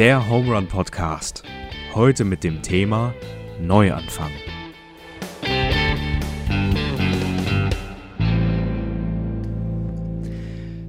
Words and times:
der 0.00 0.30
Home 0.30 0.54
Run 0.54 0.66
Podcast. 0.66 1.42
Heute 1.94 2.24
mit 2.24 2.42
dem 2.42 2.62
Thema 2.62 3.12
Neuanfang. 3.60 4.30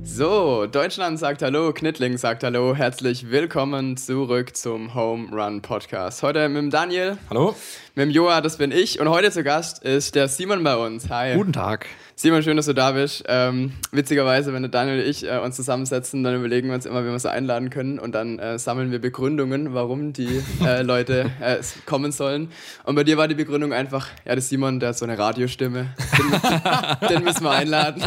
So, 0.02 0.66
Deutschland 0.66 1.20
sagt 1.20 1.42
Hallo, 1.42 1.74
Knittling 1.74 2.18
sagt 2.18 2.46
Hallo. 2.46 2.74
Herzlich 2.74 3.30
willkommen 3.30 3.98
zurück 3.98 4.56
zum 4.56 4.96
Home 4.96 5.28
Run 5.30 5.62
Podcast. 5.62 6.24
Heute 6.24 6.48
mit 6.48 6.60
dem 6.60 6.70
Daniel. 6.70 7.18
Hallo. 7.30 7.54
Mit 7.96 8.06
dem 8.06 8.12
Joa, 8.12 8.40
das 8.40 8.56
bin 8.56 8.72
ich. 8.72 9.02
Und 9.02 9.10
heute 9.10 9.30
zu 9.32 9.44
Gast 9.44 9.84
ist 9.84 10.16
der 10.16 10.30
Simon 10.30 10.64
bei 10.64 10.78
uns. 10.78 11.10
Hi. 11.10 11.36
Guten 11.36 11.52
Tag. 11.52 11.88
Simon, 12.22 12.44
schön, 12.44 12.56
dass 12.56 12.68
du 12.68 12.74
da 12.74 12.92
bist. 12.92 13.24
Ähm, 13.28 13.74
witzigerweise, 13.92 14.54
wenn 14.54 14.70
Daniel 14.70 15.00
und 15.00 15.08
ich 15.08 15.28
äh, 15.28 15.40
uns 15.40 15.56
zusammensetzen, 15.56 16.24
dann 16.24 16.36
überlegen 16.36 16.68
wir 16.68 16.76
uns 16.76 16.86
immer, 16.86 17.04
wie 17.04 17.10
wir 17.10 17.18
sie 17.18 17.32
einladen 17.32 17.72
können 17.72 17.98
und 17.98 18.14
dann 18.14 18.38
äh, 18.38 18.60
sammeln 18.60 18.92
wir 18.92 19.02
Begründungen, 19.02 19.74
warum 19.74 20.14
die 20.14 20.40
äh, 20.64 20.82
Leute 20.84 21.32
äh, 21.42 21.58
kommen 21.88 22.12
sollen. 22.12 22.52
Und 22.84 22.94
bei 22.94 23.04
dir 23.04 23.18
war 23.18 23.28
die 23.28 23.34
Begründung 23.34 23.74
einfach, 23.74 24.06
ja, 24.24 24.36
der 24.36 24.44
Simon, 24.44 24.80
der 24.80 24.90
hat 24.90 25.00
so 25.00 25.06
eine 25.06 25.18
Radiostimme, 25.18 25.96
den, 26.20 27.10
den 27.10 27.24
müssen 27.24 27.44
wir 27.44 27.50
einladen. 27.54 28.04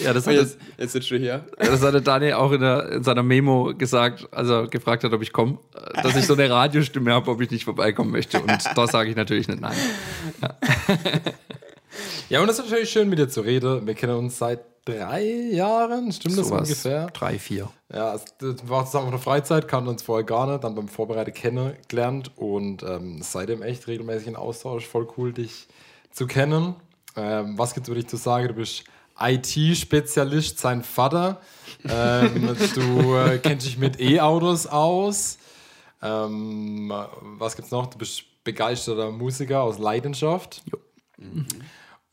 Ja, 0.00 0.12
das 0.12 0.26
hat, 0.26 0.34
jetzt, 0.34 0.58
jetzt 0.76 0.92
sitzt 0.92 1.10
du 1.10 1.16
hier. 1.16 1.42
ja, 1.58 1.64
das 1.64 1.82
hatte 1.82 2.02
Daniel 2.02 2.34
auch 2.34 2.52
in, 2.52 2.60
der, 2.60 2.92
in 2.92 3.02
seiner 3.02 3.22
Memo 3.22 3.72
gesagt, 3.72 4.28
als 4.30 4.50
er 4.50 4.68
gefragt 4.68 5.04
hat, 5.04 5.12
ob 5.14 5.22
ich 5.22 5.32
komme, 5.32 5.56
dass 6.02 6.16
ich 6.16 6.26
so 6.26 6.34
eine 6.34 6.50
Radiostimme 6.50 7.14
habe, 7.14 7.30
ob 7.30 7.40
ich 7.40 7.50
nicht 7.50 7.64
vorbeikommen 7.64 8.10
möchte. 8.10 8.40
Und 8.40 8.58
da 8.74 8.86
sage 8.86 9.08
ich 9.08 9.16
natürlich 9.16 9.48
nicht 9.48 9.62
nein. 9.62 9.76
Ja, 10.42 10.50
und 12.40 12.48
es 12.48 12.58
ist 12.58 12.64
natürlich 12.64 12.90
schön, 12.90 13.08
mit 13.08 13.18
dir 13.18 13.28
zu 13.28 13.40
reden. 13.40 13.86
Wir 13.86 13.94
kennen 13.94 14.16
uns 14.16 14.38
seit 14.38 14.60
drei 14.84 15.22
Jahren, 15.22 16.12
stimmt 16.12 16.38
das 16.38 16.48
Sowas. 16.48 16.68
ungefähr? 16.68 17.06
Drei, 17.06 17.38
vier. 17.38 17.70
Ja, 17.92 18.14
es 18.14 18.24
das 18.38 18.68
war 18.68 18.84
zusammen 18.84 19.06
auf 19.06 19.12
der 19.12 19.20
Freizeit, 19.20 19.68
kannten 19.68 19.88
uns 19.88 20.02
vorher 20.02 20.24
gar 20.24 20.46
nicht, 20.46 20.64
dann 20.64 20.74
beim 20.74 20.88
Vorbereiten 20.88 21.32
kennengelernt 21.32 22.32
und 22.36 22.82
ähm, 22.82 23.20
seitdem 23.22 23.62
echt 23.62 23.86
regelmäßig 23.86 24.28
in 24.28 24.36
Austausch. 24.36 24.86
Voll 24.86 25.08
cool, 25.16 25.32
dich 25.32 25.68
zu 26.10 26.26
kennen. 26.26 26.74
Ähm, 27.16 27.56
was 27.56 27.74
gibt 27.74 27.86
es 27.86 27.88
über 27.88 28.00
dich 28.00 28.08
zu 28.08 28.16
sagen? 28.16 28.48
Du 28.48 28.54
bist 28.54 28.84
IT-Spezialist, 29.18 30.58
sein 30.58 30.82
Vater. 30.82 31.40
Ähm, 31.88 32.56
du 32.74 33.14
äh, 33.14 33.38
kennst 33.38 33.66
dich 33.66 33.78
mit 33.78 34.00
E-Autos 34.00 34.66
aus. 34.66 35.38
Ähm, 36.02 36.92
was 37.38 37.56
gibt's 37.56 37.70
noch? 37.70 37.86
Du 37.86 37.98
bist 37.98 38.24
begeisterter 38.42 39.10
Musiker 39.10 39.62
aus 39.62 39.78
Leidenschaft. 39.78 40.62
Mhm. 41.16 41.46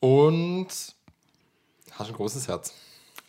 Und 0.01 0.67
hast 1.91 2.07
ein 2.09 2.13
großes 2.15 2.47
Herz. 2.47 2.73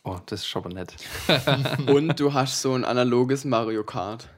Oh, 0.04 0.16
das 0.26 0.40
ist 0.40 0.46
schon 0.48 0.62
mal 0.64 0.72
nett. 0.72 0.94
Und 1.86 2.18
du 2.18 2.32
hast 2.34 2.60
so 2.60 2.72
ein 2.74 2.84
analoges 2.84 3.44
Mario 3.44 3.84
Kart. 3.84 4.28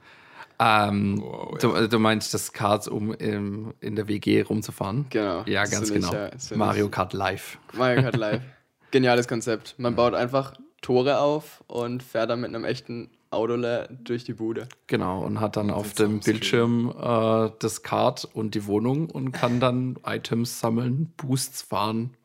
Ähm, 0.58 1.22
Wow, 1.22 1.56
du, 1.58 1.88
du 1.88 1.98
meinst 1.98 2.34
das 2.34 2.52
Kart, 2.52 2.86
um 2.86 3.12
im, 3.14 3.72
in 3.80 3.96
der 3.96 4.06
WG 4.08 4.42
rumzufahren? 4.42 5.06
Genau. 5.10 5.42
Ja, 5.46 5.64
ganz 5.64 5.90
genau. 5.92 6.12
ja- 6.12 6.28
das 6.28 6.48
finde 6.48 6.58
Mario 6.64 6.88
Kart 6.90 7.12
Live. 7.12 7.58
Mario 7.72 8.02
Kart 8.02 8.16
Live. 8.16 8.42
Geniales 8.90 9.26
Konzept. 9.26 9.74
Man 9.78 9.96
baut 9.96 10.14
einfach 10.14 10.52
Tore 10.82 11.18
auf 11.18 11.64
und 11.66 12.02
fährt 12.02 12.30
dann 12.30 12.40
mit 12.40 12.50
einem 12.54 12.64
echten 12.64 13.10
Auto 13.34 13.56
durch 14.04 14.24
die 14.24 14.34
Bude. 14.34 14.68
Genau, 14.86 15.22
und 15.22 15.40
hat 15.40 15.56
dann 15.56 15.70
auf 15.70 15.88
sitzt 15.88 15.98
dem. 16.00 16.20
Bildschirm 16.20 16.90
äh, 16.90 17.50
das 17.58 17.82
Kart 17.82 18.28
und 18.32 18.54
die 18.54 18.66
Wohnung 18.66 19.10
und 19.10 19.32
kann 19.32 19.60
dann 19.60 19.98
Items 20.04 20.60
sammeln, 20.60 21.12
Boosts 21.16 21.62
fahren. 21.62 22.16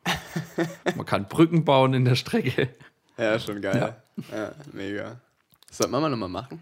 Man 0.96 1.06
kann 1.06 1.26
Brücken 1.28 1.64
bauen 1.64 1.94
in 1.94 2.04
der 2.04 2.14
Strecke. 2.14 2.68
Ja, 3.16 3.38
schon 3.38 3.60
geil. 3.60 3.96
Ja, 4.32 4.52
mega. 4.72 5.20
Das 5.68 5.78
sollte 5.78 5.92
man 5.92 6.02
mal 6.02 6.08
nochmal 6.08 6.28
machen. 6.28 6.60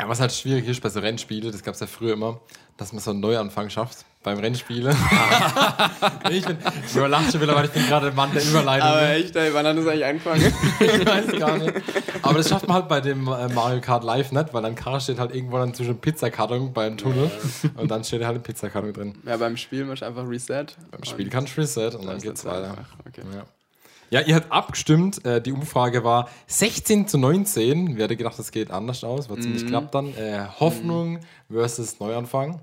Ja, 0.00 0.08
was 0.08 0.20
halt 0.20 0.32
schwierig 0.32 0.68
ist 0.68 0.80
bei 0.80 0.90
so 0.90 1.00
Rennspielen, 1.00 1.50
das 1.50 1.62
gab 1.62 1.74
es 1.74 1.80
ja 1.80 1.86
früher 1.86 2.12
immer, 2.12 2.40
dass 2.78 2.92
man 2.92 3.02
so 3.02 3.10
einen 3.10 3.20
Neuanfang 3.20 3.68
schafft 3.68 4.06
beim 4.22 4.38
Rennspielen. 4.38 4.96
ich 6.30 6.46
bin, 6.46 6.56
ich 6.86 6.96
überlache 6.96 7.30
schon 7.32 7.40
wieder, 7.40 7.54
weil 7.54 7.64
ich 7.64 7.72
bin 7.72 7.84
gerade 7.86 8.06
der 8.06 8.14
Mann 8.14 8.32
der 8.32 8.42
Überleitung. 8.42 8.88
Aber 8.88 9.10
echt, 9.10 9.34
ey, 9.34 9.52
wann 9.52 9.66
hat 9.66 9.76
das 9.76 9.86
eigentlich 9.86 10.04
angefangen? 10.04 10.52
ich 10.80 11.06
weiß 11.06 11.38
gar 11.38 11.58
nicht. 11.58 11.74
Aber 12.22 12.38
das 12.38 12.48
schafft 12.48 12.68
man 12.68 12.76
halt 12.76 12.88
bei 12.88 13.00
dem 13.00 13.26
äh, 13.26 13.48
Mario 13.48 13.80
Kart 13.80 14.04
Live 14.04 14.30
nicht, 14.30 14.54
weil 14.54 14.62
dann 14.62 14.76
Karre 14.76 15.00
steht 15.00 15.18
halt 15.18 15.34
irgendwo 15.34 15.58
dann 15.58 15.74
zwischen 15.74 15.98
Pizzakarton 15.98 16.72
beim 16.72 16.96
Tunnel 16.96 17.30
und 17.76 17.90
dann 17.90 18.04
steht 18.04 18.24
halt 18.24 18.36
ein 18.36 18.42
Pizzakarton 18.42 18.92
drin. 18.92 19.14
ja, 19.26 19.36
beim 19.36 19.56
Spiel 19.56 19.84
machst 19.84 20.02
du 20.02 20.06
einfach 20.06 20.26
Reset. 20.28 20.66
Beim 20.92 21.04
Spiel 21.04 21.28
kannst 21.30 21.56
du 21.56 21.60
Reset 21.60 21.96
und 21.98 22.06
dann 22.06 22.18
geht's 22.18 22.44
weiter. 22.44 22.70
einfach. 22.70 22.86
Okay. 23.06 23.22
Ja. 23.34 23.44
Ja, 24.10 24.20
ihr 24.22 24.36
habt 24.36 24.50
abgestimmt. 24.50 25.24
Äh, 25.24 25.40
die 25.42 25.52
Umfrage 25.52 26.02
war 26.04 26.28
16 26.46 27.08
zu 27.08 27.18
19. 27.18 27.96
Wer 27.96 28.04
hätte 28.04 28.16
gedacht, 28.16 28.38
das 28.38 28.50
geht 28.52 28.70
anders 28.70 29.04
aus? 29.04 29.28
War 29.28 29.38
ziemlich 29.38 29.66
knapp 29.66 29.92
dann. 29.92 30.14
Äh, 30.16 30.46
Hoffnung 30.60 31.20
versus 31.50 32.00
Neuanfang. 32.00 32.60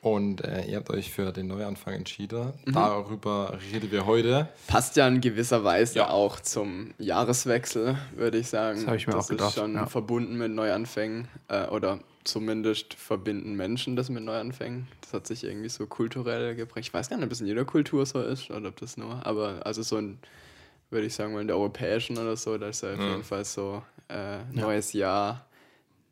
Und 0.00 0.42
äh, 0.42 0.64
ihr 0.64 0.78
habt 0.78 0.90
euch 0.90 1.12
für 1.12 1.30
den 1.32 1.46
Neuanfang 1.46 1.94
entschieden. 1.94 2.52
Darüber 2.66 3.56
reden 3.72 3.92
wir 3.92 4.04
heute. 4.06 4.48
Passt 4.66 4.96
ja 4.96 5.06
in 5.06 5.20
gewisser 5.20 5.62
Weise 5.62 5.98
Ja. 6.00 6.10
auch 6.10 6.40
zum 6.40 6.92
Jahreswechsel, 6.98 7.96
würde 8.16 8.38
ich 8.38 8.48
sagen. 8.48 8.78
Das 8.78 8.86
habe 8.88 8.96
ich 8.96 9.06
mir 9.06 9.16
auch 9.16 9.28
gedacht, 9.28 9.50
ist 9.50 9.54
schon 9.60 9.74
ja. 9.74 9.86
verbunden 9.86 10.36
mit 10.36 10.50
Neuanfängen. 10.50 11.28
Äh, 11.46 11.66
oder 11.68 12.00
zumindest 12.24 12.94
verbinden 12.94 13.54
Menschen 13.54 13.94
das 13.94 14.08
mit 14.08 14.24
Neuanfängen. 14.24 14.88
Das 15.02 15.12
hat 15.12 15.28
sich 15.28 15.44
irgendwie 15.44 15.68
so 15.68 15.86
kulturell 15.86 16.56
geprägt. 16.56 16.88
Ich 16.88 16.94
weiß 16.94 17.08
gar 17.08 17.16
nicht, 17.16 17.24
ob 17.24 17.30
das 17.30 17.40
in 17.40 17.46
jeder 17.46 17.64
Kultur 17.64 18.04
so 18.04 18.20
ist 18.20 18.50
oder 18.50 18.70
ob 18.70 18.80
das 18.80 18.96
nur. 18.96 19.24
Aber 19.24 19.60
also 19.64 19.82
so 19.82 19.98
ein, 19.98 20.18
würde 20.92 21.06
ich 21.06 21.14
sagen, 21.14 21.32
mal 21.32 21.40
in 21.40 21.46
der 21.48 21.56
europäischen 21.56 22.18
oder 22.18 22.36
so, 22.36 22.56
da 22.58 22.68
ist 22.68 22.82
ja 22.82 22.92
auf 22.92 23.00
jeden 23.00 23.24
Fall 23.24 23.44
so 23.44 23.82
äh, 24.08 24.38
neues 24.52 24.92
Jahr. 24.92 25.46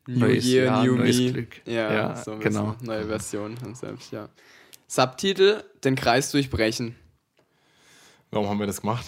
New 0.07 0.19
Neues 0.19 0.45
Year, 0.45 0.65
Jahr, 0.65 0.83
New 0.83 0.95
neues 0.95 1.19
Me. 1.19 1.31
Glück. 1.31 1.61
Ja, 1.65 1.93
Ja, 1.93 2.15
so 2.15 2.31
ein 2.31 2.39
genau. 2.39 2.75
neue 2.81 3.05
Version 3.05 3.55
von 3.55 3.75
selbst, 3.75 4.11
ja. 4.11 4.27
Subtitel: 4.87 5.63
Den 5.83 5.95
Kreis 5.95 6.31
durchbrechen. 6.31 6.95
Warum 8.31 8.49
haben 8.49 8.59
wir 8.59 8.65
das 8.65 8.81
gemacht? 8.81 9.05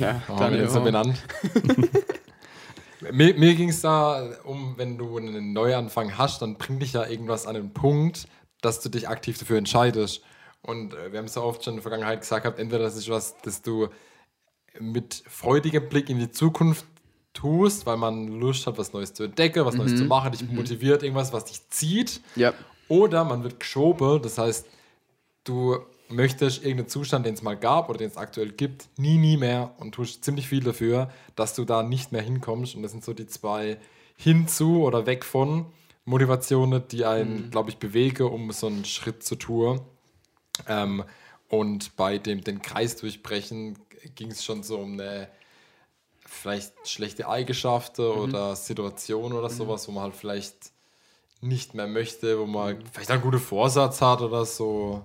Ja, 0.00 0.22
Warum 0.26 0.42
haben 0.42 0.52
wir 0.54 0.60
den 0.62 0.70
so 0.70 0.80
benannt? 0.80 1.22
mir 3.12 3.34
mir 3.34 3.54
ging 3.54 3.68
es 3.68 3.80
da 3.82 4.30
um, 4.42 4.76
wenn 4.76 4.98
du 4.98 5.16
einen 5.18 5.52
Neuanfang 5.52 6.18
hast, 6.18 6.42
dann 6.42 6.56
bringt 6.56 6.82
dich 6.82 6.94
ja 6.94 7.06
irgendwas 7.06 7.46
an 7.46 7.54
den 7.54 7.72
Punkt, 7.72 8.26
dass 8.60 8.80
du 8.80 8.88
dich 8.88 9.08
aktiv 9.08 9.38
dafür 9.38 9.58
entscheidest. 9.58 10.22
Und 10.62 10.94
äh, 10.94 11.12
wir 11.12 11.20
haben 11.20 11.28
so 11.28 11.42
oft 11.42 11.62
schon 11.62 11.74
in 11.74 11.76
der 11.76 11.82
Vergangenheit 11.82 12.20
gesagt, 12.20 12.42
gehabt, 12.42 12.58
entweder 12.58 12.82
das 12.82 12.96
ist 12.96 13.08
was, 13.08 13.36
das 13.42 13.62
du 13.62 13.88
mit 14.80 15.22
freudigem 15.28 15.88
Blick 15.88 16.08
in 16.10 16.18
die 16.18 16.30
Zukunft 16.30 16.86
tust, 17.32 17.84
weil 17.86 17.96
man 17.96 18.28
Lust 18.28 18.66
hat, 18.66 18.78
was 18.78 18.92
Neues 18.92 19.12
zu 19.12 19.24
entdecken, 19.24 19.64
was 19.64 19.74
Neues 19.74 19.96
zu 19.96 20.04
machen, 20.04 20.32
dich 20.32 20.48
motiviert, 20.48 21.02
irgendwas, 21.02 21.32
was 21.32 21.46
dich 21.46 21.68
zieht. 21.68 22.20
Ja, 22.36 22.54
Oder 22.88 23.24
man 23.24 23.42
wird 23.42 23.60
geschoben, 23.60 24.22
das 24.22 24.38
heißt, 24.38 24.66
du 25.44 25.78
möchtest 26.08 26.58
irgendeinen 26.58 26.88
Zustand, 26.88 27.26
den 27.26 27.34
es 27.34 27.42
mal 27.42 27.56
gab 27.56 27.88
oder 27.88 27.98
den 27.98 28.08
es 28.08 28.16
aktuell 28.16 28.52
gibt, 28.52 28.88
nie, 28.98 29.18
nie 29.18 29.36
mehr 29.36 29.74
und 29.78 29.92
tust 29.92 30.24
ziemlich 30.24 30.48
viel 30.48 30.62
dafür, 30.62 31.10
dass 31.34 31.54
du 31.54 31.64
da 31.64 31.82
nicht 31.82 32.12
mehr 32.12 32.22
hinkommst. 32.22 32.74
Und 32.74 32.82
das 32.82 32.92
sind 32.92 33.04
so 33.04 33.12
die 33.14 33.26
zwei 33.26 33.78
hinzu 34.16 34.84
oder 34.84 35.06
weg 35.06 35.24
von 35.24 35.66
Motivationen, 36.04 36.82
die 36.90 37.04
einen, 37.04 37.50
glaube 37.50 37.70
ich, 37.70 37.78
bewegen, 37.78 38.24
um 38.24 38.52
so 38.52 38.66
einen 38.66 38.84
Schritt 38.84 39.22
zu 39.22 39.36
tun. 39.36 39.80
Ähm, 40.68 41.04
und 41.48 41.96
bei 41.96 42.18
dem 42.18 42.42
den 42.42 42.62
Kreis 42.62 42.96
durchbrechen 42.96 43.78
ging 44.14 44.30
es 44.30 44.44
schon 44.44 44.62
so 44.62 44.78
um 44.78 44.94
eine 45.00 45.28
vielleicht 46.26 46.88
schlechte 46.88 47.28
Eigenschaften 47.28 48.02
oder 48.02 48.56
Situation 48.56 49.32
oder 49.32 49.50
sowas, 49.50 49.86
wo 49.88 49.92
man 49.92 50.04
halt 50.04 50.16
vielleicht 50.16 50.72
nicht 51.40 51.74
mehr 51.74 51.86
möchte, 51.86 52.38
wo 52.38 52.46
man 52.46 52.82
vielleicht 52.92 53.10
einen 53.10 53.22
guten 53.22 53.38
Vorsatz 53.38 54.00
hat 54.00 54.22
oder 54.22 54.44
so. 54.46 55.04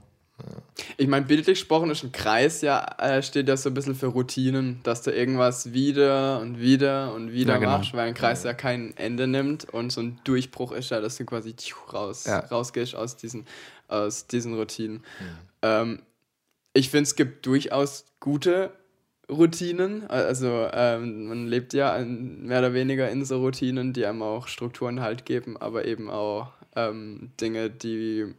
ich 0.98 1.08
meine, 1.08 1.26
bildlich 1.26 1.60
gesprochen 1.60 1.90
ist 1.92 2.04
ein 2.04 2.14
Kreis 2.14 2.62
ja, 2.62 2.86
äh, 2.98 3.22
steht 3.22 3.50
ja 3.50 3.58
so 3.58 3.70
ein 3.70 3.74
bisschen 3.74 3.96
für 3.96 4.08
Routinen, 4.08 4.80
dass 4.84 5.02
du 5.02 5.12
irgendwas 5.12 5.74
wieder 5.74 6.40
und 6.40 6.60
wieder 6.60 7.14
und 7.14 7.34
wieder 7.34 7.54
Ja, 7.54 7.60
genau. 7.60 7.78
machst, 7.78 7.94
weil 7.94 8.08
ein 8.08 8.14
Kreis 8.14 8.44
ja 8.44 8.54
kein 8.54 8.96
Ende 8.96 9.28
nimmt 9.28 9.66
und 9.74 9.92
so 9.92 10.00
ein 10.02 10.20
Durchbruch 10.24 10.72
ist 10.72 10.92
ja, 10.92 11.02
dass 11.02 11.18
du 11.18 11.26
quasi 11.26 11.54
tschiu, 11.56 11.76
raus, 11.92 12.24
Ja. 12.26 12.40
rausgehst 12.40 12.96
aus 12.96 13.18
diesen, 13.18 13.46
aus 13.90 14.28
diesen 14.28 14.54
Routinen. 14.56 15.04
Ähm, 15.62 16.02
ich 16.74 16.90
finde, 16.90 17.04
es 17.04 17.16
gibt 17.16 17.46
durchaus 17.46 18.06
gute 18.22 18.72
Routinen. 19.30 20.10
Also 20.10 20.68
ähm, 20.74 21.28
man 21.28 21.48
lebt 21.48 21.74
ja 21.74 21.96
in, 21.98 22.46
mehr 22.46 22.60
oder 22.60 22.74
weniger 22.74 23.10
in 23.10 23.24
so 23.26 23.40
Routinen, 23.40 23.94
die 23.94 24.06
einem 24.06 24.22
auch 24.22 24.48
Strukturen 24.48 25.02
halt 25.02 25.26
geben, 25.26 25.58
aber 25.58 25.86
eben 25.86 26.10
auch 26.10 26.48
ähm, 26.76 27.32
Dinge, 27.40 27.70
die, 27.70 28.34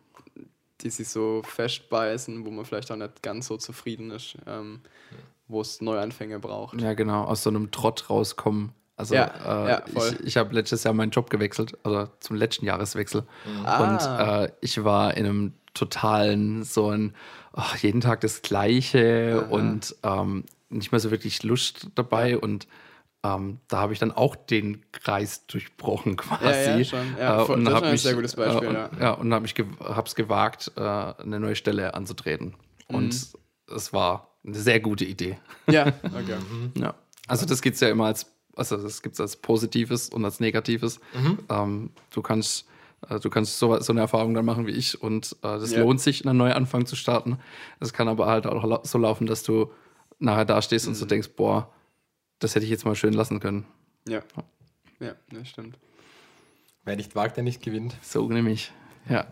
die 0.80 0.90
sich 0.90 1.08
so 1.08 1.42
festbeißen, 1.44 2.44
wo 2.44 2.50
man 2.50 2.64
vielleicht 2.64 2.90
auch 2.90 2.96
nicht 2.96 3.22
ganz 3.22 3.46
so 3.46 3.56
zufrieden 3.56 4.10
ist, 4.10 4.36
ähm, 4.46 4.80
wo 5.48 5.60
es 5.60 5.80
Neuanfänge 5.80 6.38
braucht. 6.38 6.80
Ja, 6.80 6.94
genau, 6.94 7.24
aus 7.24 7.42
so 7.42 7.50
einem 7.50 7.70
Trott 7.70 8.10
rauskommen. 8.10 8.72
Also 8.96 9.14
Ja, 9.14 9.64
äh, 9.64 9.68
ja, 9.70 9.82
ich, 9.94 10.20
ich 10.20 10.36
habe 10.36 10.54
letztes 10.54 10.84
Jahr 10.84 10.92
meinen 10.92 11.10
Job 11.10 11.30
gewechselt, 11.30 11.78
also 11.84 12.08
zum 12.20 12.36
letzten 12.36 12.66
Jahreswechsel. 12.66 13.24
Ah. 13.64 14.44
Und 14.44 14.48
äh, 14.48 14.52
ich 14.60 14.84
war 14.84 15.16
in 15.16 15.24
einem 15.24 15.52
totalen, 15.72 16.64
so 16.64 16.90
ein, 16.90 17.14
ach, 17.52 17.76
jeden 17.78 18.00
Tag 18.00 18.20
das 18.20 18.42
Gleiche 18.42 19.46
und 19.48 19.94
ähm, 20.02 20.44
nicht 20.70 20.92
mehr 20.92 21.00
so 21.00 21.10
wirklich 21.10 21.42
Lust 21.42 21.88
dabei. 21.94 22.38
Und 22.38 22.66
ähm, 23.22 23.58
da 23.68 23.78
habe 23.78 23.92
ich 23.92 23.98
dann 23.98 24.12
auch 24.12 24.34
den 24.34 24.82
Kreis 24.92 25.46
durchbrochen 25.46 26.16
quasi. 26.16 26.70
Ja, 26.70 26.76
ja, 26.78 26.84
schon. 26.84 27.16
Ja, 27.18 27.42
Äh, 27.42 27.52
und 27.52 27.64
das 27.64 27.72
ist 27.72 27.76
habe 27.76 27.86
ein 27.88 27.96
sehr 27.98 28.14
gutes 28.14 28.34
Beispiel, 28.36 28.64
äh, 28.64 28.70
und, 28.70 28.74
ja. 28.74 28.90
ja. 29.00 29.10
und 29.12 29.34
habe 29.34 29.46
ich 29.46 29.54
ge 29.54 29.66
hab's 29.80 30.14
gewagt, 30.14 30.72
äh, 30.76 30.80
eine 30.80 31.38
neue 31.40 31.56
Stelle 31.56 31.92
anzutreten. 31.94 32.54
Und 32.88 33.08
Mhm. 33.14 33.74
es 33.76 33.92
war 33.92 34.30
eine 34.44 34.56
sehr 34.58 34.80
gute 34.80 35.04
Idee. 35.04 35.38
Ja, 35.68 35.86
okay. 36.02 36.38
Ja. 36.78 36.94
Also 37.26 37.44
das 37.46 37.60
gibt's 37.62 37.80
ja 37.80 37.88
immer 37.90 38.06
als, 38.06 38.26
also 38.56 38.76
das 38.76 39.02
gibt's 39.02 39.20
als 39.20 39.36
Positives 39.36 40.08
und 40.08 40.24
als 40.24 40.40
Negatives. 40.40 40.98
Ähm, 41.50 41.90
du 42.10 42.22
kannst, 42.22 42.66
äh, 43.08 43.20
du 43.20 43.28
kannst 43.30 43.58
so, 43.58 43.78
so 43.80 43.92
eine 43.92 44.00
Erfahrung 44.00 44.34
dann 44.34 44.44
machen 44.46 44.66
wie 44.66 44.72
ich 44.72 45.00
und 45.02 45.32
äh, 45.42 45.58
das 45.58 45.72
Ja. 45.72 45.80
lohnt 45.82 46.00
sich, 46.00 46.26
einen 46.26 46.38
Neuanfang 46.38 46.86
zu 46.86 46.96
starten. 46.96 47.38
Es 47.80 47.92
kann 47.92 48.08
aber 48.08 48.26
halt 48.26 48.46
auch 48.46 48.84
so 48.84 48.98
laufen, 48.98 49.26
dass 49.26 49.42
du 49.42 49.70
nachher 50.20 50.44
da 50.44 50.62
stehst 50.62 50.86
und 50.86 50.94
so 50.94 51.06
denkst, 51.06 51.30
boah, 51.36 51.72
das 52.38 52.54
hätte 52.54 52.64
ich 52.64 52.70
jetzt 52.70 52.84
mal 52.84 52.94
schön 52.94 53.12
lassen 53.12 53.40
können. 53.40 53.66
Ja. 54.08 54.22
Ja, 55.00 55.14
das 55.30 55.48
stimmt. 55.48 55.76
Wer 56.84 56.96
nicht 56.96 57.14
wagt, 57.14 57.36
der 57.36 57.44
nicht 57.44 57.62
gewinnt. 57.62 57.96
So 58.02 58.28
nämlich. 58.28 58.72
Ja. 59.08 59.26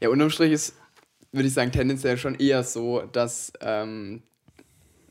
Ja, 0.00 0.08
unterm 0.08 0.30
Strich 0.30 0.52
ist, 0.52 0.74
würde 1.32 1.48
ich 1.48 1.54
sagen, 1.54 1.72
tendenziell 1.72 2.16
schon 2.16 2.34
eher 2.36 2.64
so, 2.64 3.02
dass, 3.12 3.52
ähm, 3.60 4.22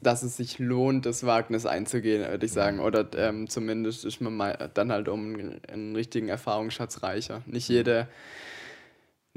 dass 0.02 0.24
es 0.24 0.38
sich 0.38 0.60
lohnt, 0.60 1.06
das 1.06 1.26
Wagnis 1.26 1.66
einzugehen, 1.66 2.28
würde 2.30 2.46
ich 2.46 2.52
sagen. 2.52 2.80
Oder 2.80 3.08
ähm, 3.16 3.50
zumindest 3.50 4.06
ist 4.06 4.22
man 4.22 4.36
mal 4.36 4.70
dann 4.74 4.92
halt 4.92 5.08
um 5.08 5.34
einen, 5.36 5.62
einen 5.66 5.96
richtigen 5.96 6.30
Erfahrungsschatz 6.30 7.04
reicher. 7.04 7.42
Nicht 7.46 7.70
jede, 7.70 8.08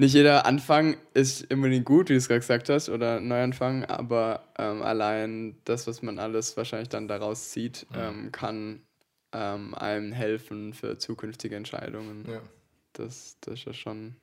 nicht 0.02 0.14
jeder 0.14 0.46
Anfang 0.46 0.96
ist 1.14 1.50
unbedingt 1.52 1.84
gut, 1.84 2.08
wie 2.08 2.14
du 2.14 2.18
es 2.18 2.28
gerade 2.28 2.40
gesagt 2.40 2.68
hast, 2.68 2.88
oder 2.88 3.20
Neuanfang, 3.20 3.84
aber 3.84 4.44
ähm, 4.58 4.82
allein 4.82 5.56
das, 5.64 5.86
was 5.86 6.02
man 6.02 6.18
alles 6.18 6.56
wahrscheinlich 6.56 6.88
dann 6.88 7.08
daraus 7.08 7.50
zieht, 7.50 7.86
ähm, 7.94 8.32
kann 8.32 8.82
ähm, 9.32 9.74
einem 9.74 10.12
helfen 10.12 10.74
für 10.74 10.98
zukünftige 10.98 11.54
Entscheidungen. 11.56 12.26
Ja. 12.28 12.42
Das, 12.94 13.36
das 13.40 13.54
ist 13.54 13.64
ja 13.64 13.72
schon. 13.72 14.16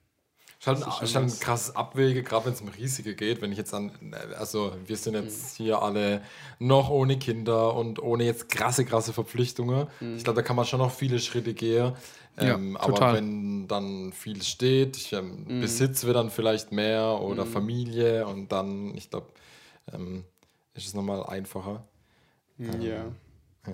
Schon, 0.61 0.75
Das 0.75 0.87
ist 0.87 0.97
schon 0.97 1.07
schon 1.07 1.23
ein 1.23 1.39
krasses 1.39 1.73
Abwege, 1.75 2.21
gerade 2.21 2.47
wenn 2.47 2.53
es 2.53 2.59
um 2.61 2.67
Riesige 2.67 3.15
geht. 3.15 3.41
Wenn 3.41 3.51
ich 3.53 3.57
jetzt 3.57 3.73
an, 3.73 3.91
also 4.37 4.73
wir 4.85 4.97
sind 4.97 5.15
Mhm. 5.15 5.23
jetzt 5.23 5.55
hier 5.55 5.81
alle 5.81 6.21
noch 6.59 6.89
ohne 6.89 7.17
Kinder 7.17 7.75
und 7.75 7.99
ohne 8.01 8.25
jetzt 8.25 8.49
krasse, 8.49 8.83
krasse 8.83 9.13
Verpflichtungen. 9.13 9.87
Mhm. 10.01 10.17
Ich 10.17 10.23
glaube, 10.25 10.35
da 10.35 10.41
kann 10.41 10.57
man 10.57 10.65
schon 10.65 10.79
noch 10.79 10.91
viele 10.91 11.19
Schritte 11.19 11.53
gehen. 11.53 11.93
Ja, 12.37 12.55
Ähm, 12.55 12.75
aber 12.77 12.93
total. 12.93 13.15
wenn 13.15 13.67
dann 13.69 14.11
viel 14.13 14.41
steht, 14.43 14.97
ich, 14.97 15.13
ähm, 15.13 15.45
Mhm. 15.47 15.61
Besitz 15.61 16.03
wird 16.03 16.15
dann 16.17 16.29
vielleicht 16.29 16.71
mehr 16.73 17.19
oder 17.21 17.45
Familie 17.45 18.27
und 18.27 18.51
dann, 18.51 18.95
ich 18.95 19.09
glaube, 19.09 19.27
ähm, 19.93 20.25
ist 20.73 20.87
es 20.87 20.93
nochmal 20.93 21.23
einfacher. 21.25 21.83
Ja. 22.57 22.73
ja. 23.67 23.73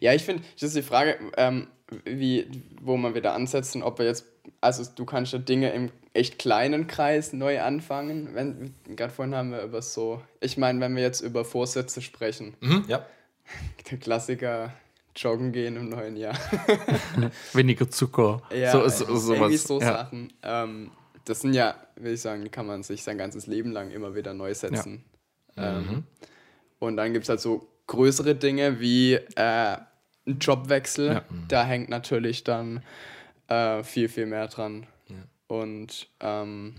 Ja, 0.00 0.12
ich 0.14 0.24
finde, 0.24 0.42
das 0.54 0.64
ist 0.64 0.76
die 0.76 0.82
Frage, 0.82 1.18
ähm, 1.36 1.68
wie, 2.04 2.46
wo 2.80 2.96
man 2.96 3.14
wieder 3.14 3.34
ansetzen, 3.34 3.82
ob 3.82 3.98
wir 3.98 4.06
jetzt, 4.06 4.24
also 4.60 4.84
du 4.94 5.04
kannst 5.04 5.32
ja 5.32 5.38
Dinge 5.38 5.70
im 5.70 5.90
echt 6.14 6.38
kleinen 6.38 6.86
Kreis 6.86 7.32
neu 7.32 7.60
anfangen. 7.60 8.34
Wenn, 8.34 8.74
gerade 8.96 9.12
vorhin 9.12 9.34
haben 9.34 9.52
wir 9.52 9.62
über 9.62 9.82
so, 9.82 10.22
ich 10.40 10.56
meine, 10.56 10.80
wenn 10.80 10.96
wir 10.96 11.02
jetzt 11.02 11.20
über 11.20 11.44
Vorsätze 11.44 12.00
sprechen, 12.00 12.54
Mhm, 12.60 12.84
ja. 12.88 13.04
der 13.90 13.98
Klassiker 13.98 14.72
joggen 15.14 15.52
gehen 15.52 15.76
im 15.76 15.88
neuen 15.88 16.16
Jahr. 16.16 16.36
Weniger 17.52 17.88
Zucker. 17.88 18.42
Ja, 18.54 18.72
so, 18.72 18.88
so, 18.88 19.16
sowas. 19.16 19.38
irgendwie 19.38 19.56
so 19.56 19.80
ja. 19.80 19.86
Sachen. 19.86 20.32
Ähm, 20.42 20.90
das 21.24 21.40
sind 21.40 21.54
ja, 21.54 21.74
will 21.96 22.14
ich 22.14 22.20
sagen, 22.20 22.44
die 22.44 22.50
kann 22.50 22.66
man 22.66 22.82
sich 22.82 23.02
sein 23.02 23.18
ganzes 23.18 23.46
Leben 23.46 23.72
lang 23.72 23.90
immer 23.90 24.14
wieder 24.14 24.34
neu 24.34 24.54
setzen. 24.54 25.04
Ähm, 25.56 26.04
und 26.78 26.96
dann 26.96 27.12
gibt 27.12 27.24
es 27.24 27.28
halt 27.28 27.40
so 27.40 27.66
größere 27.86 28.34
Dinge 28.34 28.80
wie 28.80 29.14
äh, 29.14 29.76
ein 30.26 30.38
Jobwechsel. 30.40 31.06
Ja. 31.14 31.22
Da 31.48 31.64
hängt 31.64 31.88
natürlich 31.88 32.44
dann 32.44 32.82
äh, 33.48 33.82
viel, 33.82 34.08
viel 34.08 34.26
mehr 34.26 34.48
dran. 34.48 34.86
Und 35.48 36.08
ähm, 36.18 36.74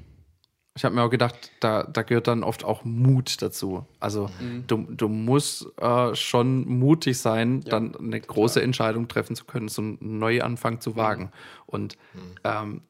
Ich 0.75 0.83
habe 0.83 0.93
mir 0.93 1.01
auch 1.03 1.09
gedacht, 1.09 1.51
da, 1.61 1.83
da 1.83 2.01
gehört 2.03 2.27
dann 2.27 2.43
oft 2.43 2.65
auch 2.65 2.83
Mut 2.83 3.41
dazu. 3.41 3.85
Also 4.01 4.29
du, 4.67 4.85
du 4.89 5.07
musst 5.07 5.67
äh, 5.79 6.13
schon 6.15 6.67
mutig 6.67 7.17
sein, 7.17 7.61
dann 7.61 7.95
eine 7.95 8.19
große 8.19 8.61
Entscheidung 8.61 9.07
treffen 9.07 9.37
zu 9.37 9.45
können, 9.45 9.69
so 9.69 9.81
einen 9.81 9.97
Neuanfang 10.19 10.81
zu 10.81 10.97
wagen. 10.97 11.31
Und 11.65 11.97
ähm, 12.43 12.81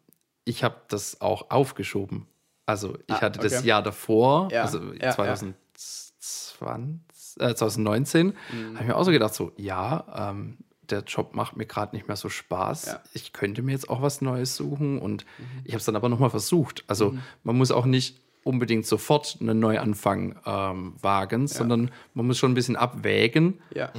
ich 0.46 0.64
habe 0.64 0.78
das 0.88 1.22
auch 1.22 1.52
aufgeschoben. 1.52 2.26
Also 2.66 2.98
ich 3.06 3.14
Ah, 3.16 3.22
hatte 3.22 3.40
das 3.40 3.60
okay. 3.60 3.68
Jahr 3.68 3.84
davor, 3.84 4.50
Ja, 4.52 4.64
also 4.64 4.94
ja, 4.94 5.12
2020, 5.12 5.56
äh, 7.40 7.56
2019, 7.56 8.28
Mhm. 8.28 8.34
habe 8.74 8.82
ich 8.82 8.88
mir 8.88 8.96
auch 8.96 9.04
so 9.06 9.12
gedacht, 9.12 9.34
so 9.34 9.52
ja, 9.58 10.30
ähm, 10.32 10.58
der 10.90 11.00
Job 11.02 11.34
macht 11.36 11.58
mir 11.58 11.66
gerade 11.66 11.96
nicht 11.96 12.08
mehr 12.08 12.16
so 12.16 12.30
Spaß. 12.30 12.86
Ja. 12.86 12.94
Mhm. 12.94 13.00
Ich 13.14 13.34
könnte 13.34 13.62
mir 13.62 13.72
jetzt 13.74 13.90
auch 13.90 14.02
was 14.02 14.22
Neues 14.22 14.56
suchen 14.56 15.00
und 15.00 15.26
ich 15.66 15.72
habe 15.74 15.80
es 15.80 15.86
dann 15.86 15.96
aber 15.98 16.08
nochmal 16.10 16.30
versucht. 16.30 16.84
Also 16.88 17.16
man 17.44 17.58
muss 17.58 17.72
auch 17.72 17.86
nicht 17.86 18.22
unbedingt 18.44 18.86
sofort 18.86 19.38
einen 19.42 19.60
Neuanfang 19.60 20.40
ähm, 20.46 20.94
wagen, 21.02 21.48
sondern 21.48 21.92
man 22.14 22.26
muss 22.28 22.38
schon 22.38 22.52
ein 22.52 22.56
bisschen 22.56 22.78
abwägen, 22.78 23.60
ja. 23.76 23.92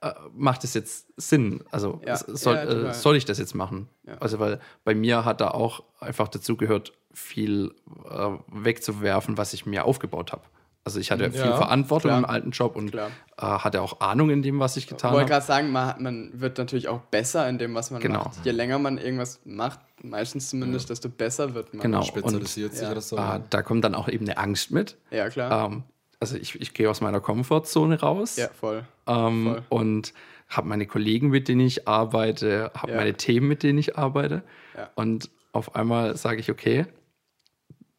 äh, 0.00 0.12
macht 0.34 0.64
es 0.64 0.72
jetzt 0.72 1.08
Sinn? 1.18 1.62
Also 1.70 2.00
Ja. 2.06 2.16
soll, 2.16 2.54
Ja, 2.54 2.62
äh, 2.62 2.94
soll 2.94 3.16
ich 3.16 3.26
das 3.26 3.36
jetzt 3.36 3.54
machen? 3.54 3.88
Ja. 4.06 4.14
Also 4.18 4.38
weil 4.38 4.58
bei 4.84 4.94
mir 4.94 5.26
hat 5.26 5.42
da 5.42 5.48
auch 5.50 5.82
einfach 6.00 6.28
dazu 6.28 6.56
gehört, 6.56 6.94
viel 7.12 7.74
äh, 8.08 8.28
wegzuwerfen, 8.50 9.36
was 9.36 9.52
ich 9.52 9.66
mir 9.66 9.84
aufgebaut 9.84 10.32
habe. 10.32 10.44
Also 10.84 10.98
ich 10.98 11.12
hatte 11.12 11.30
viel 11.30 11.40
Ja, 11.40 11.56
Verantwortung 11.56 12.08
klar. 12.10 12.18
im 12.18 12.24
alten 12.24 12.50
Job 12.50 12.74
und 12.74 12.92
äh, 12.94 13.00
hatte 13.38 13.82
auch 13.82 14.00
Ahnung 14.00 14.30
in 14.30 14.42
dem, 14.42 14.58
was 14.58 14.76
ich 14.76 14.84
Ich 14.84 14.90
getan 14.90 15.12
wollte 15.12 15.22
habe. 15.26 15.30
gerade 15.34 15.46
sagen, 15.46 15.70
man, 15.70 16.02
man 16.02 16.30
wird 16.40 16.58
natürlich 16.58 16.88
auch 16.88 17.00
besser 17.02 17.48
in 17.48 17.58
dem, 17.58 17.74
was 17.74 17.92
man 17.92 18.00
Genau. 18.00 18.24
macht. 18.24 18.44
Je 18.44 18.50
länger 18.50 18.78
man 18.80 18.98
irgendwas 18.98 19.40
macht, 19.44 19.78
meistens 20.02 20.50
zumindest, 20.50 20.90
desto 20.90 21.08
besser 21.08 21.54
wird 21.54 21.72
man. 21.72 21.82
Genau. 21.82 22.02
Spezialisiert 22.02 22.72
sich 22.74 22.82
ja. 22.82 22.90
oder 22.90 23.00
so. 23.00 23.16
Äh, 23.16 23.40
da 23.50 23.62
kommt 23.62 23.84
dann 23.84 23.94
auch 23.94 24.08
eben 24.08 24.26
eine 24.26 24.38
Angst 24.38 24.72
mit. 24.72 24.96
Ja, 25.12 25.28
klar. 25.30 25.66
Ähm, 25.70 25.84
also 26.18 26.36
ich, 26.36 26.60
ich 26.60 26.74
gehe 26.74 26.90
aus 26.90 27.00
meiner 27.00 27.20
Komfortzone 27.20 28.00
raus. 28.00 28.36
ja, 28.36 28.48
voll. 28.48 28.84
ähm, 29.06 29.44
voll. 29.44 29.62
und 29.68 30.12
habe 30.48 30.68
meine 30.68 30.86
Kollegen, 30.86 31.28
mit 31.30 31.46
denen 31.48 31.60
ich 31.60 31.86
arbeite, 31.88 32.72
habe 32.76 32.90
Ja. 32.92 32.98
meine 32.98 33.14
Themen, 33.14 33.46
mit 33.48 33.62
denen 33.62 33.78
ich 33.78 33.96
arbeite. 33.96 34.42
Ja. 34.76 34.90
Und 34.96 35.30
auf 35.52 35.76
einmal 35.76 36.16
sage 36.16 36.40
ich, 36.40 36.50
okay, 36.50 36.86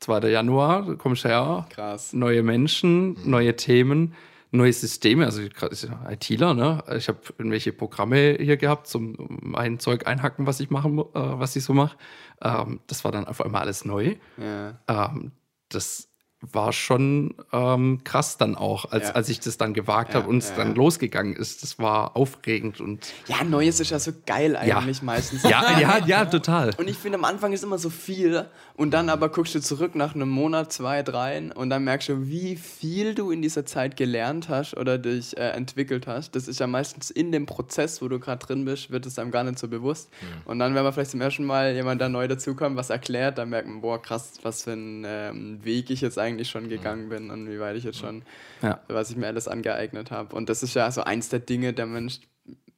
2. 0.03 0.29
Januar, 0.29 0.83
du 0.83 0.97
kommst 0.97 1.25
her, 1.25 1.65
Krass. 1.69 2.13
neue 2.13 2.43
Menschen, 2.43 3.17
neue 3.29 3.55
Themen, 3.55 4.13
neue 4.51 4.71
Systeme. 4.73 5.25
Also 5.25 5.41
ITler, 5.41 6.53
ne? 6.53 6.83
Ich 6.95 7.07
habe 7.07 7.19
irgendwelche 7.37 7.73
Programme 7.73 8.37
hier 8.39 8.57
gehabt 8.57 8.87
zum 8.87 9.15
mein 9.41 9.79
Zeug 9.79 10.05
einhacken, 10.05 10.45
was 10.45 10.59
ich 10.59 10.69
machen, 10.69 10.99
äh, 10.99 11.03
was 11.13 11.55
ich 11.55 11.63
so 11.63 11.73
mache. 11.73 11.97
Ähm, 12.41 12.79
das 12.87 13.03
war 13.03 13.11
dann 13.11 13.25
auf 13.25 13.43
einmal 13.43 13.61
alles 13.61 13.85
neu. 13.85 14.15
Ja. 14.37 14.79
Ähm, 14.87 15.31
das 15.69 16.09
war 16.51 16.73
schon 16.73 17.33
ähm, 17.53 18.01
krass 18.03 18.37
dann 18.37 18.55
auch, 18.55 18.91
als, 18.91 19.05
Ja. 19.05 19.11
als 19.11 19.29
ich 19.29 19.39
das 19.39 19.57
dann 19.57 19.73
gewagt 19.73 20.13
Ja, 20.13 20.19
habe 20.19 20.29
und 20.29 20.39
es 20.39 20.49
ja, 20.49 20.55
dann 20.57 20.75
losgegangen 20.75 21.35
ist. 21.35 21.63
Das 21.63 21.79
war 21.79 22.17
aufregend 22.17 22.81
und 22.81 23.07
ja, 23.27 23.43
Neues 23.43 23.79
ist 23.79 23.91
ja 23.91 23.99
so 23.99 24.11
geil 24.25 24.53
Ja. 24.65 24.77
eigentlich 24.79 25.01
meistens. 25.01 25.43
ja, 25.43 25.79
ja, 25.79 25.97
ja, 26.05 26.25
total. 26.37 26.71
Und 26.77 26.89
ich 26.89 26.97
finde, 26.97 27.17
am 27.17 27.23
Anfang 27.25 27.53
ist 27.53 27.63
immer 27.63 27.77
so 27.77 27.89
viel 27.89 28.45
und 28.75 28.91
dann 28.91 29.09
aber 29.09 29.29
guckst 29.29 29.55
du 29.55 29.61
zurück 29.61 29.95
nach 29.95 30.15
einem 30.15 30.29
Monat, 30.29 30.73
zwei, 30.73 31.01
dreien 31.03 31.51
und 31.51 31.69
dann 31.69 31.83
merkst 31.85 32.09
du, 32.09 32.27
wie 32.27 32.55
viel 32.57 33.15
du 33.15 33.31
in 33.31 33.41
dieser 33.41 33.65
Zeit 33.65 33.95
gelernt 33.95 34.49
hast 34.49 34.75
oder 34.75 34.97
dich 34.97 35.37
äh, 35.37 35.51
entwickelt 35.51 36.07
hast. 36.07 36.35
Das 36.35 36.47
ist 36.49 36.59
ja 36.59 36.67
meistens 36.67 37.09
in 37.09 37.31
dem 37.31 37.45
Prozess, 37.45 38.01
wo 38.01 38.07
du 38.09 38.19
gerade 38.19 38.45
drin 38.45 38.65
bist, 38.65 38.91
wird 38.91 39.05
es 39.05 39.17
einem 39.17 39.31
gar 39.31 39.43
nicht 39.45 39.59
so 39.59 39.67
bewusst. 39.67 40.09
Und 40.45 40.59
dann, 40.59 40.75
wenn 40.75 40.83
man 40.83 40.91
vielleicht 40.91 41.11
zum 41.11 41.21
ersten 41.21 41.45
Mal 41.45 41.73
jemand 41.73 42.01
da 42.01 42.09
neu 42.09 42.27
dazukommt, 42.27 42.75
was 42.75 42.89
erklärt, 42.89 43.37
dann 43.37 43.49
merkt 43.49 43.67
man, 43.69 43.79
boah, 43.81 44.01
krass, 44.01 44.33
was 44.43 44.63
für 44.63 44.73
ein 44.73 45.05
ähm, 45.07 45.59
Weg 45.63 45.89
ich 45.89 46.01
jetzt 46.01 46.17
eigentlich 46.19 46.32
schon 46.49 46.69
gegangen 46.69 47.09
bin 47.09 47.29
und 47.31 47.49
wie 47.49 47.59
weit 47.59 47.75
ich 47.77 47.83
jetzt 47.83 47.99
schon, 47.99 48.23
Ja. 48.61 48.79
was 48.87 49.09
ich 49.09 49.17
mir 49.17 49.27
alles 49.27 49.47
angeeignet 49.47 50.11
habe. 50.11 50.35
Und 50.35 50.49
das 50.49 50.63
ist 50.63 50.73
ja 50.73 50.89
so 50.91 51.03
eins 51.03 51.29
der 51.29 51.39
Dinge, 51.39 51.73
der 51.73 51.85
Mensch 51.85 52.19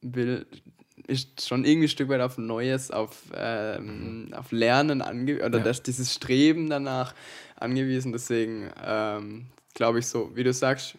will, 0.02 0.46
ist 1.08 1.48
schon 1.48 1.66
irgendwie 1.66 1.86
ein 1.88 1.90
Stück 1.90 2.10
weit 2.10 2.22
auf 2.22 2.38
Neues, 2.38 2.92
auf, 2.92 3.24
ähm, 3.36 4.30
auf 4.36 4.52
Lernen 4.52 5.02
angewiesen, 5.02 5.46
oder 5.48 5.58
Ja. 5.60 5.64
das, 5.64 5.84
dieses 5.84 6.14
Streben 6.14 6.70
danach 6.70 7.14
angewiesen. 7.58 8.12
Deswegen 8.12 8.70
ähm, 8.84 9.46
glaube 9.74 10.00
ich 10.00 10.08
so, 10.08 10.32
wie 10.36 10.44
du 10.44 10.52
sagst, 10.54 10.96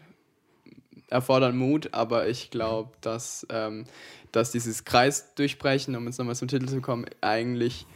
erfordert 1.08 1.54
Mut, 1.54 1.90
aber 1.92 2.28
ich 2.28 2.50
glaube, 2.50 2.90
dass, 3.00 3.46
ähm, 3.50 3.84
dass 4.32 4.50
dieses 4.50 4.84
Kreis 4.84 5.34
durchbrechen, 5.34 5.94
um 5.96 6.06
jetzt 6.06 6.18
nochmal 6.18 6.34
zum 6.36 6.48
Titel 6.48 6.66
zu 6.66 6.80
kommen, 6.80 7.06
eigentlich 7.20 7.86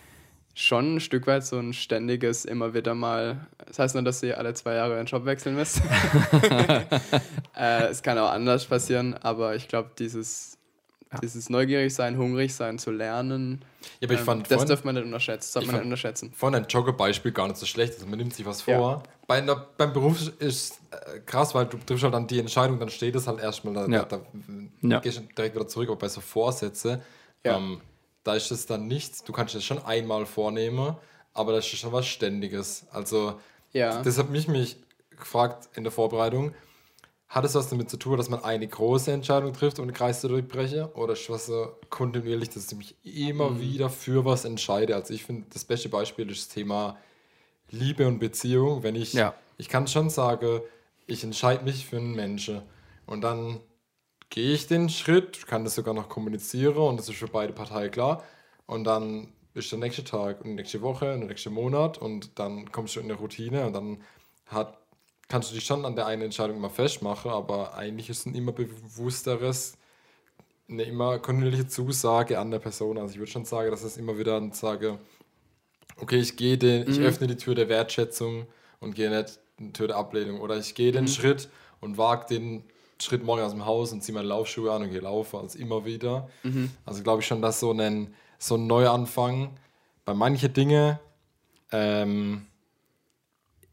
schon 0.54 0.97
ein 0.97 1.00
Stück 1.00 1.26
weit 1.26 1.45
so 1.45 1.59
ein 1.59 1.73
ständiges, 1.73 2.45
immer 2.45 2.75
wieder 2.75 2.95
mal, 2.95 3.47
das 3.66 3.78
heißt 3.78 3.95
nur, 3.95 4.04
dass 4.04 4.23
ihr 4.23 4.37
alle 4.38 4.52
zwei 4.54 4.75
Jahre 4.75 4.97
einen 4.99 5.07
Job 5.07 5.25
wechseln 5.25 5.54
müsst. 5.57 5.80
äh, 7.57 7.85
es 7.88 8.02
kann 8.02 8.19
auch 8.19 8.30
anders 8.30 8.66
passieren, 8.66 9.14
aber 9.14 9.54
ich 9.54 9.69
glaube, 9.69 9.90
dieses 9.99 10.57
Dieses 11.23 11.50
neugierig 11.50 11.92
sein, 11.92 12.16
hungrig 12.19 12.54
sein, 12.54 12.78
zu 12.78 12.92
lernen. 12.92 13.64
Ja, 14.00 14.07
aber 14.07 14.14
ich 14.14 14.21
ähm, 14.21 14.26
fand 14.26 14.42
das 14.42 14.49
vorhin- 14.59 14.69
darf 14.69 14.85
man 14.85 14.95
nicht 14.95 15.04
unterschätzen. 15.04 15.49
Das 15.49 15.52
darf 15.54 15.66
man 15.66 15.75
nicht 15.76 15.85
unterschätzen. 15.87 16.33
Vorhin 16.33 16.62
ein 16.62 16.66
Jogger-Beispiel 16.69 17.33
gar 17.33 17.49
nicht 17.49 17.57
so 17.57 17.66
schlecht. 17.66 17.95
Also 17.95 18.07
man 18.07 18.16
nimmt 18.19 18.33
sich 18.33 18.47
was 18.47 18.62
vor. 18.62 18.73
Ja. 18.75 19.02
Bei 19.26 19.38
einer, 19.38 19.57
beim 19.76 19.92
Beruf 19.92 20.21
ist 20.38 20.78
äh, 20.92 21.19
krass, 21.26 21.52
weil 21.52 21.66
du 21.66 21.78
triffst 21.78 22.04
halt 22.04 22.14
dann 22.14 22.28
die 22.28 22.38
Entscheidung, 22.38 22.78
dann 22.78 22.90
steht 22.90 23.16
es 23.16 23.26
halt 23.26 23.40
erstmal, 23.40 23.75
da, 23.75 23.87
Ja. 23.88 24.04
da, 24.04 24.19
da 24.19 24.88
Ja. 24.88 25.00
gehst 25.00 25.19
du 25.19 25.23
direkt 25.37 25.57
wieder 25.57 25.66
zurück. 25.66 25.88
Aber 25.88 25.99
bei 25.99 26.09
so 26.09 26.21
Vorsätze, 26.21 27.02
Ja. 27.45 27.57
ähm, 27.57 27.80
da 28.25 28.35
ist 28.35 28.50
es 28.50 28.67
dann 28.67 28.87
nichts. 28.87 29.25
Du 29.25 29.33
kannst 29.33 29.55
es 29.55 29.65
schon 29.65 29.79
einmal 29.85 30.27
vornehmen, 30.27 30.97
aber 31.33 31.53
das 31.53 31.67
ist 31.67 31.79
schon 31.79 31.93
was 31.93 32.07
Ständiges. 32.07 32.87
Also 32.91 33.41
Ja. 33.73 34.03
das 34.03 34.19
hat 34.19 34.31
mich, 34.31 34.49
mich 34.49 34.77
gefragt 35.11 35.69
in 35.77 35.85
der 35.85 35.93
Vorbereitung. 35.93 36.55
Hat 37.29 37.45
es 37.45 37.55
was 37.55 37.69
damit 37.69 37.89
zu 37.89 37.97
tun, 37.97 38.17
dass 38.19 38.29
man 38.29 38.43
eine 38.43 38.67
große 38.67 39.12
Entscheidung 39.12 39.53
trifft 39.53 39.79
und 39.79 39.87
den 39.87 39.95
Kreis 39.95 40.21
zu 40.21 40.27
durchbrechen? 40.29 40.87
Oder 40.95 41.12
ist 41.12 41.31
was 41.31 41.47
so 41.47 41.69
kontinuierlich, 41.89 42.49
dass 42.50 42.73
ich 42.73 42.77
mich 42.79 42.95
immer 43.05 43.50
Mhm. 43.50 43.61
wieder 43.61 43.89
für 43.89 44.25
was 44.25 44.45
entscheide? 44.45 44.97
Also 44.97 45.15
ich 45.15 45.23
finde, 45.25 45.47
das 45.53 45.65
beste 45.65 45.89
Beispiel 45.89 46.29
ist 46.31 46.49
das 46.49 46.55
Thema 46.55 46.99
Liebe 47.71 48.09
und 48.09 48.19
Beziehung. 48.19 48.83
Wenn 48.83 48.97
ich, 48.97 49.12
Ja. 49.12 49.35
ich 49.59 49.69
kann 49.69 49.87
schon 49.87 50.11
sagen, 50.11 50.61
ich 51.07 51.23
entscheide 51.23 51.62
mich 51.65 51.87
für 51.87 51.99
einen 51.99 52.15
Menschen 52.17 52.62
und 53.07 53.21
dann 53.21 53.61
gehe 54.31 54.55
ich 54.55 54.67
den 54.67 54.89
Schritt, 54.89 55.47
kann 55.47 55.65
das 55.65 55.75
sogar 55.75 55.93
noch 55.93 56.09
kommunizieren 56.09 56.77
und 56.77 56.99
das 56.99 57.09
ist 57.09 57.19
für 57.19 57.29
beide 57.29 57.53
Parteien 57.53 57.91
klar. 57.91 58.25
Und 58.67 58.85
dann 58.85 59.33
ist 59.55 59.71
der 59.73 59.81
nächste 59.81 60.05
Tag 60.05 60.41
und 60.41 60.51
die 60.51 60.55
nächste 60.55 60.81
Woche 60.81 61.13
und 61.13 61.21
der 61.21 61.29
nächste 61.29 61.51
Monat 61.51 61.99
und 61.99 62.39
dann 62.39 62.71
kommst 62.71 62.95
du 62.95 63.01
in 63.01 63.07
eine 63.07 63.15
Routine 63.15 63.67
und 63.67 63.73
dann 63.73 64.03
hat, 64.47 64.79
kannst 65.29 65.51
du 65.51 65.55
dich 65.55 65.65
schon 65.65 65.85
an 65.85 65.97
der 65.97 66.07
einen 66.07 66.23
Entscheidung 66.23 66.57
immer 66.57 66.71
festmachen, 66.71 67.31
aber 67.31 67.75
eigentlich 67.75 68.09
ist 68.09 68.27
ein 68.27 68.35
immer 68.37 68.53
bewussteres, 68.53 69.77
eine 70.69 70.85
immer 70.85 71.19
kontinuierliche 71.19 71.67
Zusage 71.67 72.39
an 72.39 72.53
der 72.53 72.61
Person. 72.61 72.99
Also 72.99 73.15
ich 73.15 73.19
würde 73.19 73.33
schon 73.33 73.45
sagen, 73.45 73.73
dass 73.73 73.83
es 73.83 73.97
immer 73.97 74.17
wieder 74.19 74.37
ein 74.37 74.53
sage, 74.53 74.99
okay, 75.97 76.21
ich 76.21 76.37
gehe 76.37 76.57
den, 76.57 76.89
ich 76.89 77.01
öffne 77.01 77.27
die 77.27 77.37
Tür 77.37 77.57
der 77.57 77.69
Wertschätzung 77.69 78.47
und 78.79 78.95
gehe 78.95 79.11
nicht 79.11 79.41
die 79.59 79.73
Tür 79.73 79.89
der 79.89 79.97
Ablehnung. 79.97 80.41
Oder 80.41 80.57
ich 80.57 80.77
gehe 80.77 80.93
den 80.93 81.09
Schritt 81.09 81.49
und 81.81 81.99
wage 81.99 82.27
den 82.27 82.65
Schritt 83.02 83.25
morgen 83.25 83.42
aus 83.42 83.52
dem 83.52 83.64
Haus 83.64 83.92
und 83.92 84.02
ziehe 84.02 84.14
meine 84.14 84.28
Laufschuhe 84.28 84.73
an 84.73 84.83
und 84.83 84.90
gehe 84.90 85.00
laufen, 85.00 85.37
also 85.37 85.59
immer 85.59 85.85
wieder. 85.85 86.28
Also 86.85 87.02
glaube 87.02 87.23
ich 87.23 87.26
schon, 87.26 87.42
dass 87.42 87.61
so 87.61 87.73
ein, 87.73 88.14
so 88.38 88.57
ein 88.57 88.66
Neuanfang 88.66 89.57
bei 90.04 90.14
manchen 90.14 90.52
Dingen 90.52 90.99
ähm, 91.73 92.47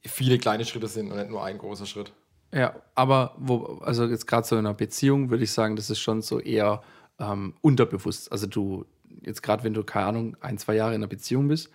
viele 0.06 0.38
kleine 0.38 0.66
Schritte 0.66 0.88
sind 0.88 1.12
und 1.12 1.18
nicht 1.18 1.30
nur 1.30 1.44
ein 1.44 1.58
großer 1.58 1.86
Schritt. 1.86 2.14
Ja, 2.54 2.76
aber 2.96 3.36
wo, 3.38 3.80
also 3.84 4.06
jetzt 4.06 4.26
gerade 4.28 4.48
so 4.48 4.56
in 4.56 4.66
einer 4.66 4.74
Beziehung 4.74 5.30
würde 5.30 5.44
ich 5.44 5.52
sagen, 5.52 5.76
das 5.76 5.90
ist 5.90 6.00
schon 6.00 6.22
so 6.22 6.40
eher 6.40 6.82
ähm, 7.20 7.56
unterbewusst. 7.62 8.32
Also 8.32 8.48
du, 8.48 8.86
jetzt 9.22 9.44
gerade 9.44 9.64
wenn 9.64 9.74
du, 9.74 9.84
keine 9.84 10.06
Ahnung, 10.06 10.38
ein, 10.40 10.58
zwei 10.58 10.76
Jahre 10.76 10.92
in 10.92 11.02
einer 11.02 11.08
Beziehung 11.08 11.48
bist, 11.48 11.70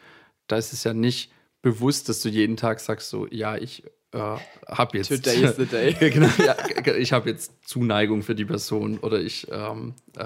da 0.46 0.56
ist 0.56 0.72
es 0.72 0.84
ja 0.84 0.94
nicht 0.94 1.30
bewusst, 1.60 2.08
dass 2.08 2.20
du 2.20 2.28
jeden 2.28 2.56
Tag 2.56 2.80
sagst 2.80 3.10
so, 3.10 3.26
ja, 3.28 3.56
ich 3.56 3.84
äh, 4.12 4.36
habe 4.68 4.98
jetzt 4.98 5.08
Today 5.08 5.42
is 5.44 5.56
the 5.56 5.66
day. 5.66 5.94
Genau, 6.10 6.28
ja, 6.38 6.56
ich 6.94 7.12
habe 7.12 7.30
jetzt 7.30 7.52
Zuneigung 7.68 8.22
für 8.22 8.34
die 8.34 8.44
Person 8.44 8.98
oder 8.98 9.18
ich 9.20 9.46
ähm, 9.50 9.94
äh, 10.16 10.24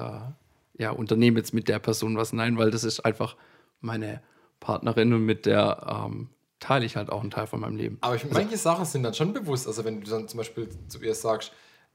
ja, 0.78 0.90
unternehme 0.90 1.38
jetzt 1.38 1.55
mit 1.55 1.69
der 1.69 1.78
Person 1.78 2.16
was. 2.16 2.33
Nein, 2.33 2.59
weil 2.59 2.71
das 2.71 2.85
ist 2.85 3.00
einfach 3.00 3.37
meine 3.81 4.21
Partnerin 4.61 5.12
und 5.12 5.25
mit 5.25 5.47
der 5.47 6.05
ähm, 6.07 6.28
teile 6.61 6.85
ich 6.85 6.97
halt 6.97 7.11
auch 7.11 7.21
einen 7.21 7.31
Teil 7.31 7.47
von 7.47 7.61
meinem 7.61 7.76
Leben. 7.76 7.99
Aber 8.00 8.16
ich, 8.16 8.28
manche 8.31 8.57
Sachen 8.57 8.85
sind 8.85 9.02
dann 9.02 9.14
schon 9.14 9.33
bewusst. 9.33 9.66
Also 9.66 9.85
wenn 9.85 10.00
du 10.00 10.11
dann 10.11 10.28
zum 10.28 10.38
Beispiel 10.38 10.69
zu 10.88 11.00
ihr 11.02 11.14
sagst, 11.14 11.52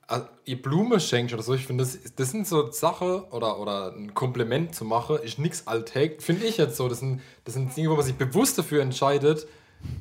also, 0.08 0.26
ihr 0.46 0.62
Blume 0.62 1.00
schenkst 1.00 1.34
oder 1.34 1.44
so, 1.44 1.54
ich 1.54 1.66
finde, 1.66 1.84
das, 1.84 1.98
das 2.16 2.32
sind 2.32 2.46
so 2.46 2.70
Sachen 2.72 3.22
oder, 3.32 3.60
oder 3.60 3.94
ein 3.96 4.14
Kompliment 4.14 4.76
zu 4.76 4.84
machen, 4.84 5.18
ist 5.24 5.40
nichts 5.40 5.68
alltäglich, 5.68 6.22
finde 6.22 6.46
ich 6.46 6.58
jetzt 6.58 6.76
so. 6.76 6.90
Das 6.90 7.00
sind, 7.00 7.22
das 7.46 7.54
sind 7.54 7.76
Dinge, 7.78 7.90
wo 7.90 7.96
man 7.96 8.04
sich 8.06 8.16
bewusst 8.16 8.58
dafür 8.58 8.82
entscheidet, 8.82 9.48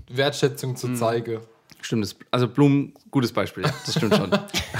Wertschätzung 0.08 0.70
Mhm. 0.70 0.76
zu 0.76 0.94
zeigen. 0.94 1.40
Stimmt, 1.82 2.04
das, 2.04 2.16
also 2.30 2.48
Blumen, 2.48 2.94
gutes 3.10 3.32
Beispiel, 3.32 3.64
ja, 3.64 3.72
das 3.86 3.94
stimmt 3.96 4.14
schon. 4.14 4.30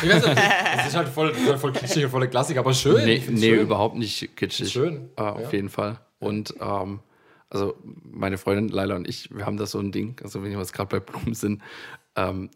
Ich 0.02 0.08
weiß 0.08 0.26
nicht, 0.26 0.36
das 0.76 0.86
ist 0.88 0.96
halt 0.96 1.08
voll, 1.08 1.34
voll, 1.34 1.58
voll 1.58 1.72
kitschig 1.72 2.04
und 2.04 2.10
voll 2.10 2.26
Klassik, 2.28 2.56
aber 2.56 2.72
schön. 2.74 3.04
nee, 3.04 3.22
nee 3.28 3.40
schön. 3.50 3.60
überhaupt 3.60 3.96
nicht 3.96 4.36
kitschig. 4.36 4.70
Schön, 4.70 5.08
Äh, 5.16 5.22
auf 5.22 5.52
ja. 5.52 5.58
jeden 5.58 5.68
Fall. 5.68 5.98
Und 6.18 6.54
ähm, 6.60 7.00
also 7.48 7.74
meine 7.82 8.38
Freundin 8.38 8.68
Laila 8.68 8.96
und 8.96 9.08
ich, 9.08 9.34
wir 9.34 9.46
haben 9.46 9.56
da 9.56 9.66
so 9.66 9.78
ein 9.78 9.92
Ding, 9.92 10.16
also 10.22 10.42
wenn 10.42 10.50
wir 10.52 10.58
jetzt 10.58 10.72
gerade 10.72 10.88
bei 10.88 11.00
Blumen 11.00 11.34
sind, 11.34 11.62
ähm, 12.16 12.50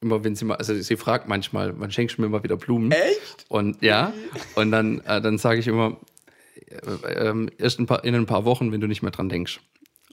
immer 0.00 0.22
wenn 0.22 0.34
sie 0.36 0.44
mal, 0.44 0.56
also 0.56 0.74
sie 0.74 0.96
fragt 0.96 1.28
manchmal, 1.28 1.78
wann 1.80 1.90
schenkst 1.90 2.18
du 2.18 2.22
mir 2.22 2.28
mal 2.28 2.42
wieder 2.42 2.56
Blumen? 2.56 2.92
Echt? 2.92 3.46
Und 3.48 3.82
ja, 3.82 4.12
und 4.54 4.70
dann, 4.70 5.00
äh, 5.00 5.20
dann 5.20 5.38
sage 5.38 5.60
ich 5.60 5.66
immer, 5.66 5.96
äh, 7.06 7.28
ähm, 7.28 7.48
erst 7.58 7.78
ein 7.78 7.86
paar, 7.86 8.04
in 8.04 8.14
ein 8.14 8.26
paar 8.26 8.44
Wochen, 8.44 8.70
wenn 8.70 8.80
du 8.80 8.86
nicht 8.86 9.02
mehr 9.02 9.10
dran 9.12 9.28
denkst. 9.28 9.60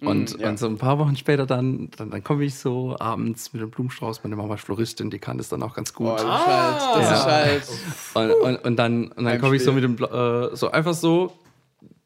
Und, 0.01 0.39
ja. 0.39 0.49
und 0.49 0.57
so 0.57 0.65
ein 0.67 0.77
paar 0.79 0.97
Wochen 0.97 1.15
später 1.15 1.45
dann, 1.45 1.89
dann, 1.95 2.09
dann 2.09 2.23
komme 2.23 2.43
ich 2.43 2.55
so 2.55 2.95
abends 2.99 3.53
mit 3.53 3.61
dem 3.61 3.69
Blumenstrauß. 3.69 4.23
Meine 4.23 4.35
Mama 4.35 4.55
ist 4.55 4.61
Floristin, 4.63 5.11
die 5.11 5.19
kann 5.19 5.37
das 5.37 5.49
dann 5.49 5.61
auch 5.61 5.75
ganz 5.75 5.93
gut. 5.93 6.07
Oh, 6.07 6.15
das 6.15 6.23
ist 6.23 6.47
halt, 6.47 6.81
das 6.95 7.09
Ja. 7.09 7.15
ist 7.15 8.15
halt 8.15 8.33
Und, 8.41 8.41
und, 8.55 8.65
und 8.65 8.75
dann, 8.77 9.11
und 9.11 9.25
dann 9.25 9.39
komme 9.39 9.55
ich 9.55 9.63
so 9.63 9.71
mit 9.73 9.83
dem, 9.83 9.95
äh, 10.03 10.55
so 10.55 10.71
einfach 10.71 10.95
so 10.95 11.31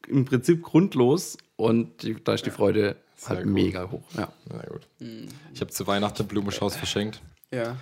im 0.08 0.24
Prinzip 0.26 0.62
grundlos 0.62 1.38
und 1.56 2.02
die, 2.02 2.22
da 2.22 2.34
ist 2.34 2.44
die 2.44 2.50
Freude 2.50 2.96
Sehr 3.16 3.36
halt 3.36 3.46
cool. 3.46 3.52
mega 3.52 3.90
hoch. 3.90 4.02
Ja. 4.16 4.28
Na 4.52 4.62
gut. 4.66 4.86
Hm. 5.00 5.28
Ich 5.54 5.60
habe 5.62 5.70
zu 5.70 5.86
Weihnachten 5.86 6.20
einen 6.20 6.28
Blumenstrauß 6.28 6.76
verschenkt. 6.76 7.22
ja. 7.50 7.76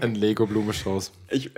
Ein 0.00 0.14
Lego-Blumenstrauß. 0.16 1.12
Ich, 1.30 1.50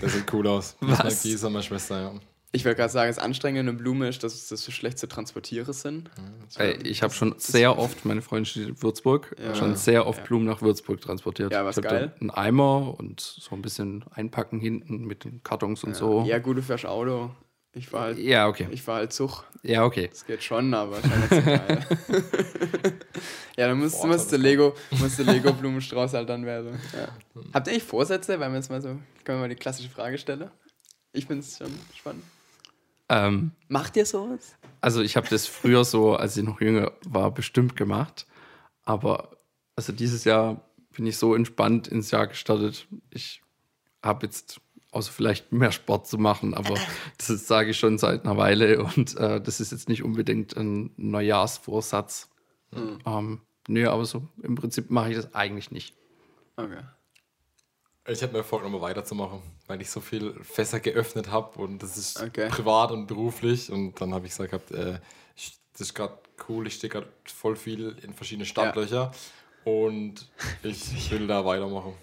Der 0.00 0.08
sieht 0.08 0.32
cool 0.32 0.46
aus. 0.46 0.76
Das 0.80 0.90
ist 0.90 0.98
meine 1.04 1.14
Gießer, 1.34 1.50
meine 1.50 1.62
Schwester, 1.64 2.00
ja. 2.00 2.12
Ich 2.52 2.64
wollte 2.64 2.76
gerade 2.78 2.92
sagen, 2.92 3.08
das 3.08 3.18
Anstrengende 3.18 3.60
an 3.60 3.76
eine 3.76 3.78
Blume 3.82 4.08
ist, 4.08 4.24
dass 4.24 4.48
das 4.48 4.62
so 4.64 4.72
schlecht 4.72 4.98
zu 4.98 5.06
transportieren 5.06 5.72
sind. 5.72 6.10
Ey, 6.56 6.76
ich 6.82 7.02
habe 7.02 7.12
schon 7.14 7.34
sehr 7.38 7.78
oft, 7.78 8.04
meine 8.04 8.22
Freundin 8.22 8.44
steht 8.46 8.68
in 8.68 8.82
Würzburg, 8.82 9.36
Ja. 9.40 9.54
schon 9.54 9.76
sehr 9.76 10.06
oft 10.06 10.18
Ja. 10.20 10.24
Blumen 10.24 10.46
nach 10.46 10.60
Würzburg 10.60 11.00
transportiert. 11.00 11.52
Ja, 11.52 11.64
was 11.64 11.76
ich 11.78 11.84
geil. 11.84 12.12
Einen 12.20 12.30
Eimer 12.30 12.98
und 12.98 13.20
so 13.20 13.54
ein 13.54 13.62
bisschen 13.62 14.04
einpacken 14.10 14.58
hinten 14.58 15.04
mit 15.04 15.24
den 15.24 15.42
Kartons 15.44 15.84
und 15.84 15.94
so. 15.94 16.24
Ja, 16.26 16.38
gut, 16.38 16.56
du 16.56 16.62
fährst 16.62 16.86
Auto. 16.86 17.30
Ich 17.72 17.86
fahr 17.88 18.00
halt, 18.00 18.18
Ja, 18.18 18.48
okay. 18.48 18.66
ich 18.72 18.82
fahr 18.82 18.96
halt 18.96 19.12
Zug. 19.12 19.44
Ja, 19.62 19.84
okay. 19.84 20.08
Das 20.10 20.26
geht 20.26 20.42
schon, 20.42 20.74
aber 20.74 20.98
ist 20.98 21.30
halt 21.30 21.44
geil. 21.44 21.86
ja, 23.56 23.68
dann 23.68 23.78
musst, 23.78 24.02
du 24.32 24.36
Lego, 24.36 24.74
musst 24.98 25.20
du 25.20 25.22
Lego 25.22 25.52
Blumenstrauß 25.52 26.14
halt 26.14 26.28
dann 26.28 26.44
werden. 26.44 26.80
Ja. 26.92 27.08
Habt 27.52 27.68
ihr 27.68 27.72
eigentlich 27.74 27.84
Vorsätze? 27.84 28.40
Weil 28.40 28.50
wir 28.50 28.56
jetzt 28.56 28.70
mal 28.70 28.82
so, 28.82 28.88
können 28.88 29.38
wir 29.38 29.42
mal 29.42 29.48
die 29.48 29.54
klassische 29.54 29.88
Frage 29.88 30.18
stellen? 30.18 30.50
Ich 31.12 31.26
find's 31.26 31.58
schon 31.58 31.70
spannend. 31.96 32.24
Ähm, 33.10 33.50
Macht 33.68 33.96
ihr 33.96 34.06
sowas? 34.06 34.56
also 34.80 35.02
ich 35.02 35.16
habe 35.16 35.28
das 35.28 35.46
früher 35.46 35.84
so, 35.84 36.16
als 36.16 36.36
ich 36.36 36.44
noch 36.44 36.60
jünger 36.60 36.92
war, 37.06 37.30
bestimmt 37.32 37.76
gemacht. 37.76 38.26
Aber 38.84 39.36
also 39.76 39.92
dieses 39.92 40.24
Jahr 40.24 40.62
bin 40.94 41.06
ich 41.06 41.16
so 41.18 41.34
entspannt 41.34 41.88
ins 41.88 42.10
Jahr 42.10 42.26
gestartet. 42.26 42.86
Ich 43.10 43.42
habe 44.02 44.26
jetzt, 44.26 44.60
außer 44.92 45.12
vielleicht 45.12 45.52
mehr 45.52 45.72
Sport 45.72 46.06
zu 46.06 46.18
machen, 46.18 46.54
aber 46.54 46.74
das 47.18 47.46
sage 47.46 47.70
ich 47.70 47.78
schon 47.78 47.98
seit 47.98 48.24
einer 48.24 48.36
Weile 48.36 48.82
und 48.82 49.16
äh, 49.16 49.40
das 49.40 49.60
ist 49.60 49.72
jetzt 49.72 49.88
nicht 49.88 50.02
unbedingt 50.02 50.56
ein 50.56 50.90
Neujahrsvorsatz. 50.96 52.30
Ähm, 52.72 53.40
nö, 53.68 53.88
aber 53.88 54.04
so 54.04 54.28
im 54.42 54.54
Prinzip 54.54 54.90
mache 54.90 55.10
ich 55.10 55.16
das 55.16 55.34
eigentlich 55.34 55.70
nicht. 55.70 55.94
Okay. 56.56 56.82
Ich 58.10 58.20
hätte 58.22 58.36
mir 58.36 58.42
vorgenommen, 58.42 58.80
weiterzumachen, 58.82 59.40
weil 59.66 59.80
ich 59.80 59.90
so 59.90 60.00
viel 60.00 60.34
Fässer 60.42 60.80
geöffnet 60.80 61.30
habe 61.30 61.60
und 61.60 61.82
das 61.82 61.96
ist 61.96 62.20
Okay. 62.20 62.48
privat 62.48 62.90
und 62.90 63.06
beruflich. 63.06 63.70
Und 63.70 64.00
dann 64.00 64.12
habe 64.12 64.26
ich 64.26 64.32
gesagt, 64.32 64.50
gehabt, 64.50 64.70
äh, 64.72 64.98
ich, 65.36 65.58
das 65.72 65.82
ist 65.82 65.94
gerade 65.94 66.14
cool, 66.48 66.66
ich 66.66 66.74
stehe 66.74 66.90
gerade 66.90 67.06
voll 67.24 67.54
viel 67.56 67.96
in 68.02 68.12
verschiedene 68.12 68.46
Startlöcher 68.46 69.12
und 69.64 70.28
ich 70.62 71.10
will 71.12 71.26
da 71.26 71.44
weitermachen. 71.44 71.94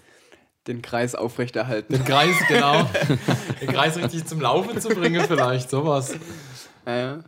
Den 0.66 0.82
Kreis 0.82 1.14
aufrechterhalten. 1.14 1.92
Den 1.94 2.04
Kreis, 2.04 2.36
genau. 2.48 2.84
Den 3.60 3.68
Kreis 3.68 3.96
richtig 3.96 4.26
zum 4.26 4.40
Laufen 4.40 4.80
zu 4.80 4.88
bringen, 4.90 5.24
vielleicht, 5.26 5.70
sowas. 5.70 6.14
Ja, 6.86 6.96
ja. 6.96 7.24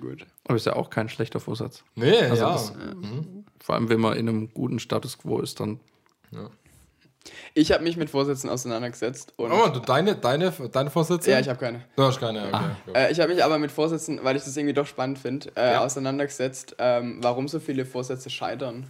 Gut. 0.00 0.26
Aber 0.44 0.56
ist 0.56 0.66
ja 0.66 0.74
auch 0.76 0.88
kein 0.90 1.08
schlechter 1.08 1.40
Vorsatz. 1.40 1.84
Nee, 1.94 2.16
Also 2.18 2.42
ja. 2.42 2.52
das- 2.52 2.72
Vor 3.60 3.74
allem, 3.74 3.88
wenn 3.88 4.00
man 4.00 4.16
in 4.16 4.28
einem 4.28 4.52
guten 4.54 4.78
Status 4.78 5.18
quo 5.18 5.40
ist, 5.40 5.58
dann 5.60 5.80
Ich 7.54 7.72
habe 7.72 7.82
mich 7.84 7.96
mit 7.96 8.10
Vorsätzen 8.10 8.48
auseinandergesetzt 8.50 9.32
und 9.36 9.50
Oh, 9.52 9.68
du, 9.68 9.80
deine, 9.80 10.14
deine, 10.16 10.50
deine 10.50 10.90
Vorsätze? 10.90 11.30
ja, 11.30 11.40
ich 11.40 11.48
habe 11.48 11.58
keine. 11.58 11.84
Du 11.96 12.02
hast 12.04 12.18
keine, 12.20 12.46
okay. 12.48 12.64
gut. 12.86 12.96
Äh, 12.96 13.10
ich 13.12 13.20
habe 13.20 13.32
mich 13.34 13.42
aber 13.44 13.58
mit 13.58 13.70
Vorsätzen, 13.72 14.20
weil 14.22 14.36
ich 14.36 14.44
das 14.44 14.56
irgendwie 14.56 14.74
doch 14.74 14.86
spannend 14.86 15.18
finde, 15.18 15.50
äh, 15.56 15.72
Ja. 15.72 15.84
auseinandergesetzt, 15.84 16.76
ähm, 16.78 17.18
warum 17.22 17.48
so 17.48 17.60
viele 17.60 17.84
Vorsätze 17.86 18.30
scheitern. 18.30 18.86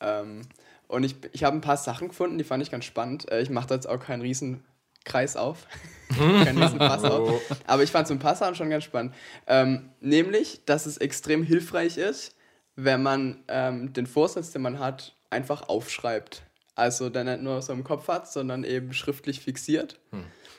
Ähm, 0.00 0.42
und 0.86 1.04
ich, 1.04 1.16
ich 1.32 1.44
habe 1.44 1.56
ein 1.56 1.60
paar 1.60 1.76
Sachen 1.76 2.08
gefunden, 2.08 2.38
die 2.38 2.44
fand 2.44 2.62
ich 2.62 2.70
ganz 2.70 2.84
spannend. 2.84 3.30
Äh, 3.30 3.40
ich 3.42 3.50
mache 3.50 3.66
da 3.68 3.74
jetzt 3.74 3.88
auch 3.88 3.98
keinen 4.00 4.22
riesen 4.22 4.64
Kreis 5.04 5.36
auf. 5.36 5.66
keinen 6.16 6.62
riesen 6.62 6.78
Pass 6.78 7.04
auf. 7.04 7.28
Oh. 7.30 7.40
Aber 7.66 7.82
ich 7.82 7.90
fand 7.90 8.08
so 8.08 8.14
ein 8.14 8.18
paar 8.18 8.34
Sachen 8.36 8.54
schon 8.54 8.70
ganz 8.70 8.84
spannend. 8.84 9.14
Ähm, 9.46 9.90
nämlich, 10.00 10.62
dass 10.64 10.86
es 10.86 10.96
extrem 10.96 11.42
hilfreich 11.42 11.98
ist, 11.98 12.34
wenn 12.76 13.02
man 13.02 13.42
ähm, 13.48 13.92
den 13.92 14.06
Vorsatz, 14.06 14.52
den 14.52 14.62
man 14.62 14.78
hat, 14.78 15.14
einfach 15.30 15.68
aufschreibt. 15.68 16.42
Also 16.78 17.10
dann 17.10 17.26
nicht 17.26 17.42
nur 17.42 17.60
so 17.60 17.72
im 17.72 17.84
Kopf 17.84 18.08
hat, 18.08 18.30
sondern 18.30 18.64
eben 18.64 18.92
schriftlich 18.92 19.40
fixiert. 19.40 19.98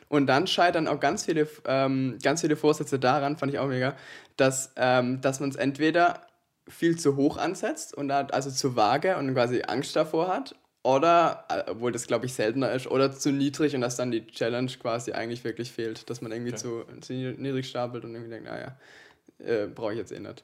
Und 0.10 0.28
dann 0.28 0.48
scheitern 0.48 0.88
auch 0.88 1.00
ganz 1.00 1.26
viele, 1.26 1.48
ähm, 1.66 2.18
ganz 2.22 2.42
viele 2.42 2.56
Vorsätze 2.56 3.00
daran, 3.00 3.38
fand 3.38 3.54
ich 3.54 3.60
auch 3.60 3.68
mega, 3.68 3.96
dass, 4.38 4.72
ähm, 4.76 5.22
dass 5.22 5.40
man 5.40 5.50
es 5.50 5.56
entweder 5.56 6.28
viel 6.68 6.98
zu 7.00 7.16
hoch 7.16 7.38
ansetzt 7.38 7.96
und 7.96 8.12
also 8.12 8.52
zu 8.52 8.76
vage 8.76 9.18
und 9.18 9.34
quasi 9.34 9.62
Angst 9.68 9.96
davor 9.96 10.28
hat 10.28 10.56
oder, 10.84 11.46
äh, 11.50 11.72
obwohl 11.72 11.92
das 11.92 12.08
glaube 12.08 12.26
ich 12.26 12.34
seltener 12.34 12.72
ist, 12.72 12.88
oder 12.88 13.12
zu 13.12 13.32
niedrig 13.32 13.76
und 13.76 13.82
dass 13.82 13.98
dann 13.98 14.12
die 14.12 14.26
Challenge 14.26 14.72
quasi 14.82 15.12
eigentlich 15.12 15.44
wirklich 15.44 15.72
fehlt, 15.72 16.10
dass 16.10 16.22
man 16.22 16.32
irgendwie 16.32 16.54
Okay. 16.54 16.60
zu, 16.60 16.86
zu 17.02 17.14
niedrig 17.14 17.68
stapelt 17.68 18.04
und 18.04 18.14
irgendwie 18.14 18.32
denkt, 18.32 18.48
naja, 18.50 18.78
äh, 19.46 19.68
brauche 19.68 19.94
ich 19.94 20.00
jetzt 20.00 20.12
eh 20.12 20.20
nicht. 20.20 20.44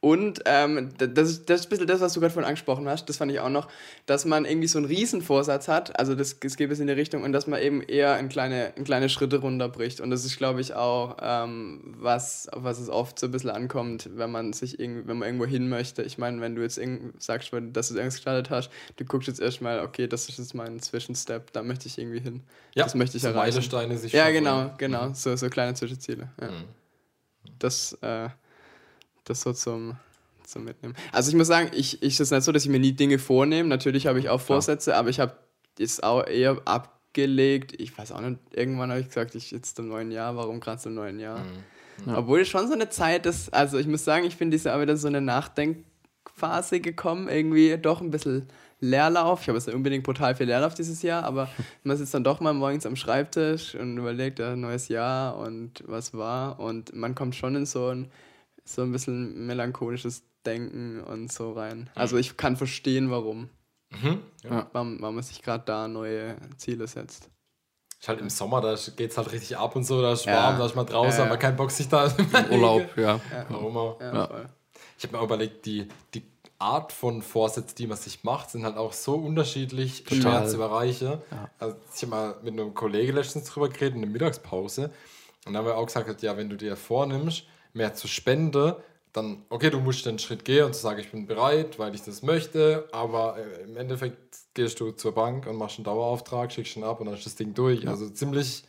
Und 0.00 0.42
ähm, 0.46 0.90
das, 0.98 1.30
ist, 1.30 1.50
das 1.50 1.60
ist 1.60 1.66
ein 1.66 1.70
bisschen 1.70 1.86
das, 1.86 2.00
was 2.00 2.12
du 2.12 2.20
gerade 2.20 2.32
vorhin 2.32 2.48
angesprochen 2.48 2.88
hast, 2.88 3.08
das 3.08 3.16
fand 3.16 3.32
ich 3.32 3.40
auch 3.40 3.48
noch, 3.48 3.68
dass 4.06 4.24
man 4.24 4.44
irgendwie 4.44 4.68
so 4.68 4.78
einen 4.78 4.86
Riesenvorsatz 4.86 5.68
hat, 5.68 5.98
also 5.98 6.14
das, 6.14 6.38
das 6.38 6.56
geht 6.56 6.68
bis 6.68 6.78
in 6.80 6.86
die 6.86 6.92
Richtung 6.92 7.22
und 7.22 7.32
dass 7.32 7.46
man 7.46 7.60
eben 7.60 7.82
eher 7.82 8.18
in 8.18 8.28
kleine, 8.28 8.72
in 8.76 8.84
kleine 8.84 9.08
Schritte 9.08 9.38
runterbricht 9.38 10.00
und 10.00 10.10
das 10.10 10.24
ist, 10.24 10.36
glaube 10.36 10.60
ich, 10.60 10.74
auch, 10.74 11.16
ähm, 11.20 11.94
was, 11.98 12.48
auf 12.48 12.62
was 12.62 12.78
es 12.78 12.88
oft 12.88 13.18
so 13.18 13.26
ein 13.26 13.32
bisschen 13.32 13.50
ankommt, 13.50 14.10
wenn 14.14 14.30
man 14.30 14.52
sich 14.52 14.78
irgendwie, 14.78 15.08
wenn 15.08 15.18
man 15.18 15.28
irgendwo 15.28 15.46
hin 15.46 15.68
möchte. 15.68 16.02
Ich 16.02 16.18
meine, 16.18 16.40
wenn 16.40 16.54
du 16.54 16.62
jetzt 16.62 16.80
sagst, 17.18 17.52
dass 17.72 17.88
du 17.88 17.94
irgendwas 17.94 18.16
gestartet 18.16 18.50
hast, 18.50 18.70
du 18.96 19.04
guckst 19.04 19.28
jetzt 19.28 19.40
erstmal, 19.40 19.80
okay, 19.80 20.06
das 20.06 20.28
ist 20.28 20.38
jetzt 20.38 20.54
mein 20.54 20.80
Zwischenstep, 20.80 21.52
da 21.52 21.62
möchte 21.62 21.88
ich 21.88 21.98
irgendwie 21.98 22.20
hin. 22.20 22.42
das 22.74 22.94
möchte 22.94 23.16
ich 23.16 23.24
erreichen. 23.24 23.38
Meilensteine 23.38 23.98
sich 23.98 24.12
Ja, 24.12 24.30
genau, 24.30 24.72
genau. 24.78 25.12
So, 25.14 25.34
so 25.36 25.48
kleine 25.48 25.74
Zwischenziele. 25.74 26.28
Ja. 26.40 26.50
Mhm. 26.50 26.64
Das, 27.64 27.94
äh, 28.02 28.28
das 29.24 29.40
so 29.40 29.54
zum, 29.54 29.96
zum 30.46 30.64
Mitnehmen. 30.64 30.94
Also 31.12 31.30
ich 31.30 31.34
muss 31.34 31.46
sagen, 31.46 31.70
ich, 31.74 32.02
ich 32.02 32.20
ist 32.20 32.30
nicht 32.30 32.42
so, 32.42 32.52
dass 32.52 32.64
ich 32.64 32.68
mir 32.68 32.78
nie 32.78 32.92
Dinge 32.92 33.18
vornehme. 33.18 33.68
Natürlich 33.68 34.06
habe 34.06 34.18
ich 34.18 34.28
auch 34.28 34.40
Vorsätze, 34.40 34.94
aber 34.96 35.08
ich 35.08 35.18
habe 35.18 35.32
es 35.78 36.02
auch 36.02 36.26
eher 36.26 36.60
abgelegt. 36.66 37.80
Ich 37.80 37.96
weiß 37.96 38.12
auch 38.12 38.20
nicht, 38.20 38.38
irgendwann 38.52 38.90
habe 38.90 39.00
ich 39.00 39.08
gesagt, 39.08 39.34
ich 39.34 39.50
jetzt 39.50 39.78
im 39.78 39.88
neuen 39.88 40.10
Jahr, 40.10 40.36
warum 40.36 40.60
gerade 40.60 40.80
zum 40.80 40.94
neuen 40.94 41.18
Jahr? 41.18 41.42
Ja. 42.06 42.18
Obwohl 42.18 42.40
es 42.40 42.48
schon 42.48 42.66
so 42.66 42.74
eine 42.74 42.90
Zeit 42.90 43.24
ist, 43.24 43.54
also 43.54 43.78
ich 43.78 43.86
muss 43.86 44.04
sagen, 44.04 44.26
ich 44.26 44.36
bin 44.36 44.50
diese 44.50 44.78
wieder 44.80 44.96
so 44.96 45.08
eine 45.08 45.22
Nachdenkphase 46.40 46.80
gekommen, 46.80 47.28
irgendwie 47.28 47.76
doch 47.78 48.00
ein 48.00 48.10
bisschen 48.10 48.48
Leerlauf. 48.80 49.42
Ich 49.42 49.48
habe 49.48 49.56
jetzt 49.58 49.66
nicht 49.66 49.76
unbedingt 49.76 50.04
brutal 50.04 50.34
viel 50.34 50.46
Leerlauf 50.46 50.74
dieses 50.74 51.02
Jahr, 51.02 51.24
aber 51.24 51.48
man 51.84 51.96
sitzt 51.96 52.14
dann 52.14 52.24
doch 52.24 52.40
mal 52.40 52.52
morgens 52.52 52.86
am 52.86 52.96
Schreibtisch 52.96 53.74
und 53.74 53.96
überlegt, 53.98 54.38
ja, 54.38 54.56
neues 54.56 54.88
Jahr 54.88 55.38
und 55.38 55.82
was 55.86 56.14
war. 56.14 56.58
Und 56.60 56.94
man 56.94 57.14
kommt 57.14 57.34
schon 57.34 57.54
in 57.56 57.66
so 57.66 57.88
ein, 57.88 58.10
so 58.64 58.82
ein 58.82 58.92
bisschen 58.92 59.46
melancholisches 59.46 60.22
Denken 60.44 61.00
und 61.00 61.32
so 61.32 61.52
rein. 61.52 61.88
Also 61.94 62.18
ich 62.18 62.36
kann 62.36 62.56
verstehen, 62.56 63.10
warum. 63.10 63.48
Mhm. 63.90 64.20
Ja. 64.42 64.68
Warum, 64.72 65.00
warum 65.00 65.14
man 65.14 65.24
sich 65.24 65.40
gerade 65.40 65.64
da 65.64 65.88
neue 65.88 66.36
Ziele 66.58 66.86
setzt. 66.86 67.30
Ist 67.98 68.08
halt 68.08 68.20
im 68.20 68.28
Sommer, 68.28 68.60
da 68.60 68.74
geht 68.96 69.12
es 69.12 69.16
halt 69.16 69.32
richtig 69.32 69.56
ab 69.56 69.74
und 69.76 69.84
so, 69.84 70.02
da 70.02 70.12
ist 70.12 70.26
Ja. 70.26 70.34
warm, 70.34 70.58
da 70.58 70.66
ist 70.66 70.74
man 70.74 70.84
draußen, 70.84 71.16
Ja, 71.20 71.24
hat 71.24 71.30
man 71.30 71.38
keinen 71.38 71.56
Bock, 71.56 71.70
sich 71.70 71.88
da 71.88 72.12
Urlaub, 72.50 72.82
ja. 72.98 73.18
Warum 73.48 73.76
auch? 73.78 73.98
Ja, 74.00 74.14
Ja. 74.14 74.26
voll. 74.26 74.46
Ich 74.98 75.04
habe 75.04 75.16
mir 75.16 75.22
überlegt, 75.24 75.66
die, 75.66 75.88
die 76.14 76.22
Art 76.58 76.92
von 76.92 77.20
Vorsätzen, 77.22 77.74
die 77.76 77.86
man 77.86 77.96
sich 77.98 78.24
macht, 78.24 78.50
sind 78.50 78.64
halt 78.64 78.76
auch 78.76 78.92
so 78.92 79.14
unterschiedlich 79.16 80.04
schwer 80.08 80.22
Total. 80.22 80.48
zu 80.48 80.60
erreichen. 80.60 81.18
Also 81.58 81.76
ich 81.94 82.02
habe 82.02 82.10
mal 82.10 82.36
mit 82.42 82.52
einem 82.52 82.74
Kollegen 82.74 83.14
letztens 83.16 83.44
drüber 83.46 83.68
geredet 83.68 83.94
in 83.96 84.02
der 84.02 84.10
Mittagspause 84.10 84.84
und 84.84 85.52
dann 85.52 85.56
haben 85.58 85.66
wir 85.66 85.76
auch 85.76 85.86
gesagt, 85.86 86.22
ja, 86.22 86.36
wenn 86.36 86.48
du 86.48 86.56
dir 86.56 86.76
vornimmst, 86.76 87.44
mehr 87.72 87.94
zu 87.94 88.06
spenden, 88.08 88.74
dann, 89.12 89.44
okay, 89.48 89.70
du 89.70 89.78
musst 89.78 90.06
den 90.06 90.18
Schritt 90.18 90.44
gehen 90.44 90.64
und 90.64 90.74
zu 90.74 90.80
sagen, 90.80 90.98
ich 91.00 91.10
bin 91.10 91.26
bereit, 91.26 91.78
weil 91.78 91.94
ich 91.94 92.02
das 92.02 92.22
möchte, 92.22 92.88
aber 92.92 93.36
äh, 93.38 93.62
im 93.62 93.76
Endeffekt 93.76 94.18
gehst 94.54 94.80
du 94.80 94.90
zur 94.92 95.12
Bank 95.12 95.46
und 95.46 95.56
machst 95.56 95.78
einen 95.78 95.84
Dauerauftrag, 95.84 96.50
schickst 96.52 96.76
ihn 96.76 96.82
ab 96.84 97.00
und 97.00 97.06
dann 97.06 97.14
ist 97.14 97.26
das 97.26 97.36
Ding 97.36 97.54
durch. 97.54 97.86
Also 97.86 98.08
ziemlich 98.08 98.64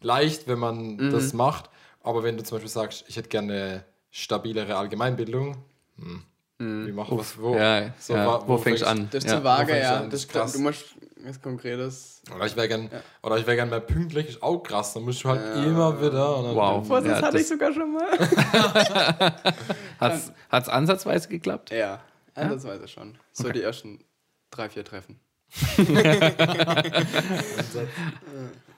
leicht, 0.00 0.48
wenn 0.48 0.58
man 0.58 0.96
Mhm. 0.96 1.10
das 1.10 1.32
macht. 1.34 1.68
Aber 2.02 2.22
wenn 2.22 2.36
du 2.36 2.42
zum 2.42 2.56
Beispiel 2.56 2.70
sagst, 2.70 3.04
ich 3.08 3.16
hätte 3.16 3.28
gerne 3.28 3.84
stabilere 4.12 4.76
Allgemeinbildung, 4.76 5.56
hm, 5.98 6.22
wie 6.60 6.92
machen 6.92 7.16
wir 7.16 7.22
es? 7.22 7.36
Wo, 7.40 7.54
Mhm. 7.54 7.58
Ja, 7.58 7.92
So, 7.98 8.14
ja. 8.14 8.24
wa- 8.26 8.42
wo, 8.46 8.56
fängst 8.58 8.82
du 8.82 8.86
an? 8.86 9.08
Das 9.10 9.24
ist 9.24 9.30
ja. 9.30 9.38
zu 9.38 9.42
vage, 9.44 9.76
ja. 9.76 10.00
Das 10.02 10.10
Das, 10.10 10.20
ist 10.20 10.28
krass. 10.30 10.52
du 10.52 10.60
musst 10.60 10.84
was 11.24 11.40
Konkretes. 11.42 12.22
Oder 12.34 12.46
ich 12.46 12.54
wäre 12.56 12.68
gern, 12.68 12.90
oder 13.22 13.36
ich 13.38 13.46
wäre 13.46 13.56
gern 13.56 13.70
mehr 13.70 13.80
pünktlich, 13.80 14.28
ist 14.28 14.42
auch 14.42 14.58
krass. 14.58 14.92
Dann 14.94 15.02
musst 15.04 15.24
du 15.24 15.28
halt 15.30 15.40
immer 15.66 15.98
wieder. 16.00 16.36
Und 16.36 16.44
dann 16.44 16.54
Wow. 16.54 16.86
Vorsatz 16.86 17.10
Ja, 17.20 17.26
hatte 17.26 17.32
das- 17.32 17.40
ich 17.42 17.48
sogar 17.48 17.72
schon 17.72 17.94
mal. 17.94 18.18
Hat's, 20.00 20.32
hat's 20.50 20.68
ansatzweise 20.68 21.28
geklappt? 21.28 21.70
Ja, 21.70 22.00
ansatzweise 22.34 22.86
schon. 22.88 23.16
So 23.32 23.48
die 23.50 23.62
ersten 23.62 24.04
drei, 24.50 24.68
vier 24.68 24.84
Treffen. 24.84 25.18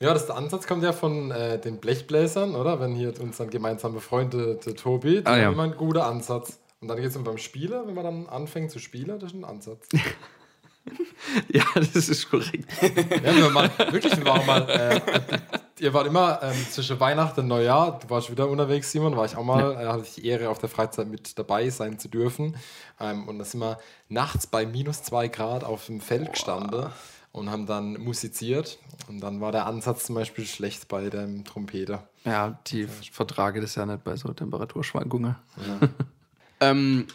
Ja, 0.00 0.12
das 0.12 0.26
der 0.26 0.36
Ansatz 0.36 0.66
kommt 0.66 0.82
ja 0.82 0.92
von 0.92 1.30
äh, 1.30 1.58
den 1.58 1.78
Blechbläsern, 1.78 2.54
oder? 2.54 2.80
Wenn 2.80 2.94
hier 2.94 3.14
unser 3.20 3.46
gemeinsamer 3.46 4.00
Freund, 4.00 4.34
der, 4.34 4.54
der 4.54 4.76
Tobi, 4.76 5.22
der 5.22 5.32
Ah, 5.32 5.38
ja. 5.38 5.46
hat 5.46 5.52
immer 5.54 5.62
ein 5.62 5.76
guter 5.76 6.06
Ansatz. 6.06 6.58
Und 6.80 6.88
dann 6.88 6.98
geht 6.98 7.06
es 7.06 7.16
beim 7.22 7.38
Spieler, 7.38 7.86
wenn 7.86 7.94
man 7.94 8.04
dann 8.04 8.26
anfängt 8.26 8.70
zu 8.70 8.78
spielen, 8.78 9.18
das 9.18 9.32
ist 9.32 9.34
ein 9.36 9.44
Ansatz. 9.44 9.88
Ja, 11.48 11.64
das 11.74 12.08
ist 12.08 12.30
korrekt. 12.30 12.64
Ja, 12.80 13.34
wir 13.34 13.52
waren, 13.54 13.70
wirklich, 13.90 14.16
wir 14.16 14.24
waren 14.24 14.46
mal, 14.46 14.68
äh, 14.70 15.00
ihr 15.80 15.92
wart 15.92 16.06
immer 16.06 16.38
ähm, 16.42 16.54
zwischen 16.70 17.00
Weihnachten 17.00 17.40
und 17.40 17.48
Neujahr, 17.48 17.98
du 17.98 18.08
warst 18.08 18.30
wieder 18.30 18.48
unterwegs, 18.48 18.92
Simon, 18.92 19.16
war 19.16 19.24
ich 19.24 19.36
auch 19.36 19.42
mal, 19.42 19.72
äh, 19.72 19.86
hatte 19.86 20.04
ich 20.04 20.14
die 20.14 20.26
Ehre, 20.28 20.48
auf 20.48 20.58
der 20.58 20.68
Freizeit 20.68 21.08
mit 21.08 21.36
dabei 21.40 21.68
sein 21.70 21.98
zu 21.98 22.08
dürfen. 22.08 22.56
Ähm, 23.00 23.26
und 23.26 23.40
da 23.40 23.44
sind 23.44 23.58
wir 23.60 23.78
nachts 24.08 24.46
bei 24.46 24.64
minus 24.64 25.02
zwei 25.02 25.26
Grad 25.26 25.64
auf 25.64 25.86
dem 25.86 26.00
Feld 26.00 26.32
gestanden 26.34 26.86
und 27.36 27.50
haben 27.50 27.66
dann 27.66 27.94
musiziert. 28.02 28.78
Und 29.08 29.20
dann 29.20 29.40
war 29.40 29.52
der 29.52 29.66
Ansatz 29.66 30.06
zum 30.06 30.14
Beispiel 30.14 30.46
schlecht 30.46 30.88
bei 30.88 31.10
dem 31.10 31.44
Trompeter. 31.44 32.08
Ja, 32.24 32.58
die 32.66 32.88
vertrage 33.12 33.60
das 33.60 33.74
ja 33.74 33.86
nicht 33.86 34.02
bei 34.02 34.16
so 34.16 34.32
Temperaturschwankungen. 34.32 35.36
Ähm, 36.58 37.06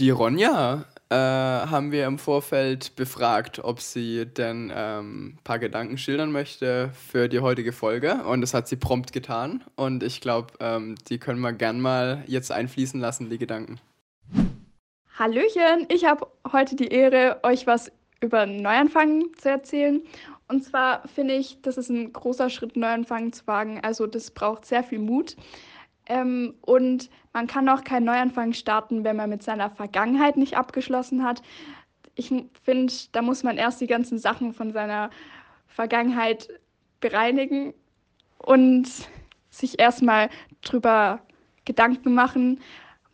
die 0.00 0.10
Ronja 0.10 0.86
äh, 1.08 1.14
haben 1.14 1.92
wir 1.92 2.04
im 2.04 2.18
Vorfeld 2.18 2.96
befragt, 2.96 3.60
ob 3.62 3.80
sie 3.80 4.26
denn 4.26 4.72
ähm, 4.74 5.26
ein 5.26 5.38
paar 5.44 5.60
Gedanken 5.60 5.98
schildern 5.98 6.32
möchte 6.32 6.90
für 6.94 7.28
die 7.28 7.38
heutige 7.38 7.70
Folge. 7.70 8.24
Und 8.24 8.40
das 8.40 8.54
hat 8.54 8.66
sie 8.66 8.74
prompt 8.74 9.12
getan. 9.12 9.62
Und 9.76 10.02
ich 10.02 10.20
glaube, 10.20 10.54
ähm, 10.58 10.96
die 11.08 11.18
können 11.18 11.38
wir 11.38 11.52
gern 11.52 11.80
mal 11.80 12.24
jetzt 12.26 12.50
einfließen 12.50 12.98
lassen, 12.98 13.30
die 13.30 13.38
Gedanken. 13.38 13.78
Hallöchen, 15.16 15.86
ich 15.88 16.04
habe 16.04 16.26
heute 16.50 16.74
die 16.74 16.88
Ehre, 16.88 17.38
euch 17.44 17.68
was 17.68 17.92
über 18.22 18.40
einen 18.40 18.62
Neuanfang 18.62 19.24
zu 19.36 19.50
erzählen. 19.50 20.00
Und 20.48 20.64
zwar 20.64 21.06
finde 21.08 21.34
ich, 21.34 21.60
das 21.62 21.76
ist 21.76 21.90
ein 21.90 22.12
großer 22.12 22.48
Schritt, 22.50 22.76
Neuanfang 22.76 23.32
zu 23.32 23.46
wagen. 23.46 23.80
Also 23.82 24.06
das 24.06 24.30
braucht 24.30 24.64
sehr 24.64 24.82
viel 24.82 24.98
Mut. 24.98 25.36
Ähm, 26.06 26.54
und 26.62 27.10
man 27.32 27.46
kann 27.46 27.68
auch 27.68 27.84
keinen 27.84 28.04
Neuanfang 28.04 28.52
starten, 28.52 29.04
wenn 29.04 29.16
man 29.16 29.30
mit 29.30 29.42
seiner 29.42 29.70
Vergangenheit 29.70 30.36
nicht 30.36 30.56
abgeschlossen 30.56 31.24
hat. 31.24 31.42
Ich 32.14 32.28
finde, 32.62 32.92
da 33.12 33.22
muss 33.22 33.42
man 33.42 33.56
erst 33.56 33.80
die 33.80 33.86
ganzen 33.86 34.18
Sachen 34.18 34.52
von 34.52 34.72
seiner 34.72 35.10
Vergangenheit 35.66 36.48
bereinigen 37.00 37.72
und 38.38 38.88
sich 39.48 39.78
erstmal 39.78 40.28
drüber 40.62 41.20
Gedanken 41.64 42.14
machen, 42.14 42.60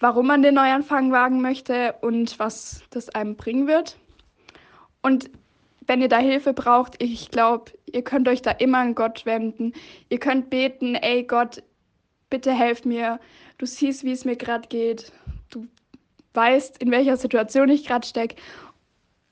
warum 0.00 0.26
man 0.26 0.42
den 0.42 0.54
Neuanfang 0.54 1.12
wagen 1.12 1.40
möchte 1.40 1.94
und 2.00 2.38
was 2.38 2.82
das 2.90 3.08
einem 3.10 3.36
bringen 3.36 3.66
wird. 3.66 3.98
Und 5.02 5.30
wenn 5.86 6.02
ihr 6.02 6.08
da 6.08 6.18
Hilfe 6.18 6.52
braucht, 6.52 7.02
ich 7.02 7.30
glaube, 7.30 7.72
ihr 7.86 8.02
könnt 8.02 8.28
euch 8.28 8.42
da 8.42 8.50
immer 8.50 8.78
an 8.78 8.94
Gott 8.94 9.24
wenden. 9.24 9.72
Ihr 10.08 10.20
könnt 10.20 10.50
beten, 10.50 10.94
ey 10.94 11.24
Gott, 11.24 11.62
bitte 12.30 12.52
helf 12.52 12.84
mir. 12.84 13.18
Du 13.56 13.66
siehst, 13.66 14.04
wie 14.04 14.12
es 14.12 14.24
mir 14.24 14.36
gerade 14.36 14.68
geht. 14.68 15.12
Du 15.50 15.66
weißt, 16.34 16.78
in 16.82 16.90
welcher 16.90 17.16
Situation 17.16 17.68
ich 17.70 17.86
gerade 17.86 18.06
stecke. 18.06 18.36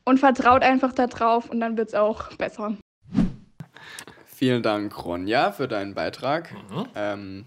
Und 0.05 0.19
vertraut 0.19 0.63
einfach 0.63 0.93
darauf 0.93 1.51
und 1.51 1.61
dann 1.61 1.77
wird 1.77 1.89
es 1.89 1.95
auch 1.95 2.33
besser. 2.37 2.77
Vielen 4.25 4.63
Dank, 4.63 5.05
Ronja, 5.05 5.51
für 5.51 5.67
deinen 5.67 5.95
Beitrag. 5.95 6.55
Ähm, 6.95 7.45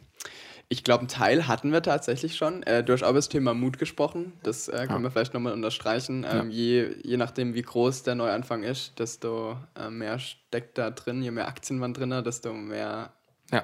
ich 0.71 0.83
glaube, 0.83 0.99
einen 0.99 1.07
Teil 1.07 1.47
hatten 1.47 1.71
wir 1.71 1.81
tatsächlich 1.81 2.35
schon. 2.37 2.61
Äh, 2.63 2.83
du 2.83 2.93
hast 2.93 3.01
auch 3.03 3.09
über 3.09 3.17
das 3.17 3.29
Thema 3.29 3.53
Mut 3.55 3.79
gesprochen. 3.79 4.33
Das 4.43 4.67
äh, 4.67 4.85
können 4.87 5.03
wir 5.03 5.09
vielleicht 5.09 5.33
nochmal 5.33 5.53
unterstreichen. 5.53 6.25
Ähm, 6.31 6.51
je, 6.51 6.95
je 7.03 7.17
nachdem, 7.17 7.55
wie 7.55 7.63
groß 7.63 8.03
der 8.03 8.13
Neuanfang 8.15 8.61
ist, 8.63 8.99
desto 8.99 9.57
äh, 9.75 9.89
mehr 9.89 10.19
steckt 10.19 10.77
da 10.77 10.91
drin. 10.91 11.23
Je 11.23 11.31
mehr 11.31 11.47
Aktien 11.47 11.79
man 11.79 11.93
drin 11.95 12.11
desto 12.23 12.53
mehr 12.53 13.11
Ja. 13.51 13.57
äh, 13.59 13.63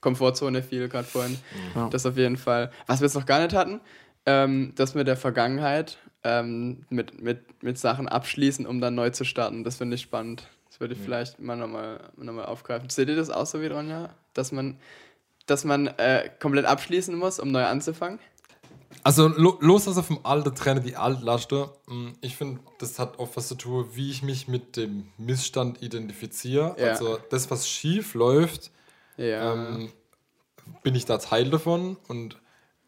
Komfortzone 0.00 0.62
fiel 0.62 0.88
gerade 0.88 1.06
vorhin. 1.08 1.36
Ja. 1.74 1.88
Das 1.88 2.06
auf 2.06 2.16
jeden 2.16 2.36
Fall. 2.36 2.70
Was 2.86 3.00
wir 3.00 3.06
jetzt 3.06 3.14
noch 3.14 3.26
gar 3.26 3.42
nicht 3.42 3.54
hatten, 3.54 3.80
ähm, 4.24 4.72
das 4.76 4.94
mit 4.94 5.08
der 5.08 5.16
Vergangenheit, 5.16 5.98
ähm, 6.22 6.84
mit, 6.90 7.20
mit, 7.20 7.62
mit 7.62 7.76
Sachen 7.76 8.08
abschließen, 8.08 8.66
um 8.66 8.80
dann 8.80 8.94
neu 8.94 9.10
zu 9.10 9.24
starten. 9.24 9.64
Das 9.64 9.76
finde 9.78 9.96
ich 9.96 10.02
spannend. 10.02 10.48
Das 10.70 10.78
würde 10.80 10.94
ich 10.94 11.00
vielleicht 11.00 11.40
mal 11.40 11.56
nochmal 11.56 12.00
noch 12.16 12.32
mal 12.32 12.44
aufgreifen. 12.46 12.88
Seht 12.88 13.08
ihr 13.08 13.16
das 13.16 13.30
auch 13.30 13.46
so 13.46 13.60
wie 13.60 13.66
Ronja? 13.66 14.10
Dass 14.32 14.50
man, 14.52 14.78
dass 15.46 15.64
man 15.64 15.86
äh, 15.86 16.30
komplett 16.40 16.64
abschließen 16.66 17.16
muss, 17.16 17.38
um 17.40 17.50
neu 17.50 17.64
anzufangen? 17.64 18.18
Also 19.02 19.28
lo, 19.28 19.58
los 19.60 19.86
also 19.88 20.02
vom 20.02 20.20
Alter 20.22 20.54
trenne 20.54 20.80
die 20.80 20.96
Altlaste. 20.96 21.70
Mm, 21.86 22.10
Ich 22.20 22.36
finde, 22.36 22.60
das 22.78 22.98
hat 22.98 23.18
oft 23.18 23.36
was 23.36 23.48
zu 23.48 23.54
tun, 23.56 23.86
wie 23.92 24.10
ich 24.10 24.22
mich 24.22 24.48
mit 24.48 24.76
dem 24.76 25.08
Missstand 25.18 25.82
identifiziere. 25.82 26.74
Ja. 26.78 26.90
Also 26.92 27.18
das, 27.30 27.50
was 27.50 27.68
schief 27.68 28.14
läuft, 28.14 28.70
Ja. 29.16 29.52
ähm, 29.52 29.92
bin 30.82 30.94
ich 30.94 31.04
da 31.04 31.18
Teil 31.18 31.50
davon. 31.50 31.96
Und 32.08 32.40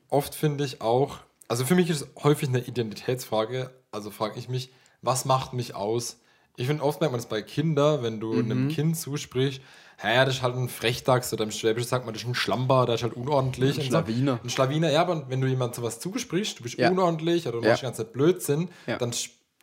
oft 0.09 0.35
finde 0.35 0.65
ich 0.65 0.81
auch, 0.81 1.19
also 1.49 1.65
für 1.67 1.75
mich 1.75 1.91
ist 1.91 2.01
es 2.03 2.25
häufig 2.25 2.49
eine 2.49 2.61
Identitätsfrage. 2.61 3.71
Also 3.91 4.11
frage 4.11 4.39
ich 4.39 4.49
mich, 4.49 4.71
was 5.03 5.25
macht 5.27 5.53
mich 5.53 5.75
aus? 5.75 6.19
Ich 6.57 6.69
finde, 6.69 6.83
oft 6.83 7.01
merkt 7.01 7.13
man 7.13 7.21
das 7.21 7.29
bei 7.29 7.43
Kindern, 7.43 8.03
wenn 8.03 8.21
du 8.21 8.33
einem 8.33 8.69
Kind 8.69 8.97
zusprichst, 8.97 9.61
hä, 9.99 10.25
das 10.25 10.37
ist 10.37 10.43
halt 10.43 10.57
ein 10.57 10.69
Frechdachs 10.69 11.33
oder 11.33 11.45
im 11.45 11.51
Schwäbischen 11.51 11.89
sagt 11.89 12.05
man, 12.05 12.15
das 12.15 12.23
ist 12.23 12.29
ein 12.29 12.35
Schlamper, 12.35 12.87
der 12.87 12.97
ist 12.97 13.03
halt 13.03 13.15
unordentlich. 13.15 13.79
Ein. 13.79 13.85
Schlawiner. 13.85 14.41
Ein 14.43 14.51
Schlawiner, 14.51 14.91
ja, 14.91 15.01
aber 15.03 15.29
wenn 15.29 15.41
du 15.41 15.47
jemand 15.47 15.75
sowas 15.75 16.01
zusprichst, 16.01 16.59
du 16.59 16.63
bist 16.65 16.77
Ja. 16.79 16.91
unordentlich 16.91 17.47
oder 17.49 17.59
du 17.59 17.65
Ja. 17.65 17.71
machst 17.71 17.83
die 17.83 17.87
ganze 17.87 18.05
Zeit 18.05 18.13
Blödsinn, 18.13 18.69
Ja. 18.87 18.99
dann, 18.99 19.13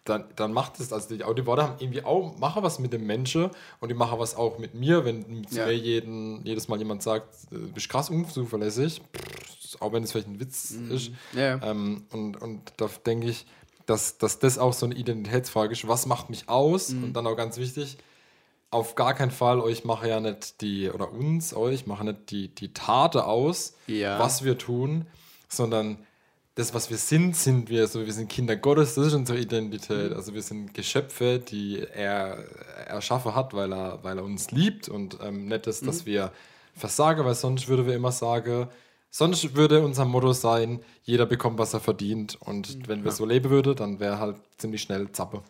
dann, 0.06 0.26
dann 0.36 0.52
macht 0.52 0.80
es, 0.80 0.92
also 0.92 1.16
die, 1.16 1.24
auch 1.24 1.34
die 1.34 1.46
Worte 1.46 1.64
haben 1.64 1.76
irgendwie 1.80 2.04
auch, 2.04 2.38
machen 2.38 2.62
was 2.64 2.78
mit 2.80 2.92
dem 2.92 3.06
Menschen 3.06 3.50
und 3.80 3.90
die 3.90 3.96
machen 3.96 4.20
was 4.20 4.36
auch 4.36 4.58
mit 4.60 4.74
mir, 4.74 5.06
wenn 5.06 5.48
zu 5.48 5.60
Ja. 5.60 5.66
mir 5.68 5.74
jeden, 5.78 6.44
jedes 6.46 6.68
Mal 6.68 6.78
jemand 6.80 7.04
sagt, 7.04 7.34
äh, 7.52 7.56
du 7.56 7.68
bist 7.72 7.88
krass 7.90 8.10
unzuverlässig, 8.10 9.02
auch 9.80 9.94
wenn 9.94 10.04
es 10.04 10.12
vielleicht 10.12 10.28
ein 10.28 10.40
Witz 10.40 10.72
ist. 10.72 11.12
ja, 11.34 11.42
ja. 11.58 11.60
Ähm, 11.64 12.06
und, 12.12 12.42
und 12.42 12.74
da 12.78 12.90
denke 13.06 13.28
ich, 13.30 13.46
dass, 13.86 14.18
dass 14.18 14.40
das 14.40 14.58
auch 14.58 14.74
so 14.74 14.86
eine 14.86 14.96
Identitätsfrage 14.96 15.74
ist, 15.74 15.88
was 15.88 16.06
macht 16.06 16.30
mich 16.30 16.48
aus? 16.50 16.90
Mhm. 16.90 17.04
Und 17.06 17.14
dann 17.14 17.28
auch 17.28 17.36
ganz 17.36 17.58
wichtig, 17.58 17.98
auf 18.74 18.96
gar 18.96 19.14
keinen 19.14 19.32
Fall, 19.32 19.60
euch 19.60 19.86
mache 19.86 20.08
ja 20.10 20.20
nicht 20.20 20.62
die, 20.62 20.90
oder 20.90 21.12
uns, 21.12 21.54
euch 21.56 21.86
mache 21.88 22.04
nicht 22.06 22.32
die, 22.32 22.48
die 22.50 22.74
Tate 22.74 23.26
aus, 23.26 23.76
Ja. 23.88 24.20
was 24.20 24.44
wir 24.44 24.58
tun, 24.58 25.06
sondern 25.48 25.98
das, 26.56 26.74
was 26.74 26.90
wir 26.92 26.98
sind, 26.98 27.36
sind 27.36 27.70
wir. 27.70 27.88
So, 27.88 28.06
wir 28.06 28.14
sind 28.14 28.30
Kinder 28.30 28.56
Gottes, 28.56 28.94
das 28.96 29.08
ist 29.08 29.14
unsere 29.14 29.40
Identität. 29.40 30.12
Mhm. 30.12 30.16
Also 30.16 30.34
wir 30.36 30.42
sind 30.44 30.74
Geschöpfe, 30.74 31.40
die 31.40 31.80
er 31.80 32.44
erschaffen 32.88 33.34
hat, 33.34 33.54
weil 33.54 33.74
er, 33.74 34.00
weil 34.04 34.18
er 34.20 34.24
uns 34.24 34.52
liebt 34.52 34.88
und 34.90 35.18
ähm, 35.24 35.48
nicht 35.48 35.66
das, 35.68 35.82
Mhm. 35.82 35.86
dass 35.88 36.06
wir 36.06 36.32
versagen, 36.76 37.26
weil 37.26 37.36
sonst 37.36 37.68
würde 37.68 37.86
wir 37.88 37.96
immer 37.96 38.12
sagen, 38.12 38.68
sonst 39.10 39.56
würde 39.56 39.84
unser 39.84 40.06
Motto 40.06 40.34
sein, 40.34 40.80
jeder 41.04 41.26
bekommt, 41.26 41.58
was 41.60 41.74
er 41.74 41.80
verdient. 41.80 42.38
Und 42.40 42.78
Mhm. 42.78 42.88
wenn 42.88 43.04
wir 43.04 43.12
so 43.12 43.26
leben 43.26 43.50
würden, 43.50 43.76
dann 43.76 44.00
wäre 44.00 44.20
halt 44.20 44.38
ziemlich 44.58 44.82
schnell 44.82 45.12
Zappe. 45.12 45.42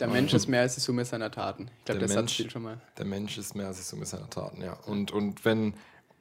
Der 0.00 0.08
Mensch 0.08 0.32
ist 0.34 0.48
mehr 0.48 0.62
als 0.62 0.74
die 0.74 0.80
Summe 0.80 1.04
seiner 1.04 1.30
Taten. 1.30 1.70
Ich 1.78 1.84
glaube, 1.84 1.98
Der 2.00 2.08
der, 2.08 2.16
Mensch- 2.16 2.30
Satz 2.32 2.36
fiel 2.36 2.50
schon 2.50 2.62
mal. 2.62 2.80
Der 2.98 3.04
Mensch 3.04 3.38
ist 3.38 3.54
mehr 3.54 3.66
als 3.68 3.76
die 3.76 3.82
Summe 3.84 4.06
seiner 4.06 4.28
Taten, 4.30 4.62
ja. 4.62 4.72
Und, 4.86 5.10
und 5.12 5.44
wenn, 5.44 5.74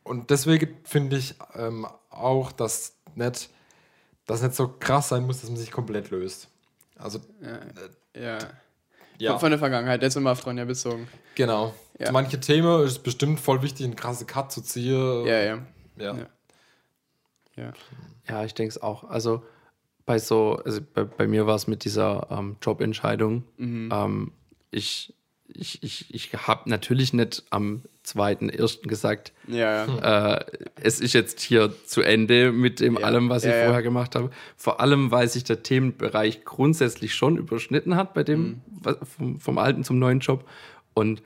und 0.03 0.29
deswegen 0.29 0.77
finde 0.83 1.17
ich 1.17 1.35
ähm, 1.55 1.87
auch, 2.09 2.51
dass 2.51 2.93
nicht, 3.15 3.49
dass 4.25 4.41
nicht 4.41 4.55
so 4.55 4.67
krass 4.67 5.09
sein 5.09 5.25
muss, 5.25 5.41
dass 5.41 5.49
man 5.49 5.57
sich 5.57 5.71
komplett 5.71 6.09
löst. 6.11 6.49
Also, 6.97 7.19
Ja. 8.13 8.37
ja, 9.17 9.31
Von, 9.31 9.39
von 9.39 9.49
der 9.51 9.59
Vergangenheit, 9.59 10.01
jetzt 10.01 10.15
immer 10.17 10.31
auf 10.33 10.45
Ronja 10.45 10.65
bezogen. 10.65 11.07
genau. 11.35 11.73
Ja. 11.97 12.11
Manche 12.13 12.39
Themen 12.39 12.83
ist 12.85 12.91
es 12.93 12.99
bestimmt 12.99 13.39
voll 13.41 13.61
wichtig, 13.61 13.85
einen 13.85 13.95
krassen 13.97 14.25
Cut 14.25 14.51
zu 14.53 14.61
ziehen. 14.61 15.25
Ja, 15.25 15.39
ja. 15.41 15.59
ja. 15.97 16.15
Ja. 16.15 16.27
Ja. 17.55 17.73
Ja, 18.29 18.43
ich 18.45 18.53
denke 18.53 18.69
es 18.69 18.81
auch. 18.81 19.03
Also 19.03 19.43
bei 20.09 20.17
so, 20.17 20.59
also 20.65 20.81
bei, 20.95 21.03
bei 21.03 21.27
mir 21.27 21.45
war 21.45 21.53
es 21.55 21.67
mit 21.67 21.85
dieser 21.85 22.27
ähm, 22.31 22.55
Jobentscheidung. 22.63 23.43
Ähm, 23.59 24.31
ich 24.71 25.13
ich, 25.51 25.81
ich, 25.83 26.13
ich 26.13 26.33
habe 26.47 26.69
natürlich 26.69 27.11
nicht 27.13 27.43
am 27.49 27.81
2.1. 28.05 28.87
gesagt, 28.87 29.33
Ja, 29.47 29.85
ja. 29.87 30.35
äh, 30.37 30.45
es 30.81 30.99
ist 30.99 31.13
jetzt 31.13 31.41
hier 31.41 31.73
zu 31.85 32.01
Ende 32.01 32.51
mit 32.51 32.79
dem 32.79 32.97
Ja. 32.97 33.05
allem, 33.05 33.29
was 33.29 33.45
ich 33.45 33.53
vorher 33.55 33.81
gemacht 33.81 34.15
habe. 34.15 34.29
Vor 34.57 34.79
allem, 34.79 35.09
weil 35.11 35.27
sich 35.27 35.43
der 35.43 35.61
Themenbereich 35.63 36.43
grundsätzlich 36.45 37.13
schon 37.15 37.37
überschnitten 37.37 37.95
hat 37.95 38.13
bei 38.13 38.23
dem, 38.23 38.61
Mhm. 38.83 38.95
vom, 39.17 39.39
vom 39.39 39.57
alten 39.57 39.83
zum 39.83 39.97
neuen 39.99 40.19
Job. 40.19 40.47
Und 40.93 41.21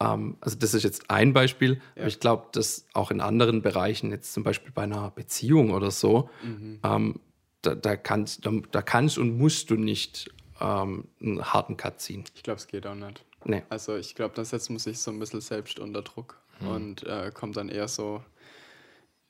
ähm, 0.00 0.36
also 0.42 0.56
das 0.58 0.74
ist 0.74 0.82
jetzt 0.82 1.10
ein 1.10 1.32
Beispiel, 1.32 1.80
aber 1.96 2.06
ich 2.08 2.20
glaube, 2.20 2.48
dass 2.52 2.84
auch 2.92 3.10
in 3.10 3.22
anderen 3.22 3.62
Bereichen, 3.62 4.10
jetzt 4.10 4.34
zum 4.34 4.42
Beispiel 4.42 4.70
bei 4.72 4.82
einer 4.82 5.10
Beziehung 5.12 5.70
oder 5.70 5.90
so, 5.90 6.28
Mhm. 6.42 6.78
ähm, 6.84 7.20
da, 7.62 7.74
da, 7.74 7.96
kannst, 7.96 8.46
da, 8.46 8.52
da 8.70 8.82
kannst 8.82 9.18
und 9.18 9.38
musst 9.38 9.70
du 9.70 9.76
nicht 9.76 10.30
ähm, 10.60 11.08
einen 11.20 11.44
harten 11.52 11.76
Cut 11.76 12.00
ziehen. 12.00 12.24
Ich 12.34 12.42
glaube, 12.42 12.58
es 12.58 12.66
geht 12.66 12.86
auch 12.86 12.94
nicht. 12.94 13.24
Nee. 13.44 13.62
Also 13.68 13.96
ich 13.96 14.14
glaube, 14.14 14.34
das 14.34 14.50
setzt 14.50 14.70
man 14.70 14.78
sich 14.78 14.98
so 14.98 15.10
ein 15.10 15.18
bisschen 15.18 15.40
selbst 15.40 15.78
unter 15.78 16.02
Druck 16.02 16.40
und 16.60 17.02
äh, 17.04 17.30
kommt 17.32 17.56
dann 17.56 17.68
eher 17.68 17.86
so 17.86 18.22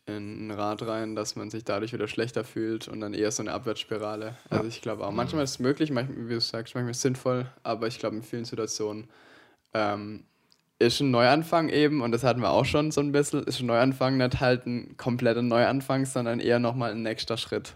in 0.07 0.47
ein 0.47 0.51
Rad 0.53 0.83
rein, 0.83 1.17
dass 1.17 1.35
man 1.35 1.51
sich 1.51 1.65
dadurch 1.65 1.93
wieder 1.93 2.07
schlechter 2.07 2.45
fühlt 2.45 2.87
und 2.87 3.01
dann 3.01 3.13
eher 3.13 3.33
so 3.33 3.43
eine 3.43 3.53
Abwärtsspirale. 3.53 4.37
Also 4.49 4.69
ich 4.69 4.81
glaube 4.81 5.05
auch, 5.05 5.11
manchmal 5.11 5.43
ist 5.43 5.51
es 5.51 5.59
möglich, 5.59 5.91
manchmal, 5.91 6.29
wie 6.29 6.35
du 6.35 6.41
sagst, 6.41 6.75
manchmal 6.75 6.93
ist 6.93 6.99
es 6.99 7.03
sinnvoll, 7.03 7.51
aber 7.65 7.89
ich 7.89 7.99
glaube 7.99 8.17
in 8.17 8.23
vielen 8.23 8.45
Situationen 8.45 9.09
ähm, 9.75 10.25
ist 10.79 11.01
ein 11.01 11.11
Neuanfang 11.11 11.69
eben, 11.71 12.03
und 12.03 12.13
das 12.13 12.23
hatten 12.23 12.41
wir 12.41 12.51
auch 12.51 12.65
schon 12.67 12.91
so 12.91 13.01
ein 13.01 13.13
bisschen, 13.13 13.43
ist 13.45 13.61
ein 13.61 13.67
Neuanfang 13.67 14.17
nicht 14.19 14.41
halt 14.41 14.67
ein 14.67 14.97
kompletter 14.97 15.43
Neuanfang, 15.43 16.05
sondern 16.05 16.39
eher 16.41 16.59
nochmal 16.59 16.91
ein 16.93 17.03
nächster 17.03 17.37
Schritt. 17.37 17.75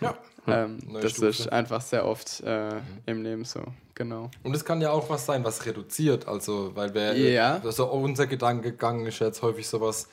ja. 0.00 0.16
Ähm, 0.46 0.78
das 0.94 1.12
Stufe. 1.12 1.26
ist 1.26 1.52
einfach 1.52 1.82
sehr 1.82 2.06
oft 2.06 2.40
äh, 2.40 2.70
im 3.04 3.22
Leben 3.22 3.44
so, 3.44 3.60
genau. 3.94 4.30
Und 4.44 4.56
es 4.56 4.64
kann 4.64 4.80
ja 4.80 4.90
auch 4.92 5.10
was 5.10 5.26
sein, 5.26 5.44
was 5.44 5.66
reduziert. 5.66 6.26
Also, 6.26 6.70
weil 6.74 6.94
wir, 6.94 7.14
Ja. 7.18 7.60
also 7.62 7.84
auch 7.88 8.00
unser 8.00 8.26
Gedankengang 8.26 9.04
ist 9.04 9.18
jetzt 9.18 9.42
häufig 9.42 9.68
sowas 9.68 10.08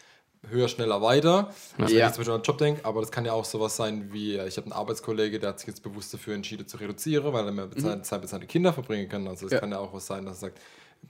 höher, 0.49 0.67
schneller, 0.67 1.01
weiter. 1.01 1.51
Also 1.77 1.93
wenn 1.93 1.99
Ja. 2.01 2.07
ich 2.07 2.13
zum 2.13 2.19
Beispiel 2.21 2.33
an 2.33 2.41
den 2.41 2.43
Job 2.43 2.57
denke, 2.57 2.83
aber 2.83 2.99
das 2.99 3.11
kann 3.11 3.23
ja 3.23 3.31
auch 3.31 3.45
sowas 3.45 3.77
sein 3.77 4.09
wie, 4.11 4.35
äh, 4.35 4.45
ich 4.45 4.57
habe 4.57 4.65
einen 4.65 4.73
Arbeitskollege, 4.73 5.39
der 5.39 5.51
hat 5.51 5.59
sich 5.59 5.67
jetzt 5.69 5.81
bewusst 5.83 6.13
dafür 6.13 6.35
entschieden 6.35 6.67
zu 6.67 6.75
reduzieren, 6.77 7.31
weil 7.31 7.45
er 7.45 7.51
mehr 7.53 7.71
Zeit, 7.71 8.05
Zeit 8.05 8.19
mit 8.19 8.29
seinen 8.29 8.47
Kindern 8.47 8.73
verbringen 8.73 9.07
kann. 9.07 9.25
Also 9.29 9.45
es 9.45 9.51
Mhm. 9.51 9.55
Ja. 9.55 9.59
kann 9.61 9.71
ja 9.71 9.79
auch 9.79 9.93
was 9.93 10.05
sein, 10.05 10.25
dass 10.25 10.39
er 10.39 10.49
sagt, 10.49 10.59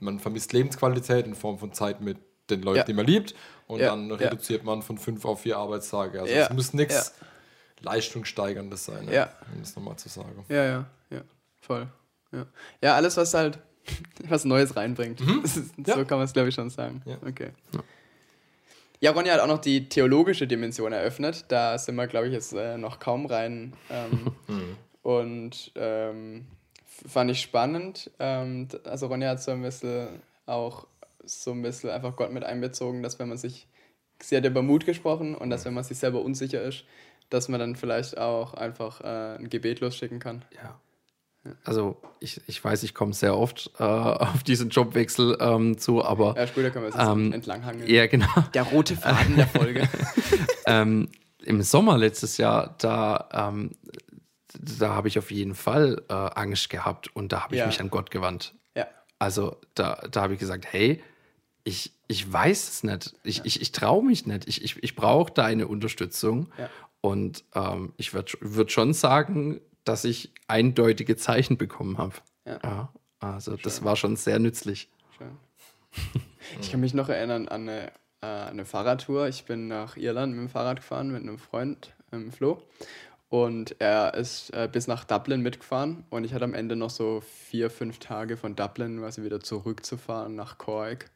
man 0.00 0.18
vermisst 0.18 0.52
Lebensqualität 0.52 1.26
in 1.26 1.34
Form 1.34 1.58
von 1.58 1.72
Zeit 1.72 2.00
mit 2.00 2.18
den 2.50 2.62
Leuten, 2.62 2.78
Ja. 2.78 2.84
die 2.84 2.92
man 2.94 3.06
liebt. 3.06 3.34
Und 3.66 3.80
Ja. 3.80 3.88
dann 3.90 4.10
reduziert 4.12 4.62
man 4.64 4.82
von 4.82 4.98
fünf 4.98 5.24
auf 5.24 5.40
vier 5.40 5.56
Arbeitstage. 5.58 6.20
Also 6.20 6.32
es 6.32 6.50
muss 6.50 6.72
nichts 6.74 7.14
Leistungssteigerndes 7.80 8.84
sein, 8.84 9.06
ne? 9.06 9.14
Ja. 9.14 9.30
um 9.52 9.60
das 9.60 9.74
nochmal 9.76 9.96
zu 9.96 10.08
sagen. 10.08 10.44
Ja, 10.48 10.64
ja, 10.64 10.86
ja, 11.10 11.20
voll. 11.60 11.88
Ja, 12.32 12.46
ja 12.82 12.94
alles, 12.94 13.16
was 13.16 13.34
halt 13.34 13.58
was 14.28 14.44
Neues 14.44 14.76
reinbringt. 14.76 15.20
Das 15.42 15.56
ist. 15.56 15.74
So 15.86 16.04
kann 16.04 16.18
man 16.18 16.22
es, 16.22 16.32
glaube 16.32 16.48
ich, 16.48 16.54
schon 16.54 16.70
sagen. 16.70 17.02
Ja. 17.04 17.18
Okay. 17.26 17.50
Ja, 19.00 19.10
Ronja 19.12 19.34
hat 19.34 19.40
auch 19.40 19.46
noch 19.46 19.60
die 19.60 19.88
theologische 19.88 20.46
Dimension 20.46 20.92
eröffnet. 20.92 21.44
Da 21.48 21.76
sind 21.78 21.96
wir, 21.96 22.06
glaube 22.06 22.28
ich, 22.28 22.32
jetzt 22.32 22.52
äh, 22.54 22.78
noch 22.78 22.98
kaum 22.98 23.26
rein. 23.26 23.74
Ähm, 23.90 24.32
und 25.02 25.70
ähm, 25.76 26.46
fand 27.06 27.30
ich 27.30 27.40
spannend. 27.40 28.10
Ähm, 28.18 28.68
also 28.84 29.06
Ronja 29.06 29.30
hat 29.30 29.42
so 29.42 29.50
ein 29.52 29.62
bisschen 29.62 30.08
auch 30.46 30.86
so 31.24 31.50
ein 31.52 31.62
bisschen 31.62 31.90
einfach 31.90 32.14
Gott 32.16 32.32
mit 32.32 32.44
einbezogen, 32.44 33.02
dass 33.02 33.18
wenn 33.18 33.28
man 33.28 33.38
sich, 33.38 33.66
sie 34.22 34.36
hat 34.36 34.44
über 34.44 34.62
Mut 34.62 34.86
gesprochen 34.86 35.34
und 35.34 35.50
dass 35.50 35.64
wenn 35.64 35.74
man 35.74 35.84
sich 35.84 35.98
selber 35.98 36.22
unsicher 36.22 36.62
ist, 36.62 36.84
dass 37.30 37.48
man 37.48 37.58
dann 37.58 37.74
vielleicht 37.74 38.16
auch 38.18 38.54
einfach 38.54 39.00
äh, 39.00 39.36
ein 39.36 39.48
Gebet 39.50 39.80
losschicken 39.80 40.20
kann. 40.20 40.44
Ja. 40.54 40.78
Also 41.64 41.96
ich, 42.20 42.40
ich 42.48 42.62
weiß, 42.64 42.82
ich 42.82 42.94
komme 42.94 43.12
sehr 43.12 43.36
oft 43.36 43.70
äh, 43.78 43.82
auf 43.82 44.42
diesen 44.44 44.70
Jobwechsel 44.70 45.36
ähm, 45.40 45.78
zu, 45.78 46.04
aber 46.04 46.34
Ja, 46.36 46.46
später 46.46 46.70
können 46.70 46.86
wir 46.86 46.94
es 47.00 47.08
Ähm, 47.08 47.32
entlanghangeln. 47.32 47.88
ja, 47.90 48.06
genau. 48.06 48.26
Der 48.54 48.62
rote 48.64 48.96
Faden 48.96 49.36
der 49.36 49.46
Folge. 49.48 49.88
ähm, 50.66 51.08
Im 51.44 51.62
Sommer 51.62 51.98
letztes 51.98 52.36
Jahr, 52.38 52.74
da, 52.78 53.28
ähm, 53.32 53.72
da 54.54 54.90
habe 54.94 55.08
ich 55.08 55.18
auf 55.18 55.30
jeden 55.30 55.54
Fall 55.54 56.02
äh, 56.08 56.12
Angst 56.12 56.70
gehabt 56.70 57.14
und 57.14 57.32
da 57.32 57.42
habe 57.44 57.54
ich 57.54 57.60
Ja. 57.60 57.66
mich 57.66 57.80
an 57.80 57.90
Gott 57.90 58.10
gewandt. 58.10 58.54
ja. 58.74 58.86
Also 59.18 59.56
da, 59.74 59.94
da 60.10 60.22
habe 60.22 60.34
ich 60.34 60.38
gesagt, 60.40 60.66
hey, 60.70 61.02
ich, 61.64 61.92
ich 62.06 62.30
weiß 62.32 62.68
es 62.68 62.82
nicht. 62.84 63.14
Ich, 63.24 63.44
ich, 63.44 63.60
ich 63.60 63.72
traue 63.72 64.04
mich 64.04 64.26
nicht. 64.26 64.46
Ich, 64.46 64.62
ich, 64.62 64.82
ich 64.82 64.94
brauche 64.94 65.32
deine 65.32 65.66
Unterstützung. 65.68 66.52
Ja. 66.58 66.68
Und 67.00 67.44
ähm, 67.54 67.92
ich 67.96 68.14
würde 68.14 68.32
würd 68.40 68.70
schon 68.72 68.92
sagen, 68.92 69.60
dass 69.84 70.04
ich 70.04 70.32
eindeutige 70.48 71.16
Zeichen 71.16 71.56
bekommen 71.56 71.98
habe. 71.98 72.14
Ja. 72.44 72.92
also 73.20 73.56
das 73.56 73.82
war 73.84 73.96
schon 73.96 74.16
sehr 74.16 74.38
nützlich. 74.38 74.88
Schön. 75.18 75.36
Ich 76.60 76.70
kann 76.70 76.78
mich 76.80 76.94
noch 76.94 77.08
erinnern 77.08 77.48
an 77.48 77.62
eine, 77.68 77.88
äh, 78.20 78.26
eine 78.26 78.64
Fahrradtour. 78.64 79.26
Ich 79.28 79.46
bin 79.46 79.66
nach 79.66 79.96
Irland 79.96 80.32
mit 80.34 80.42
dem 80.42 80.48
Fahrrad 80.48 80.76
gefahren 80.76 81.10
mit 81.10 81.22
einem 81.22 81.38
Freund, 81.38 81.92
ähm, 82.12 82.30
Flo. 82.30 82.62
Und 83.28 83.76
er 83.80 84.14
ist 84.14 84.50
äh, 84.50 84.68
bis 84.70 84.86
nach 84.86 85.04
Dublin 85.04 85.40
mitgefahren. 85.40 86.04
Und 86.10 86.24
ich 86.24 86.32
hatte 86.32 86.44
am 86.44 86.54
Ende 86.54 86.76
noch 86.76 86.90
so 86.90 87.20
vier, 87.20 87.70
fünf 87.70 87.98
Tage 87.98 88.36
von 88.36 88.54
Dublin 88.54 88.98
quasi 88.98 89.24
wieder 89.24 89.40
zurückzufahren 89.40 90.36
nach 90.36 90.58
Cork. 90.58 91.10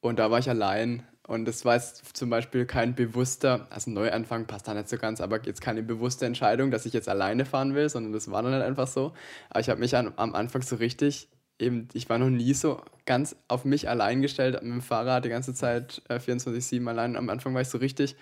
Und 0.00 0.18
da 0.18 0.30
war 0.30 0.38
ich 0.38 0.48
allein. 0.48 1.02
Und 1.26 1.44
das 1.44 1.64
war 1.64 1.74
jetzt 1.74 2.16
zum 2.16 2.30
Beispiel 2.30 2.66
kein 2.66 2.94
bewusster, 2.94 3.68
also 3.70 3.90
Neuanfang 3.90 4.46
passt 4.46 4.66
da 4.66 4.74
nicht 4.74 4.88
so 4.88 4.98
ganz, 4.98 5.20
aber 5.20 5.40
jetzt 5.44 5.60
keine 5.60 5.82
bewusste 5.82 6.26
Entscheidung, 6.26 6.72
dass 6.72 6.84
ich 6.84 6.92
jetzt 6.92 7.08
alleine 7.08 7.44
fahren 7.44 7.74
will, 7.76 7.88
sondern 7.88 8.12
das 8.12 8.30
war 8.30 8.42
dann 8.42 8.52
halt 8.52 8.64
einfach 8.64 8.88
so. 8.88 9.12
Aber 9.48 9.60
ich 9.60 9.68
habe 9.68 9.78
mich 9.78 9.94
an, 9.94 10.12
am 10.16 10.34
Anfang 10.34 10.62
so 10.62 10.76
richtig, 10.76 11.28
eben, 11.60 11.86
ich 11.92 12.08
war 12.10 12.18
noch 12.18 12.28
nie 12.28 12.54
so 12.54 12.82
ganz 13.06 13.36
auf 13.46 13.64
mich 13.64 13.88
allein 13.88 14.20
gestellt 14.20 14.54
mit 14.62 14.72
dem 14.72 14.82
Fahrrad 14.82 15.24
die 15.24 15.28
ganze 15.28 15.54
Zeit 15.54 16.02
äh, 16.08 16.16
24-7 16.16 16.86
allein. 16.88 17.16
Am 17.16 17.30
Anfang 17.30 17.54
war 17.54 17.60
ich 17.60 17.68
so 17.68 17.78
richtig 17.78 18.16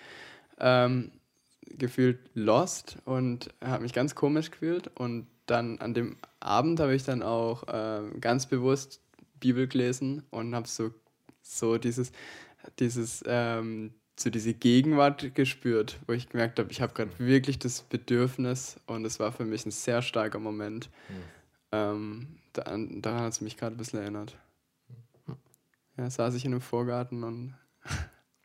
ähm, 0.59 1.11
gefühlt 1.77 2.19
lost 2.33 2.97
und 3.05 3.49
habe 3.63 3.83
mich 3.83 3.93
ganz 3.93 4.15
komisch 4.15 4.51
gefühlt. 4.51 4.89
Und 4.95 5.27
dann 5.45 5.79
an 5.79 5.93
dem 5.93 6.17
Abend 6.39 6.79
habe 6.79 6.95
ich 6.95 7.03
dann 7.03 7.23
auch 7.23 7.67
äh, 7.67 8.01
ganz 8.19 8.45
bewusst 8.45 9.01
Bibel 9.39 9.67
gelesen 9.67 10.23
und 10.29 10.55
habe 10.55 10.67
so, 10.67 10.91
so 11.41 11.77
dieses, 11.77 12.11
dieses 12.79 13.23
ähm, 13.27 13.93
so 14.21 14.29
diese 14.29 14.53
Gegenwart 14.53 15.33
gespürt, 15.35 15.99
wo 16.07 16.13
ich 16.13 16.29
gemerkt 16.29 16.59
habe, 16.59 16.71
ich 16.71 16.81
habe 16.81 16.93
gerade 16.93 17.11
wirklich 17.17 17.59
das 17.59 17.81
Bedürfnis 17.81 18.79
und 18.85 19.05
es 19.05 19.19
war 19.19 19.31
für 19.31 19.45
mich 19.45 19.65
ein 19.65 19.71
sehr 19.71 20.01
starker 20.01 20.39
Moment. 20.39 20.89
Mhm. 21.09 21.23
Ähm, 21.71 22.27
daran, 22.53 23.01
daran 23.01 23.21
hat 23.21 23.33
es 23.33 23.41
mich 23.41 23.57
gerade 23.57 23.75
ein 23.75 23.77
bisschen 23.77 23.99
erinnert. 23.99 24.37
Ja, 25.97 26.09
saß 26.09 26.35
ich 26.35 26.45
in 26.45 26.51
einem 26.51 26.61
Vorgarten 26.61 27.23
und. 27.23 27.53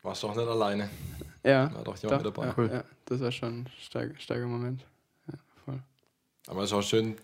Warst 0.01 0.23
du 0.23 0.27
auch 0.27 0.35
nicht 0.35 0.47
alleine? 0.47 0.89
Ja. 1.47 1.73
War 1.73 1.83
doch 1.83 1.97
jemand 1.97 2.25
doch, 2.25 2.33
dabei. 2.33 2.47
Ja, 2.47 2.53
cool. 2.57 2.69
ja, 2.71 2.83
das 3.05 3.21
war 3.21 3.31
schon 3.31 3.61
ein 3.61 3.69
stark, 3.79 4.19
starker 4.19 4.47
Moment. 4.47 4.85
Ja, 5.31 5.39
voll. 5.63 5.79
Aber 6.47 6.63
es 6.63 6.71
ist 6.71 6.77
auch 6.77 6.83
schön, 6.83 7.15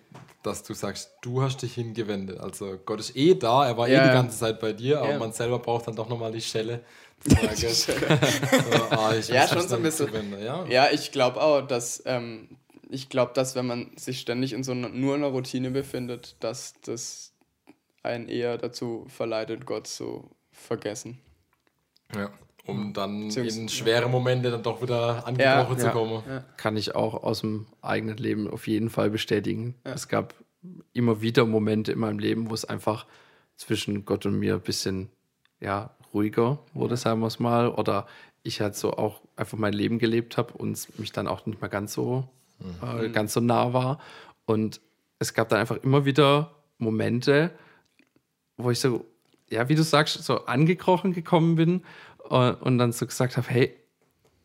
dass 0.44 0.64
du 0.64 0.74
sagst, 0.74 1.12
du 1.22 1.42
hast 1.42 1.62
dich 1.62 1.74
hingewendet. 1.74 2.40
Also 2.40 2.78
Gott 2.86 3.02
ist 3.02 3.16
eh 3.18 3.36
da, 3.36 3.68
er 3.68 3.78
war 3.78 3.88
ja, 3.90 4.02
eh 4.02 4.08
die 4.08 4.14
ganze 4.14 4.38
Zeit 4.38 4.60
bei 4.62 4.72
dir, 4.72 5.02
aber 5.02 5.18
man 5.18 5.34
selber 5.34 5.60
braucht 5.60 5.88
dann 5.88 5.96
doch 5.96 6.08
nochmal 6.08 6.32
die 6.32 6.42
Schelle. 6.42 6.82
so, 7.24 7.38
ah, 8.90 9.14
ja, 9.14 9.48
schon 9.48 9.68
so 9.68 9.76
ein 9.78 9.84
bisschen. 9.84 10.10
Ja? 10.42 10.66
ja, 10.66 10.88
ich 10.92 11.12
glaube 11.14 11.42
auch, 11.42 11.62
dass 11.62 12.04
ähm, 12.06 12.50
ich 12.90 13.08
glaube, 13.10 13.32
dass 13.34 13.56
wenn 13.56 13.66
man 13.66 13.92
sich 13.96 14.20
ständig 14.20 14.52
in 14.52 14.64
so 14.64 14.74
einer, 14.74 14.90
nur 14.90 15.16
einer 15.16 15.28
Routine 15.28 15.72
befindet, 15.72 16.36
dass 16.42 16.74
das 16.82 17.32
einen 18.04 18.28
eher 18.28 18.58
dazu 18.58 19.06
verleitet, 19.08 19.66
Gott 19.66 19.88
zu 19.88 20.30
vergessen. 20.52 21.20
Ja, 22.14 22.30
um 22.66 22.94
dann 22.94 23.30
in 23.30 23.68
schwere 23.68 24.08
Momente 24.08 24.50
dann 24.50 24.64
doch 24.64 24.82
wieder 24.82 25.28
angebrochen 25.28 25.78
ja, 25.78 25.84
zu 25.86 25.90
kommen. 25.90 26.24
Ja. 26.28 26.44
Kann 26.58 26.78
ich 26.78 26.96
auch 26.96 27.24
aus 27.24 27.42
dem 27.42 27.66
eigenen 27.82 28.18
Leben 28.18 28.50
auf 28.50 28.68
jeden 28.68 28.90
Fall 28.90 29.10
bestätigen. 29.10 29.76
Ja. 29.86 29.94
Es 29.94 30.08
gab 30.08 30.34
immer 30.94 31.22
wieder 31.22 31.46
Momente 31.46 31.92
in 31.92 32.00
meinem 32.00 32.20
Leben, 32.20 32.50
wo 32.50 32.54
es 32.54 32.64
einfach 32.64 33.06
zwischen 33.58 34.06
Gott 34.06 34.26
und 34.26 34.40
mir 34.40 34.56
ein 34.56 34.62
bisschen 34.62 35.10
ja, 35.60 35.92
ruhiger 36.14 36.60
wurde, 36.74 36.96
sagen 36.96 37.20
wir 37.20 37.28
es 37.28 37.40
mal. 37.40 37.70
Oder 37.70 38.08
ich 38.44 38.62
halt 38.62 38.76
so 38.76 38.94
auch 38.94 39.22
einfach 39.36 39.58
mein 39.58 39.74
Leben 39.74 40.00
gelebt 40.00 40.38
habe 40.38 40.54
und 40.54 41.00
mich 41.00 41.12
dann 41.12 41.28
auch 41.28 41.46
nicht 41.46 41.60
mehr 41.60 41.70
ganz 41.70 41.94
so, 41.94 42.30
mhm. 42.60 43.06
äh, 43.06 43.10
ganz 43.10 43.34
so 43.34 43.42
nah 43.42 43.74
war. 43.74 44.00
Und 44.46 44.80
es 45.20 45.34
gab 45.34 45.50
dann 45.50 45.60
einfach 45.60 45.78
immer 45.78 46.06
wieder 46.06 46.56
Momente, 46.78 47.52
wo 48.56 48.72
ich 48.72 48.80
so, 48.80 49.06
ja, 49.50 49.68
wie 49.68 49.76
du 49.76 49.84
sagst, 49.84 50.24
so 50.24 50.46
angekrochen 50.46 51.14
gekommen 51.14 51.56
bin 51.56 51.84
und, 52.30 52.78
dann 52.78 52.92
so 52.92 53.06
gesagt 53.06 53.38
habe, 53.38 53.48
hey, 53.50 53.76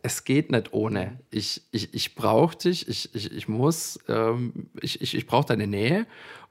es 0.02 0.24
geht 0.24 0.50
nicht 0.50 0.72
ohne. 0.72 1.20
Ich, 1.30 1.62
ich, 1.70 1.92
ich 1.94 2.14
brauche 2.14 2.56
dich, 2.56 2.88
ich, 2.88 3.14
ich, 3.14 3.32
ich 3.32 3.48
muss, 3.48 3.98
ähm, 4.08 4.70
ich, 4.80 5.00
ich, 5.00 5.14
ich 5.14 5.26
brauche 5.26 5.46
deine 5.46 5.66
Nähe. 5.66 6.06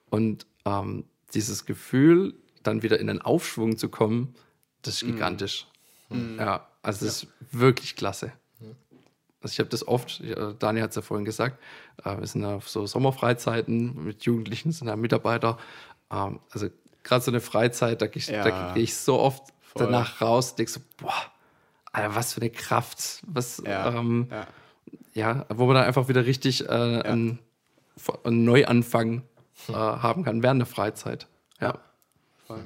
Und 0.10 0.46
ähm, 0.66 1.06
dieses 1.34 1.66
Gefühl, 1.66 2.34
dann 2.64 2.84
wieder 2.84 3.00
in 3.00 3.08
den 3.08 3.22
Aufschwung 3.22 3.78
zu 3.78 3.90
kommen, 3.90 4.36
das 4.82 4.96
ist 4.96 5.04
mhm. 5.04 5.14
gigantisch. 5.14 5.68
Mhm. 6.10 6.38
Ja, 6.40 6.68
also 6.82 7.06
das 7.06 7.24
ja. 7.24 7.30
ist 7.30 7.60
wirklich 7.60 7.96
klasse. 7.96 8.34
Also 9.42 9.54
ich 9.54 9.60
habe 9.60 9.70
das 9.70 9.88
oft, 9.88 10.22
Daniel 10.60 10.84
hat 10.84 10.90
es 10.90 10.96
ja 10.96 11.02
vorhin 11.02 11.26
gesagt, 11.26 11.62
äh, 12.04 12.18
wir 12.18 12.28
sind 12.28 12.44
auf 12.44 12.68
so 12.68 12.88
Sommerfreizeiten 12.88 14.04
mit 14.04 14.24
Jugendlichen, 14.24 14.72
sind 14.72 14.88
da 14.88 14.96
Mitarbeiter. 14.96 15.58
Ähm, 16.12 16.40
also 16.52 16.68
gerade 17.04 17.24
so 17.24 17.32
eine 17.32 17.40
Freizeit, 17.40 18.02
da 18.02 18.08
gehe 18.08 18.20
ich, 18.20 18.28
ja, 18.28 18.74
geh 18.74 18.82
ich 18.82 18.96
so 18.96 19.20
oft. 19.20 19.54
Danach 19.78 20.22
raus 20.22 20.52
und 20.52 20.60
denke 20.60 20.72
so, 20.72 20.80
boah, 20.98 21.14
Alter, 21.92 22.16
was 22.16 22.34
für 22.34 22.42
eine 22.42 22.50
Kraft. 22.50 23.22
Was, 23.28 23.62
ja, 23.66 23.90
ähm, 23.90 24.28
ja. 24.30 24.48
ja. 25.14 25.46
wo 25.50 25.66
man 25.66 25.76
dann 25.76 25.86
einfach 25.86 26.08
wieder 26.08 26.26
richtig 26.26 26.66
äh, 26.66 26.72
einen, 26.72 27.40
einen, 28.24 28.46
Neuanfang 28.46 29.24
äh, 29.70 29.74
haben 29.74 30.24
kann 30.24 30.44
während 30.44 30.62
der 30.62 30.68
Freizeit. 30.68 31.28
Ja. 31.60 31.80
Voll. 32.46 32.64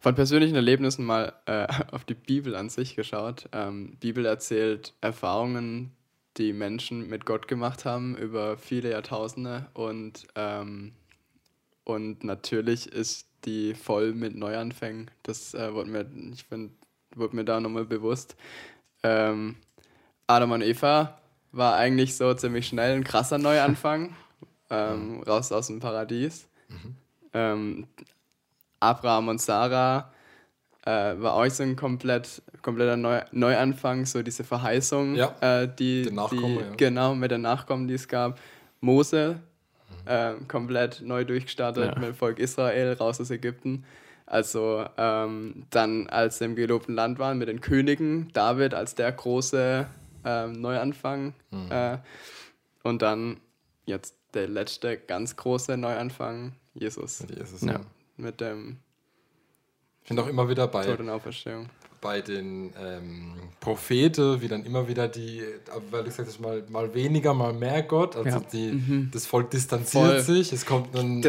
Von 0.00 0.14
persönlichen 0.14 0.56
Erlebnissen 0.56 1.04
mal 1.04 1.32
äh, 1.46 1.66
auf 1.92 2.04
die 2.04 2.14
Bibel 2.14 2.56
an 2.56 2.68
sich 2.68 2.96
geschaut. 2.96 3.48
Ähm, 3.52 3.96
Bibel 4.00 4.26
erzählt 4.26 4.94
Erfahrungen, 5.00 5.92
die 6.36 6.52
Menschen 6.52 7.08
mit 7.08 7.24
Gott 7.26 7.46
gemacht 7.46 7.84
haben 7.84 8.16
über 8.16 8.56
viele 8.56 8.90
Jahrtausende 8.90 9.66
und 9.74 10.26
ähm, 10.34 10.92
und 11.84 12.24
natürlich 12.24 12.86
ist 12.86 13.26
die 13.44 13.74
voll 13.74 14.12
mit 14.12 14.36
Neuanfängen. 14.36 15.10
Das 15.22 15.54
äh, 15.54 15.72
wurde 15.74 15.90
mir, 15.90 16.06
ich 16.32 16.44
finde, 16.44 16.72
wurde 17.14 17.36
mir 17.36 17.44
da 17.44 17.60
nochmal 17.60 17.84
bewusst. 17.84 18.36
Ähm, 19.02 19.56
Adam 20.26 20.52
und 20.52 20.62
Eva 20.62 21.18
war 21.50 21.76
eigentlich 21.76 22.16
so 22.16 22.32
ziemlich 22.34 22.68
schnell 22.68 22.94
ein 22.94 23.04
krasser 23.04 23.38
Neuanfang. 23.38 24.14
ähm, 24.70 25.22
raus 25.22 25.52
aus 25.52 25.66
dem 25.66 25.80
Paradies. 25.80 26.48
Mhm. 26.68 26.96
Ähm, 27.34 27.86
Abraham 28.80 29.28
und 29.28 29.40
Sarah 29.40 30.12
äh, 30.84 30.90
war 30.90 31.34
auch 31.34 31.48
so 31.48 31.62
ein 31.62 31.76
komplett, 31.76 32.42
kompletter 32.62 32.96
Neu 32.96 33.20
Neuanfang, 33.30 34.06
so 34.06 34.22
diese 34.22 34.44
Verheißung, 34.44 35.14
ja, 35.14 35.34
äh, 35.40 35.68
die, 35.68 36.10
die 36.10 36.56
ja. 36.56 36.74
genau 36.76 37.14
mit 37.14 37.30
den 37.30 37.42
Nachkommen, 37.42 37.86
die 37.86 37.94
es 37.94 38.08
gab. 38.08 38.40
Mose 38.80 39.40
äh, 40.06 40.34
komplett 40.48 41.02
neu 41.02 41.24
durchgestartet 41.24 41.84
ja. 41.84 41.94
mit 41.98 42.08
dem 42.08 42.14
Volk 42.14 42.38
Israel 42.38 42.92
raus 42.94 43.20
aus 43.20 43.30
Ägypten. 43.30 43.84
Also 44.26 44.86
ähm, 44.96 45.66
dann, 45.70 46.08
als 46.08 46.38
sie 46.38 46.46
im 46.46 46.56
gelobten 46.56 46.94
Land 46.94 47.18
waren 47.18 47.38
mit 47.38 47.48
den 47.48 47.60
Königen, 47.60 48.30
David 48.32 48.74
als 48.74 48.94
der 48.94 49.12
große 49.12 49.86
ähm, 50.24 50.52
Neuanfang. 50.52 51.34
Mhm. 51.50 51.70
Äh, 51.70 51.98
und 52.82 53.02
dann 53.02 53.40
jetzt 53.84 54.16
der 54.34 54.48
letzte 54.48 54.96
ganz 54.96 55.36
große 55.36 55.76
Neuanfang, 55.76 56.52
Jesus. 56.74 57.20
Mit 57.20 57.38
Jesus, 57.38 57.60
ja. 57.62 57.80
Mit 58.16 58.40
dem 58.40 58.78
ich 60.02 60.08
finde 60.08 60.24
auch 60.24 60.28
immer 60.28 60.48
wieder 60.48 60.66
bei, 60.66 60.84
Tod 60.84 60.98
und 60.98 61.10
Auferstehung 61.10 61.68
bei 62.02 62.20
den 62.20 62.72
ähm, 62.78 63.32
Propheten, 63.60 64.42
wie 64.42 64.48
dann 64.48 64.64
immer 64.66 64.88
wieder 64.88 65.08
die, 65.08 65.40
weil 65.90 66.00
du 66.00 66.10
gesagt 66.10 66.28
hast, 66.28 66.40
mal, 66.40 66.62
mal 66.68 66.92
weniger, 66.92 67.32
mal 67.32 67.54
mehr 67.54 67.82
Gott. 67.84 68.16
Also 68.16 68.28
ja. 68.28 68.42
die, 68.52 68.72
mhm. 68.72 69.10
das 69.12 69.24
Volk 69.24 69.50
distanziert 69.50 70.04
voll. 70.04 70.20
sich. 70.20 70.52
Es 70.52 70.66
kommt 70.66 70.94
ein 70.96 71.22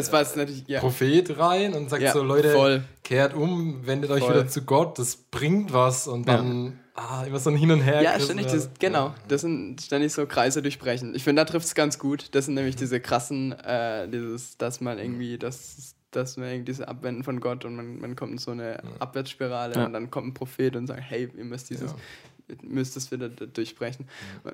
ja. 0.67 0.79
Prophet 0.79 1.37
rein 1.37 1.73
und 1.75 1.89
sagt 1.89 2.01
ja, 2.01 2.11
so, 2.11 2.23
Leute, 2.23 2.51
voll. 2.51 2.83
kehrt 3.03 3.35
um, 3.35 3.85
wendet 3.85 4.09
euch 4.09 4.23
voll. 4.23 4.33
wieder 4.33 4.47
zu 4.47 4.63
Gott, 4.63 4.97
das 4.99 5.15
bringt 5.15 5.71
was 5.71 6.07
und 6.07 6.27
dann 6.27 6.79
ah, 6.95 7.23
immer 7.23 7.39
so 7.39 7.51
ein 7.51 7.55
Hin 7.55 7.71
und 7.71 7.81
Her. 7.81 8.01
Ja, 8.01 8.19
ständig, 8.19 8.47
das, 8.47 8.71
genau. 8.79 9.13
Das 9.27 9.41
sind 9.41 9.79
ständig 9.79 10.11
so 10.11 10.25
Kreise 10.25 10.63
durchbrechen. 10.63 11.13
Ich 11.13 11.23
finde, 11.23 11.41
da 11.41 11.45
trifft 11.45 11.67
es 11.67 11.75
ganz 11.75 11.99
gut. 11.99 12.29
Das 12.31 12.45
sind 12.45 12.55
nämlich 12.55 12.75
diese 12.75 12.99
krassen, 12.99 13.51
äh, 13.51 14.09
dieses, 14.09 14.57
dass 14.57 14.81
man 14.81 14.97
irgendwie, 14.97 15.37
das 15.37 15.95
dass 16.15 16.37
man 16.37 16.47
irgendwie 16.47 16.71
diese 16.71 16.87
Abwenden 16.87 17.23
von 17.23 17.39
Gott 17.39 17.65
und 17.65 17.75
man, 17.75 17.99
man 17.99 18.15
kommt 18.15 18.31
in 18.31 18.37
so 18.37 18.51
eine 18.51 18.73
ja. 18.73 18.81
Abwärtsspirale 18.99 19.75
ja. 19.75 19.85
und 19.85 19.93
dann 19.93 20.11
kommt 20.11 20.27
ein 20.27 20.33
Prophet 20.33 20.75
und 20.75 20.87
sagt, 20.87 21.01
hey, 21.01 21.29
ihr 21.35 21.45
müsst 21.45 21.69
dieses, 21.69 21.91
ja. 21.91 22.55
müsst 22.63 22.97
es 22.97 23.11
wieder 23.11 23.29
durchbrechen. 23.29 24.07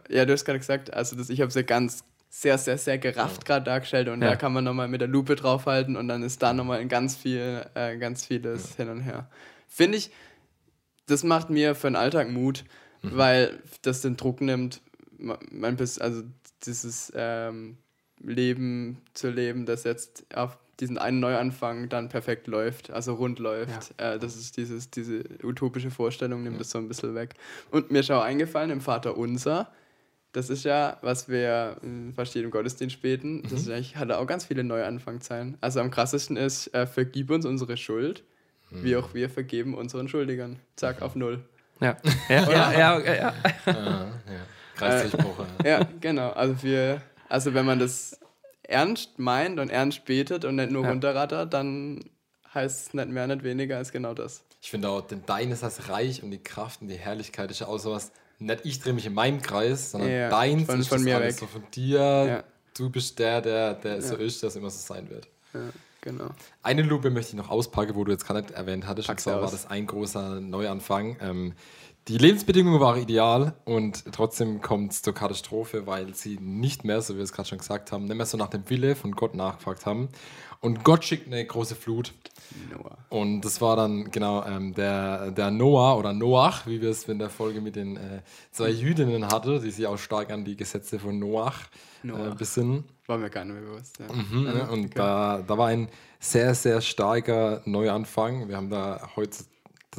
Ja, 0.10 0.26
du 0.26 0.34
hast 0.34 0.46
gerade 0.46 0.60
gesagt, 0.60 0.94
also 0.94 1.16
das, 1.16 1.30
ich 1.30 1.42
habe 1.42 1.52
sie 1.52 1.64
ganz 1.64 2.04
sehr, 2.30 2.58
sehr, 2.58 2.78
sehr 2.78 3.00
gerafft 3.00 3.46
gerade 3.46 3.66
dargestellt 3.66 4.08
und 4.08 4.22
da 4.22 4.36
kann 4.36 4.54
man 4.54 4.64
nochmal 4.64 4.88
mit 4.88 5.02
der 5.02 5.08
Lupe 5.08 5.36
draufhalten 5.36 5.96
und 5.96 6.08
dann 6.08 6.22
ist 6.22 6.44
da 6.44 6.54
nochmal 6.54 6.86
ganz 6.88 7.16
viel, 7.16 7.66
äh, 7.74 7.98
ganz 7.98 8.26
vieles 8.26 8.76
hin 8.76 8.90
und 8.90 9.02
her. 9.02 9.28
Finde 9.68 9.98
ich, 9.98 10.12
das 11.08 11.24
macht 11.24 11.50
mir 11.50 11.74
für 11.74 11.88
den 11.88 11.96
Alltag 11.96 12.30
Mut, 12.30 12.66
mhm. 13.02 13.18
weil 13.18 13.60
das 13.82 14.02
den 14.02 14.16
Druck 14.16 14.42
nimmt, 14.42 14.82
mein, 15.18 15.78
also 15.80 16.24
dieses 16.66 17.12
ähm, 17.16 17.78
Leben 18.22 19.02
zu 19.14 19.30
leben, 19.30 19.66
das 19.66 19.84
jetzt 19.84 20.26
auf 20.36 20.58
diesen 20.80 20.98
einen 20.98 21.20
Neuanfang 21.20 21.90
dann 21.90 22.10
perfekt 22.10 22.48
läuft, 22.48 22.92
also 22.92 23.14
rund 23.14 23.40
läuft. 23.40 23.94
Ja. 24.00 24.14
Äh, 24.14 24.20
das 24.20 24.36
ist 24.36 24.58
dieses, 24.58 24.90
diese 24.90 25.24
utopische 25.44 25.92
Vorstellung, 25.92 26.44
nimmt 26.44 26.56
ja. 26.56 26.60
das 26.60 26.72
so 26.72 26.78
ein 26.78 26.88
bisschen 26.88 27.16
weg. 27.16 27.36
Und 27.72 27.92
mir 27.92 28.00
ist 28.00 28.12
auch 28.12 28.24
eingefallen 28.24 28.70
im 28.70 28.82
Vater 28.82 29.18
Unser, 29.18 29.70
das 30.32 30.50
ist 30.50 30.64
ja, 30.64 30.98
was 31.02 31.28
wir 31.28 31.78
in 31.82 32.14
verschiedenen 32.14 32.52
Gottesdienst 32.52 33.02
beten, 33.02 33.44
das 33.50 33.66
mhm. 33.66 33.74
ist 33.74 33.96
hat 33.96 34.12
auch 34.12 34.28
ganz 34.28 34.46
viele 34.46 34.64
Neuanfangzeilen. 34.64 35.58
Also 35.60 35.80
am 35.80 35.90
krassesten 35.92 36.38
ist, 36.38 36.74
äh, 36.74 36.86
vergib 36.86 37.32
uns 37.32 37.46
unsere 37.46 37.78
Schuld, 37.78 38.24
mhm. 38.70 38.84
wie 38.84 38.96
auch 38.96 39.14
wir 39.14 39.30
vergeben 39.30 39.74
unseren 39.74 40.08
Schuldigern. 40.08 40.60
Zack, 40.76 41.00
mhm. 41.00 41.04
auf 41.04 41.16
Null. 41.16 41.44
Ja, 41.82 41.98
ja, 42.30 42.52
ja, 42.52 42.72
ja. 42.72 43.00
ja, 43.00 43.14
ja. 43.16 43.34
ja, 43.66 44.16
Kreisdurchbruch. 44.76 45.46
Äh, 45.64 45.70
ja, 45.70 45.88
genau. 46.00 46.30
Also 46.32 46.62
wir, 46.62 47.02
also 47.28 47.54
wenn 47.54 47.66
man 47.66 47.80
das 47.80 48.20
ernst 48.70 49.20
meint 49.20 49.60
und 49.60 49.70
ernst 49.70 50.06
betet 50.06 50.46
und 50.46 50.56
nicht 50.56 50.72
nur 50.72 50.84
ja. 50.84 50.90
runterrattert, 50.90 51.54
dann 51.54 52.04
heißt 52.54 52.88
es 52.88 52.94
nicht 52.94 53.10
mehr, 53.10 53.28
nicht 53.28 53.44
weniger 53.44 53.78
als 53.78 53.92
genau 53.92 54.14
das. 54.14 54.44
Ich 54.62 54.70
finde 54.72 54.90
auch, 54.90 55.02
denn 55.02 55.24
dein 55.26 55.52
ist 55.52 55.64
das 55.64 55.90
Reich 55.90 56.24
und 56.24 56.32
die 56.32 56.44
Kraft 56.44 56.82
und 56.82 56.88
die 56.88 56.98
Herrlichkeit 56.98 57.52
ist 57.52 57.60
ja 57.60 57.68
auch 57.68 57.78
sowas, 57.78 58.12
nicht 58.40 58.66
ich 58.66 58.80
drehe 58.80 58.94
mich 58.94 59.06
in 59.06 59.14
meinem 59.14 59.42
Kreis, 59.42 59.92
sondern 59.92 60.10
ja, 60.10 60.30
dein 60.30 60.66
von, 60.66 60.80
ist 60.80 60.88
von 60.88 61.04
mir 61.04 61.20
weg. 61.20 61.34
so 61.34 61.46
von 61.46 61.64
dir. 61.74 62.00
Ja. 62.00 62.44
Du 62.78 62.90
bist 62.90 63.20
der, 63.20 63.42
der, 63.42 63.74
der 63.74 64.02
so 64.02 64.16
ist, 64.16 64.42
der 64.42 64.56
immer 64.56 64.70
so 64.70 64.80
sein 64.80 65.10
wird. 65.10 65.28
Genau. 66.02 66.30
Eine 66.64 66.84
Lupe 66.84 67.10
möchte 67.10 67.32
ich 67.32 67.36
noch 67.36 67.50
auspacken, 67.50 67.96
wo 67.96 68.06
du 68.06 68.12
jetzt 68.12 68.26
gerade 68.26 68.42
nicht 68.42 68.52
erwähnt 68.52 68.88
hattest. 68.88 69.08
Pack's 69.08 69.26
und 69.26 69.32
zwar 69.32 69.42
aus. 69.42 69.46
war 69.46 69.52
das 69.52 69.70
ein 69.70 69.86
großer 69.86 70.40
Neuanfang. 70.40 71.18
Ähm, 71.22 71.54
die 72.10 72.18
Lebensbedingungen 72.18 72.80
waren 72.80 73.00
ideal 73.02 73.54
und 73.66 74.04
trotzdem 74.12 74.62
kommt 74.62 74.92
es 74.94 75.02
zur 75.04 75.14
Katastrophe, 75.14 75.86
weil 75.86 76.14
sie 76.16 76.38
nicht 76.42 76.84
mehr, 76.84 77.02
so 77.02 77.14
wie 77.14 77.18
wir 77.20 77.24
es 77.24 77.32
gerade 77.34 77.48
schon 77.50 77.60
gesagt 77.60 77.92
haben, 77.92 78.06
nicht 78.06 78.16
mehr 78.18 78.26
so 78.26 78.36
nach 78.38 78.50
dem 78.50 78.68
Wille 78.70 78.96
von 78.96 79.12
Gott 79.12 79.36
nachgefragt 79.36 79.86
haben. 79.86 80.10
Und 80.60 80.84
Gott 80.84 81.06
schickt 81.06 81.28
eine 81.28 81.46
große 81.46 81.76
Flut. 81.76 82.14
Noah. 82.72 82.98
Und 83.10 83.42
das 83.42 83.62
war 83.62 83.76
dann 83.76 84.10
genau 84.12 84.44
ähm, 84.44 84.74
der, 84.74 85.32
der 85.32 85.52
Noah 85.52 85.98
oder 85.98 86.12
Noach, 86.12 86.66
wie 86.66 86.82
wir 86.82 86.90
es 86.90 87.04
in 87.08 87.20
der 87.20 87.30
Folge 87.30 87.62
mit 87.62 87.76
den 87.76 87.96
äh, 87.96 88.22
zwei 88.52 88.70
Jüdinnen 88.70 89.28
hatten, 89.28 89.62
die 89.62 89.70
sich 89.72 89.86
auch 89.88 89.98
stark 89.98 90.32
an 90.32 90.44
die 90.44 90.58
Gesetze 90.58 91.00
von 91.00 91.18
Noach, 91.20 91.68
Äh, 92.04 92.08
Noach. 92.08 92.36
besinnen. 92.36 92.84
War 93.06 93.18
mir 93.20 93.30
gar 93.30 93.46
nicht 93.46 93.54
mehr 93.54 93.64
bewusst. 93.64 94.00
Ja. 94.00 94.14
Mhm, 94.14 94.44
ne? 94.44 94.68
Und 94.72 94.98
da, 94.98 95.44
da 95.48 95.58
war 95.58 95.68
ein 95.68 95.88
sehr, 96.20 96.54
sehr 96.56 96.82
starker 96.82 97.62
Neuanfang. 97.66 98.50
Wir 98.50 98.58
haben 98.58 98.70
da 98.70 99.10
heute 99.16 99.38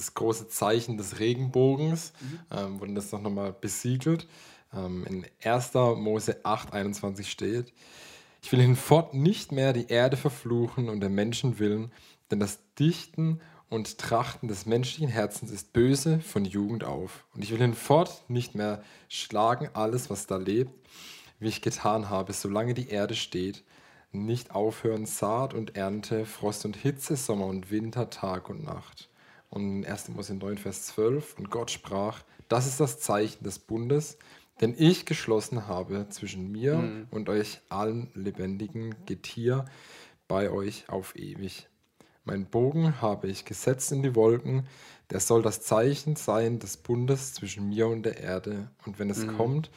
das 0.01 0.15
große 0.15 0.49
Zeichen 0.49 0.97
des 0.97 1.19
Regenbogens, 1.19 2.13
ähm, 2.51 2.81
wurde 2.81 2.95
das 2.95 3.13
noch 3.13 3.21
nochmal 3.21 3.53
besiegelt. 3.53 4.27
Ähm, 4.75 5.05
in 5.05 5.27
1. 5.43 5.75
Mose 5.75 6.41
8, 6.45 6.73
21 6.73 7.31
steht, 7.31 7.73
ich 8.43 8.51
will 8.53 8.61
hinfort 8.61 9.13
nicht 9.13 9.53
mehr 9.53 9.73
die 9.73 9.89
Erde 9.89 10.17
verfluchen 10.17 10.89
und 10.89 11.01
der 11.01 11.11
Menschen 11.11 11.59
willen, 11.59 11.93
denn 12.31 12.41
das 12.41 12.61
Dichten 12.79 13.41
und 13.69 13.99
Trachten 13.99 14.49
des 14.49 14.67
menschlichen 14.67 15.09
Herzens 15.09 15.51
ist 15.51 15.73
böse 15.73 16.21
von 16.21 16.45
Jugend 16.45 16.83
auf. 16.85 17.27
Und 17.35 17.45
ich 17.45 17.51
will 17.53 17.59
hinfort 17.59 18.25
nicht 18.29 18.55
mehr 18.55 18.83
schlagen 19.09 19.69
alles, 19.75 20.09
was 20.09 20.27
da 20.27 20.39
lebt, 20.39 20.73
wie 21.39 21.49
ich 21.49 21.63
getan 21.63 22.09
habe, 22.09 22.33
solange 22.33 22.75
die 22.75 22.89
Erde 22.89 23.15
steht, 23.15 23.63
nicht 24.13 24.51
aufhören 24.53 25.07
Saat 25.07 25.55
und 25.55 25.77
Ernte, 25.77 26.25
Frost 26.25 26.65
und 26.65 26.77
Hitze, 26.77 27.17
Sommer 27.17 27.47
und 27.47 27.71
Winter, 27.71 28.11
Tag 28.11 28.49
und 28.49 28.65
Nacht. 28.65 29.10
Und 29.51 29.85
in 29.85 29.87
1. 29.87 30.11
Mose 30.11 30.35
9, 30.35 30.59
Vers 30.59 30.87
12, 30.87 31.39
und 31.39 31.51
Gott 31.51 31.71
sprach, 31.71 32.23
das 32.49 32.67
ist 32.67 32.81
das 32.81 33.01
Zeichen 33.01 33.45
des 33.45 33.59
Bundes, 33.59 34.17
den 34.61 34.75
ich 34.77 35.07
geschlossen 35.07 35.67
habe 35.67 36.07
zwischen 36.11 36.51
mir 36.53 37.07
und 37.11 37.29
euch 37.29 37.61
allen 37.69 38.11
lebendigen 38.15 38.95
Getier 39.07 39.65
bei 40.29 40.51
euch 40.51 40.89
auf 40.89 41.17
ewig. 41.17 41.69
Mein 42.25 42.47
Bogen 42.47 43.01
habe 43.01 43.29
ich 43.29 43.45
gesetzt 43.45 43.91
in 43.93 44.03
die 44.03 44.15
Wolken, 44.15 44.67
der 45.11 45.21
soll 45.21 45.43
das 45.43 45.63
Zeichen 45.63 46.17
sein 46.17 46.59
des 46.59 46.77
Bundes 46.77 47.35
zwischen 47.35 47.69
mir 47.69 47.89
und 47.89 48.05
der 48.05 48.19
Erde. 48.19 48.71
Und 48.87 48.99
wenn 48.99 49.11
es 49.11 49.27
kommt, 49.27 49.71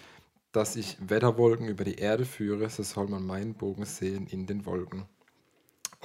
dass 0.52 0.76
ich 0.76 0.98
Wetterwolken 1.00 1.68
über 1.68 1.84
die 1.84 1.96
Erde 1.96 2.26
führe, 2.26 2.70
so 2.70 2.84
soll 2.84 3.08
man 3.08 3.26
meinen 3.26 3.56
Bogen 3.56 3.86
sehen 3.86 4.28
in 4.28 4.46
den 4.46 4.66
Wolken. 4.66 5.06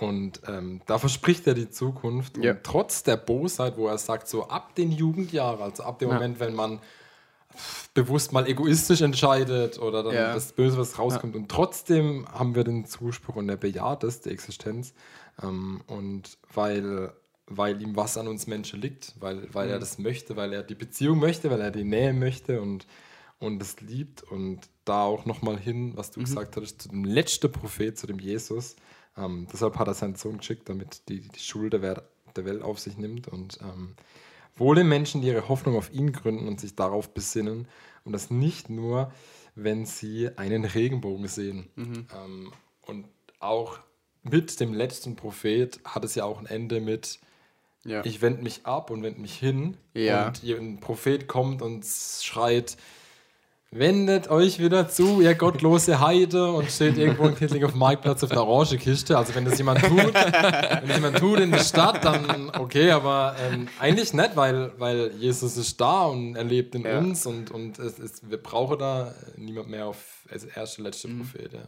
Und 0.01 0.43
ähm, 0.47 0.81
da 0.87 0.99
verspricht 0.99 1.47
er 1.47 1.55
die 1.55 1.71
Zukunft. 1.71 2.39
Ja. 2.39 2.53
Und 2.53 2.63
trotz 2.63 3.03
der 3.03 3.17
Bosheit, 3.17 3.77
wo 3.77 3.89
er 3.89 3.99
sagt, 3.99 4.29
so 4.29 4.49
ab 4.49 4.75
den 4.77 4.93
Jugendjahren, 4.93 5.61
also 5.61 5.83
ab 5.83 5.99
dem 5.99 6.09
Ja. 6.09 6.15
Moment, 6.15 6.39
wenn 6.41 6.55
man 6.55 6.81
bewusst 7.95 8.33
mal 8.33 8.47
egoistisch 8.47 9.01
entscheidet 9.01 9.79
oder 9.79 10.05
dann 10.05 10.15
Ja. 10.15 10.35
das 10.35 10.53
Böse, 10.53 10.79
was 10.79 10.99
rauskommt. 10.99 11.35
Und 11.35 11.51
trotzdem 11.51 12.29
haben 12.31 12.55
wir 12.55 12.63
den 12.63 12.85
Zuspruch 12.85 13.37
und 13.37 13.49
er 13.49 13.57
bejaht 13.57 14.05
es, 14.05 14.21
die 14.21 14.31
Existenz. 14.31 14.95
Ähm, 15.43 15.81
und 15.89 16.39
weil, 16.55 17.13
weil 17.47 17.83
ihm 17.83 17.97
was 17.97 18.17
an 18.17 18.29
uns 18.29 18.47
Menschen 18.47 18.81
liegt, 18.81 19.15
weil, 19.19 19.53
weil 19.53 19.69
er 19.69 19.81
das 19.81 19.99
möchte, 19.99 20.37
weil 20.37 20.53
er 20.53 20.63
die 20.63 20.77
Beziehung 20.77 21.19
möchte, 21.19 21.51
weil 21.51 21.61
er 21.61 21.73
die 21.73 21.85
Nähe 21.85 22.13
möchte 22.13 22.61
und, 22.61 22.87
und 23.41 23.61
es 23.61 23.81
liebt. 23.81 24.23
Und 24.23 24.61
da 24.85 25.03
auch 25.03 25.27
nochmal 25.27 25.59
hin, 25.59 25.97
was 25.97 26.13
du 26.13 26.21
gesagt 26.21 26.57
hattest, 26.57 26.83
zu 26.83 26.89
dem 26.91 27.05
letzten 27.05 27.51
Prophet, 27.51 27.99
zu 27.99 28.07
dem 28.07 28.21
Jesus. 28.21 28.77
Ähm, 29.19 29.47
deshalb 29.53 29.79
hat 29.79 29.89
er 29.89 29.95
seinen 29.95 30.15
Sohn 30.15 30.39
geschickt, 30.39 30.69
damit 30.69 31.09
die, 31.09 31.21
die 31.21 31.41
Schuld 31.41 31.73
der, 31.73 31.83
Wer- 31.83 32.03
der 32.37 32.45
Welt 32.45 32.63
auf 32.63 32.79
sich 32.79 32.97
nimmt. 32.97 33.29
Und 33.29 33.59
ähm, 33.63 33.95
wohl 34.57 34.77
den 34.77 34.89
Menschen, 34.89 35.21
die 35.23 35.29
ihre 35.29 35.49
Hoffnung 35.49 35.77
auf 35.77 35.93
ihn 35.93 36.13
gründen 36.13 36.47
und 36.49 36.61
sich 36.61 36.75
darauf 36.77 37.11
besinnen. 37.11 37.67
Und 38.05 38.13
das 38.13 38.31
nicht 38.31 38.71
nur, 38.71 39.13
wenn 39.55 39.85
sie 39.87 40.31
einen 40.37 40.65
Regenbogen 40.65 41.27
sehen. 41.29 41.69
Ähm, 41.77 42.53
und 42.83 43.07
auch 43.41 43.79
mit 44.23 44.61
dem 44.61 44.73
letzten 44.73 45.17
Prophet 45.17 45.81
hat 45.85 46.05
es 46.05 46.15
ja 46.15 46.25
auch 46.25 46.39
ein 46.39 46.47
Ende 46.47 46.81
mit, 46.81 47.19
Ja. 47.85 48.05
ich 48.05 48.21
wende 48.23 48.43
mich 48.43 48.67
ab 48.67 48.91
und 48.91 49.03
wende 49.03 49.21
mich 49.21 49.35
hin. 49.35 49.77
Ja. 49.95 50.29
Und 50.29 50.43
ein 50.45 50.81
Prophet 50.81 51.29
kommt 51.29 51.63
und 51.63 51.85
schreit, 51.85 52.77
wendet 53.71 54.29
euch 54.31 54.59
wieder 54.59 54.89
zu, 54.89 55.21
ihr 55.21 55.35
gottlose 55.35 56.01
Heide 56.01 56.53
und 56.53 56.71
steht 56.71 56.97
irgendwo 56.97 57.27
in 57.27 57.35
Kittling 57.37 57.65
auf 57.65 57.73
dem 57.73 57.81
Marktplatz 57.81 58.23
auf 58.25 58.31
der 58.31 58.43
Orangekiste. 58.45 59.17
Also 59.19 59.35
wenn 59.35 59.45
das 59.45 59.59
jemand 59.59 59.83
tut, 59.83 60.15
wenn 60.15 60.89
das 60.89 60.97
jemand 60.97 61.19
tut 61.19 61.39
in 61.41 61.51
der 61.51 61.59
Stadt, 61.59 62.03
dann 62.05 62.51
okay, 62.59 62.91
aber 62.91 63.37
ähm, 63.39 63.69
eigentlich 63.79 64.15
nicht, 64.15 64.37
weil, 64.37 64.73
weil 64.79 65.13
Jesus 65.19 65.57
ist 65.59 65.79
da 65.81 66.05
und 66.07 66.35
er 66.37 66.45
lebt 66.45 66.75
in 66.75 66.83
Ja. 66.85 66.99
uns 66.99 67.27
und, 67.27 67.51
und 67.51 67.79
es 67.79 67.99
ist, 67.99 68.31
wir 68.31 68.39
brauchen 68.43 68.79
da 68.79 69.15
niemand 69.37 69.69
mehr 69.69 69.87
auf 69.87 69.99
als 70.31 70.45
erste, 70.45 70.83
letzte 70.83 71.09
Mhm. 71.09 71.19
Prophet. 71.21 71.53
Ja. 71.53 71.61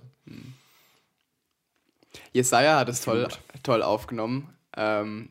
Jesaja 2.33 2.79
hat 2.79 2.89
es 2.89 3.03
toll, 3.03 3.29
toll 3.63 3.83
aufgenommen. 3.83 4.57
Ähm, 4.77 5.29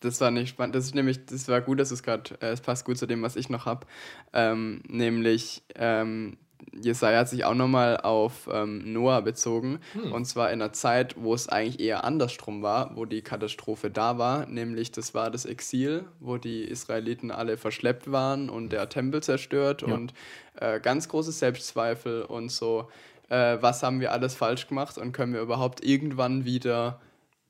das 0.00 0.20
war 0.20 0.30
nicht 0.30 0.48
spannend. 0.50 0.74
Das 0.74 0.84
ist 0.84 0.94
nämlich, 0.94 1.26
das 1.26 1.48
war 1.48 1.60
gut, 1.60 1.80
dass 1.80 1.90
es 1.90 2.02
gerade, 2.02 2.34
äh, 2.40 2.50
es 2.50 2.60
passt 2.60 2.84
gut 2.84 2.98
zu 2.98 3.06
dem, 3.06 3.22
was 3.22 3.36
ich 3.36 3.48
noch 3.50 3.66
habe. 3.66 3.86
Ähm, 4.32 4.82
nämlich, 4.88 5.62
ähm, 5.74 6.38
Jesaja 6.72 7.20
hat 7.20 7.28
sich 7.28 7.44
auch 7.44 7.54
nochmal 7.54 7.98
auf 7.98 8.48
ähm, 8.52 8.92
Noah 8.92 9.22
bezogen. 9.22 9.80
Und 10.12 10.24
zwar 10.26 10.48
in 10.50 10.60
einer 10.60 10.72
Zeit, 10.72 11.14
wo 11.16 11.34
es 11.34 11.48
eigentlich 11.48 11.80
eher 11.80 12.04
andersrum 12.04 12.62
war, 12.62 12.96
wo 12.96 13.04
die 13.04 13.22
Katastrophe 13.22 13.90
da 13.90 14.18
war. 14.18 14.46
Nämlich, 14.46 14.90
das 14.90 15.14
war 15.14 15.30
das 15.30 15.44
Exil, 15.44 16.04
wo 16.20 16.36
die 16.36 16.62
Israeliten 16.62 17.30
alle 17.30 17.56
verschleppt 17.56 18.10
waren 18.10 18.50
und 18.50 18.72
der 18.72 18.88
Tempel 18.88 19.22
zerstört 19.22 19.82
und 19.82 20.12
äh, 20.60 20.80
ganz 20.80 21.08
große 21.08 21.32
Selbstzweifel 21.32 22.22
und 22.22 22.50
so. 22.50 22.88
Äh, 23.28 23.58
was 23.60 23.82
haben 23.82 24.00
wir 24.00 24.12
alles 24.12 24.34
falsch 24.34 24.66
gemacht 24.68 24.98
und 24.98 25.12
können 25.12 25.34
wir 25.34 25.40
überhaupt 25.40 25.84
irgendwann 25.84 26.44
wieder 26.44 27.00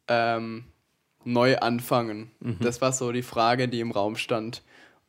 ähm, 0.09 0.65
neu 1.29 1.59
anfangen? 1.59 2.31
Das 2.61 2.81
war 2.81 2.93
so 2.93 3.13
die 3.13 3.23
Frage, 3.23 3.69
die 3.69 3.81
im 3.81 3.93
Raum 3.93 4.17
stand. 4.17 4.63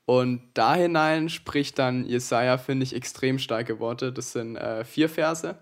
Und 0.06 0.42
da 0.54 0.76
hinein 0.76 1.30
spricht 1.30 1.78
dann 1.78 2.06
Jesaja, 2.06 2.58
finde 2.58 2.84
ich, 2.84 2.96
extrem 2.96 3.38
starke 3.40 3.80
Worte. 3.80 4.12
Das 4.12 4.32
sind 4.32 4.56
äh, 4.56 4.84
vier 4.84 5.08
Verse. 5.08 5.58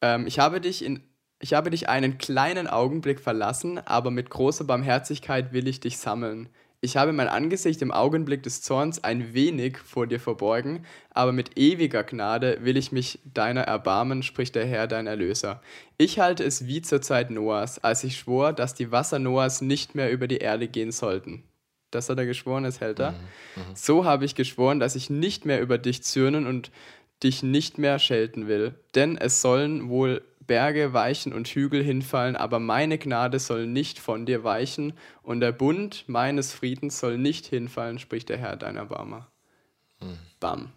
Ähm, 0.00 0.26
ich, 0.26 0.38
habe 0.38 0.60
dich 0.60 0.84
in, 0.84 1.02
ich 1.40 1.54
habe 1.54 1.70
dich 1.70 1.88
einen 1.88 2.18
kleinen 2.18 2.68
Augenblick 2.68 3.20
verlassen, 3.20 3.78
aber 3.78 4.10
mit 4.10 4.30
großer 4.30 4.64
Barmherzigkeit 4.64 5.52
will 5.52 5.66
ich 5.66 5.80
dich 5.80 5.98
sammeln. 5.98 6.48
Ich 6.80 6.96
habe 6.96 7.12
mein 7.12 7.26
Angesicht 7.26 7.82
im 7.82 7.90
Augenblick 7.90 8.44
des 8.44 8.62
Zorns 8.62 9.02
ein 9.02 9.34
wenig 9.34 9.78
vor 9.78 10.06
dir 10.06 10.20
verborgen, 10.20 10.86
aber 11.10 11.32
mit 11.32 11.58
ewiger 11.58 12.04
Gnade 12.04 12.58
will 12.62 12.76
ich 12.76 12.92
mich 12.92 13.18
deiner 13.24 13.62
erbarmen, 13.62 14.22
spricht 14.22 14.54
der 14.54 14.64
Herr, 14.64 14.86
dein 14.86 15.08
Erlöser. 15.08 15.60
Ich 15.96 16.20
halte 16.20 16.44
es 16.44 16.68
wie 16.68 16.80
zur 16.80 17.02
Zeit 17.02 17.30
Noahs, 17.30 17.82
als 17.82 18.04
ich 18.04 18.16
schwor, 18.16 18.52
dass 18.52 18.74
die 18.74 18.92
Wasser 18.92 19.18
Noahs 19.18 19.60
nicht 19.60 19.96
mehr 19.96 20.12
über 20.12 20.28
die 20.28 20.38
Erde 20.38 20.68
gehen 20.68 20.92
sollten. 20.92 21.42
Das 21.90 22.08
hat 22.08 22.18
er 22.18 22.26
geschworen, 22.26 22.62
das 22.62 22.80
hält 22.80 23.00
er. 23.00 23.14
So 23.74 24.04
habe 24.04 24.24
ich 24.24 24.36
geschworen, 24.36 24.78
dass 24.78 24.94
ich 24.94 25.10
nicht 25.10 25.46
mehr 25.46 25.60
über 25.60 25.78
dich 25.78 26.04
zürnen 26.04 26.46
und 26.46 26.70
dich 27.24 27.42
nicht 27.42 27.78
mehr 27.78 27.98
schelten 27.98 28.46
will. 28.46 28.74
Denn 28.94 29.16
es 29.16 29.42
sollen 29.42 29.88
wohl 29.88 30.22
Berge 30.48 30.92
weichen 30.92 31.32
und 31.32 31.46
Hügel 31.46 31.84
hinfallen, 31.84 32.34
aber 32.34 32.58
meine 32.58 32.98
Gnade 32.98 33.38
soll 33.38 33.68
nicht 33.68 34.00
von 34.00 34.26
dir 34.26 34.42
weichen 34.42 34.94
und 35.22 35.38
der 35.38 35.52
Bund 35.52 36.02
meines 36.08 36.52
Friedens 36.52 36.98
soll 36.98 37.16
nicht 37.18 37.46
hinfallen, 37.46 38.00
spricht 38.00 38.28
der 38.30 38.38
Herr, 38.38 38.56
dein 38.56 38.76
Erbarmer. 38.76 39.28
Bam. 40.40 40.72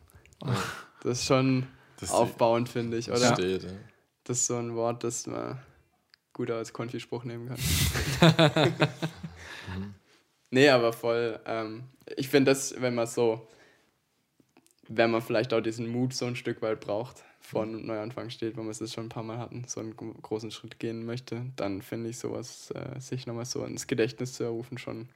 Das 1.03 1.19
ist 1.19 1.25
schon 1.25 1.65
Das- 1.99 2.11
aufbauend, 2.11 2.69
finde 2.69 2.97
ich, 2.97 3.09
oder? 3.09 3.33
Steht, 3.33 3.63
ja. 3.63 3.69
Das 4.25 4.37
ist 4.41 4.47
so 4.47 4.57
ein 4.57 4.75
Wort, 4.75 5.03
das 5.03 5.25
man 5.25 5.59
gut 6.33 6.51
als 6.51 6.71
Konfi-Spruch 6.73 7.23
nehmen 7.23 7.47
kann. 7.49 8.77
nee, 10.51 10.69
aber 10.69 10.93
voll. 10.93 11.39
Ähm, 11.45 11.83
ich 12.15 12.29
finde 12.29 12.51
das, 12.51 12.79
wenn 12.79 12.95
man 12.95 13.07
so, 13.07 13.47
wenn 14.87 15.11
man 15.11 15.21
vielleicht 15.21 15.53
auch 15.53 15.61
diesen 15.61 15.87
Mut 15.87 16.13
so 16.13 16.25
ein 16.25 16.35
Stück 16.35 16.61
weit 16.61 16.79
braucht, 16.81 17.23
vor 17.51 17.63
einem 17.63 17.85
Neuanfang 17.85 18.29
steht, 18.29 18.55
wenn 18.55 18.63
wir 18.63 18.71
es 18.71 18.93
schon 18.93 19.07
ein 19.07 19.09
paar 19.09 19.23
Mal 19.23 19.37
hatten, 19.37 19.65
so 19.67 19.81
einen 19.81 19.95
gro- 19.95 20.13
großen 20.21 20.51
Schritt 20.51 20.79
gehen 20.79 21.05
möchte, 21.05 21.45
dann 21.57 21.81
finde 21.81 22.09
ich 22.09 22.17
sowas, 22.17 22.71
äh, 22.71 22.99
sich 22.99 23.27
nochmal 23.27 23.45
so 23.45 23.65
ins 23.65 23.87
Gedächtnis 23.87 24.33
zu 24.33 24.47
rufen, 24.47 24.77
schon, 24.77 25.09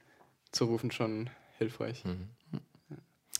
zu 0.52 0.66
rufen, 0.66 0.90
schon 0.90 1.30
hilfreich. 1.58 2.04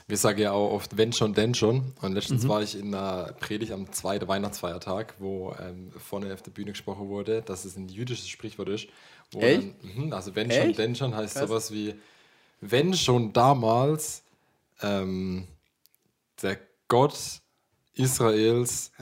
Wir 0.09 0.17
sagen 0.17 0.41
ja 0.41 0.53
auch 0.53 0.71
oft, 0.71 0.97
wenn 0.97 1.13
schon, 1.13 1.35
denn 1.35 1.55
schon. 1.55 1.93
Und 2.01 2.13
letztens 2.13 2.47
war 2.47 2.63
ich 2.63 2.79
in 2.79 2.95
einer 2.95 3.33
Predigt 3.33 3.73
am 3.73 3.93
zweiten 3.93 4.29
Weihnachtsfeiertag, 4.29 5.15
wo 5.19 5.55
ähm, 5.61 5.91
vorne 5.99 6.33
auf 6.33 6.43
der 6.43 6.53
Bühne 6.53 6.73
gesprochen 6.73 7.09
wurde, 7.09 7.43
dass 7.43 7.65
es 7.65 7.77
ein 7.77 7.89
jüdisches 7.89 8.29
Sprichwort 8.29 8.69
ist. 8.69 8.89
Wo 9.33 9.41
Echt? 9.41 9.75
Dann, 9.83 10.05
mhm, 10.07 10.13
also 10.13 10.35
wenn 10.37 10.51
schon, 10.51 10.69
Echt? 10.69 10.79
denn 10.79 10.95
schon 10.95 11.15
heißt 11.15 11.35
Krass. 11.37 11.49
sowas 11.49 11.73
wie, 11.73 11.97
wenn 12.61 12.95
schon 12.95 13.33
damals 13.33 14.23
ähm, 14.81 15.49
der 16.41 16.59
Gott 16.89 17.41
Israels 17.97 18.93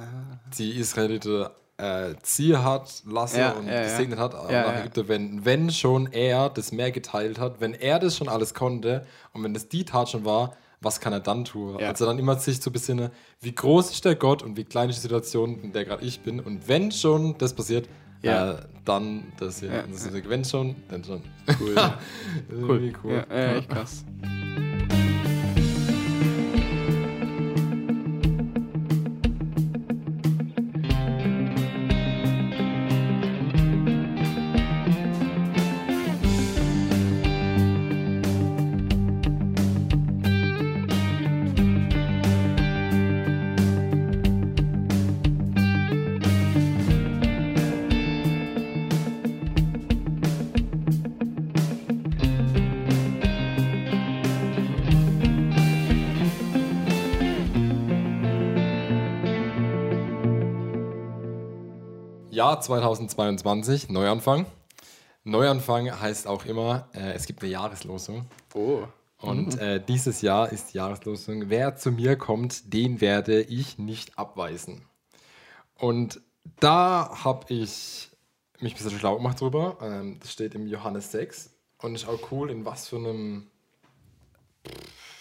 die 0.59 0.71
Israeliten 0.79 1.47
äh, 1.77 2.15
ziehen 2.23 2.63
hat 2.63 3.03
lassen 3.07 3.39
Ja, 3.41 3.51
und 3.53 3.67
ja, 3.67 3.75
ja. 3.75 3.83
gesegnet 3.83 4.19
hat 4.19 4.33
Ja, 4.33 4.41
nach 4.43 4.49
ja. 4.75 4.81
Ägypten, 4.81 5.09
wenn, 5.09 5.45
wenn 5.45 5.71
schon 5.71 6.07
er 6.13 6.49
das 6.49 6.71
Meer 6.73 6.93
geteilt 6.93 7.39
hat, 7.39 7.61
wenn 7.61 7.75
er 7.75 7.99
das 7.99 8.17
schon 8.17 8.29
alles 8.29 8.55
konnte 8.55 9.05
und 9.33 9.43
wenn 9.43 9.53
das 9.55 9.69
die 9.69 9.85
Tat 9.85 10.09
schon 10.09 10.25
war, 10.25 10.57
was 10.81 11.01
kann 11.01 11.13
er 11.13 11.21
dann 11.21 11.45
tun? 11.45 11.79
Also 11.83 12.05
dann 12.07 12.19
immer 12.19 12.39
sich 12.39 12.61
zu 12.61 12.71
besinnen, 12.71 13.11
wie 13.41 13.55
groß 13.55 13.91
ist 13.91 14.05
der 14.05 14.15
Gott 14.15 14.43
und 14.43 14.57
wie 14.57 14.65
klein 14.65 14.91
ist 14.91 14.97
die 14.97 15.03
Situation, 15.03 15.61
in 15.63 15.73
der 15.73 15.85
gerade 15.85 16.05
ich 16.05 16.21
bin. 16.21 16.41
Und 16.41 16.69
wenn 16.69 16.93
schon 16.93 17.37
das 17.39 17.55
passiert, 17.55 17.89
Ja. 18.23 18.53
äh, 18.53 18.57
dann 18.85 19.33
das 19.39 19.61
hier. 19.61 19.85
Das 19.91 20.05
ist, 20.05 20.29
wenn 20.29 20.45
schon, 20.45 20.77
dann 20.89 21.03
schon. 21.03 21.23
Cool. 21.59 21.75
cool. 22.53 22.93
cool. 23.03 23.27
Ja, 23.31 23.37
ja, 23.37 23.55
echt 23.57 23.71
krass. 23.71 24.05
Jahr 62.35 62.61
2022, 62.61 63.91
Neuanfang. 63.91 64.47
Neuanfang 65.23 66.01
heißt 66.01 66.27
auch 66.27 66.45
immer, 66.45 66.89
äh, 66.93 67.13
es 67.13 67.27
gibt 67.27 67.43
eine 67.43 67.53
Jahreslosung. 67.53 68.27
Oh. 68.55 68.83
Und 69.19 69.59
äh, 69.59 69.81
dieses 69.81 70.21
Jahr 70.21 70.51
ist 70.51 70.75
die 70.75 70.79
Jahreslosung, 70.79 71.49
wer 71.49 71.77
zu 71.77 71.93
mir 71.93 72.17
kommt, 72.17 72.75
den 72.75 73.01
werde 73.01 73.41
ich 73.41 73.79
nicht 73.79 74.19
abweisen. 74.19 74.83
Und 75.77 76.21
da 76.59 77.11
habe 77.25 77.55
ich 77.55 78.11
mich 78.61 78.75
ein 78.75 78.77
bisschen 78.77 78.99
schlau 78.99 79.17
gemacht 79.17 79.41
drüber. 79.41 79.79
Ähm, 79.81 80.19
das 80.21 80.33
steht 80.33 80.57
im 80.57 80.67
Johannes 80.67 81.13
6 81.13 81.51
und 81.83 81.95
ist 81.95 82.09
auch 82.09 82.33
cool, 82.33 82.51
in 82.51 82.65
was 82.65 82.89
für 82.89 82.97
einem, 82.97 83.47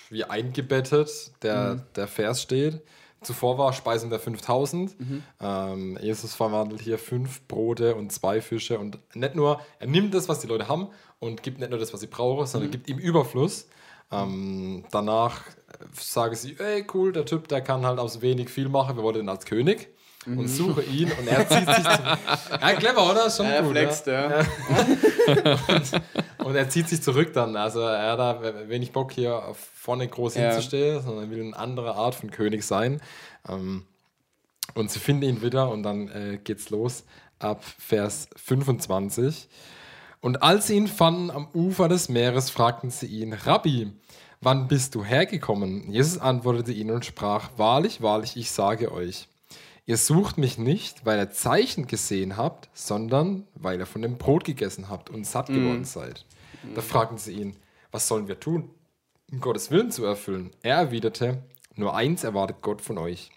wie 0.10 0.24
eingebettet 0.24 1.32
der, 1.44 1.76
der 1.96 2.08
Vers 2.08 2.42
steht. 2.42 2.82
Zuvor 3.24 3.58
war 3.58 3.74
Speisung 3.74 4.10
der 4.10 4.20
5000. 4.20 4.96
Ähm, 5.42 5.98
Jesus 6.02 6.36
verwandelt 6.36 6.82
hier 6.82 6.98
fünf 6.98 7.48
Brote 7.48 7.96
und 7.96 8.12
zwei 8.12 8.42
Fische 8.42 8.80
und 8.80 9.00
nicht 9.16 9.36
nur, 9.36 9.60
er 9.80 9.88
nimmt 9.88 10.14
das, 10.14 10.30
was 10.30 10.40
die 10.40 10.48
Leute 10.48 10.68
haben 10.68 10.88
und 11.20 11.44
gibt 11.44 11.60
nicht 11.60 11.70
nur 11.70 11.80
das, 11.80 11.94
was 11.94 12.02
sie 12.02 12.08
brauchen, 12.08 12.46
sondern 12.48 12.72
gibt 12.72 12.90
ihm 12.90 12.98
Überfluss. 12.98 13.68
Ähm, 14.12 14.86
danach 14.92 15.48
äh, 15.48 15.86
sagen 15.94 16.36
sie, 16.36 16.56
ey 16.60 16.86
cool, 16.94 17.12
der 17.14 17.26
Typ, 17.26 17.48
der 17.48 17.62
kann 17.62 17.86
halt 17.86 18.00
aus 18.00 18.22
wenig 18.22 18.50
viel 18.50 18.70
machen, 18.70 18.96
wir 18.96 19.04
wollen 19.04 19.22
ihn 19.22 19.30
als 19.30 19.46
König 19.46 19.93
und 20.26 20.48
suche 20.48 20.84
ihn 20.84 21.12
und 21.12 21.28
er 21.28 21.48
zieht 21.48 21.66
sich 21.68 21.84
zurück. 21.84 22.18
Ja, 22.62 22.74
clever, 22.74 23.12
oder? 23.12 23.30
Schon 23.30 23.46
Er 23.46 23.62
gut. 23.62 23.72
flext, 23.72 24.08
ja. 24.08 24.44
Und 26.44 26.56
er 26.56 26.70
zieht 26.70 26.90
sich 26.90 27.02
zurück 27.02 27.32
dann. 27.34 27.56
Also 27.56 27.80
er 27.82 28.12
hat 28.12 28.20
da 28.20 28.68
wenig 28.68 28.92
Bock 28.92 29.12
hier 29.14 29.42
vorne 29.74 30.08
groß 30.08 30.36
Ja. 30.36 30.52
hinzustehen, 30.52 31.02
sondern 31.02 31.26
er 31.26 31.30
will 31.32 31.42
eine 31.42 31.58
andere 31.58 31.96
Art 31.96 32.16
von 32.16 32.32
König 32.32 32.64
sein. 32.64 33.02
Ähm, 33.48 33.86
und 34.76 34.92
sie 34.92 35.00
finden 35.00 35.24
ihn 35.24 35.42
wieder 35.42 35.70
und 35.70 35.84
dann 35.84 36.10
äh, 36.10 36.40
geht's 36.44 36.70
los 36.70 37.04
ab 37.40 37.64
Vers 37.80 38.28
25. 38.36 39.48
Und 40.22 40.42
als 40.44 40.68
sie 40.68 40.76
ihn 40.76 40.88
fanden 40.88 41.32
am 41.32 41.48
Ufer 41.54 41.88
des 41.90 42.08
Meeres, 42.10 42.50
fragten 42.50 42.90
sie 42.90 43.08
ihn, 43.08 43.34
Rabbi, 43.34 43.92
wann 44.42 44.68
bist 44.68 44.96
du 44.96 45.04
hergekommen? 45.04 45.92
Jesus 45.92 46.18
antwortete 46.18 46.72
ihnen 46.72 46.92
und 46.92 47.06
sprach, 47.06 47.50
wahrlich, 47.58 48.02
wahrlich, 48.02 48.38
ich 48.38 48.52
sage 48.52 48.92
euch, 48.92 49.28
ihr 49.86 49.98
sucht 49.98 50.38
mich 50.38 50.58
nicht, 50.58 51.06
weil 51.06 51.20
ihr 51.20 51.32
Zeichen 51.32 51.88
gesehen 51.88 52.38
habt, 52.38 52.70
sondern 52.74 53.48
weil 53.56 53.80
ihr 53.80 53.86
von 53.86 54.02
dem 54.02 54.18
Brot 54.18 54.46
gegessen 54.46 54.90
habt 54.90 55.10
und 55.10 55.26
satt 55.26 55.48
geworden 55.48 55.86
seid. 55.86 56.26
Da 56.76 56.82
fragten 56.82 57.18
sie 57.18 57.34
ihn, 57.34 57.58
was 57.92 58.08
sollen 58.08 58.28
wir 58.28 58.40
tun, 58.40 58.70
um 59.32 59.42
Gottes 59.42 59.72
Willen 59.72 59.92
zu 59.92 60.06
erfüllen? 60.06 60.52
Er 60.62 60.78
erwiderte, 60.78 61.44
nur 61.76 61.96
eins 61.96 62.24
erwartet 62.24 62.58
Gott 62.62 62.82
von 62.82 62.98
euch. 62.98 63.32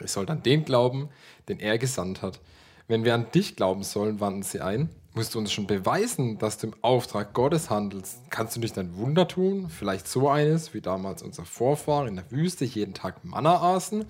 Ihr 0.00 0.08
sollt 0.08 0.30
an 0.30 0.42
den 0.42 0.64
glauben, 0.64 1.10
den 1.48 1.60
er 1.60 1.78
gesandt 1.78 2.22
hat. 2.22 2.40
Wenn 2.88 3.04
wir 3.04 3.14
an 3.14 3.30
dich 3.30 3.54
glauben 3.56 3.84
sollen, 3.84 4.20
wandten 4.20 4.42
sie 4.42 4.60
ein, 4.60 4.90
musst 5.14 5.34
du 5.34 5.38
uns 5.38 5.52
schon 5.52 5.66
beweisen, 5.66 6.38
dass 6.38 6.58
du 6.58 6.68
im 6.68 6.74
Auftrag 6.82 7.34
Gottes 7.34 7.70
handelst. 7.70 8.18
Kannst 8.30 8.56
du 8.56 8.60
nicht 8.60 8.76
ein 8.78 8.96
Wunder 8.96 9.28
tun? 9.28 9.68
Vielleicht 9.68 10.08
so 10.08 10.28
eines, 10.28 10.74
wie 10.74 10.80
damals 10.80 11.22
unser 11.22 11.44
Vorfahren 11.44 12.08
in 12.08 12.16
der 12.16 12.30
Wüste 12.30 12.64
jeden 12.64 12.94
Tag 12.94 13.24
Manna 13.24 13.60
aßen? 13.60 14.04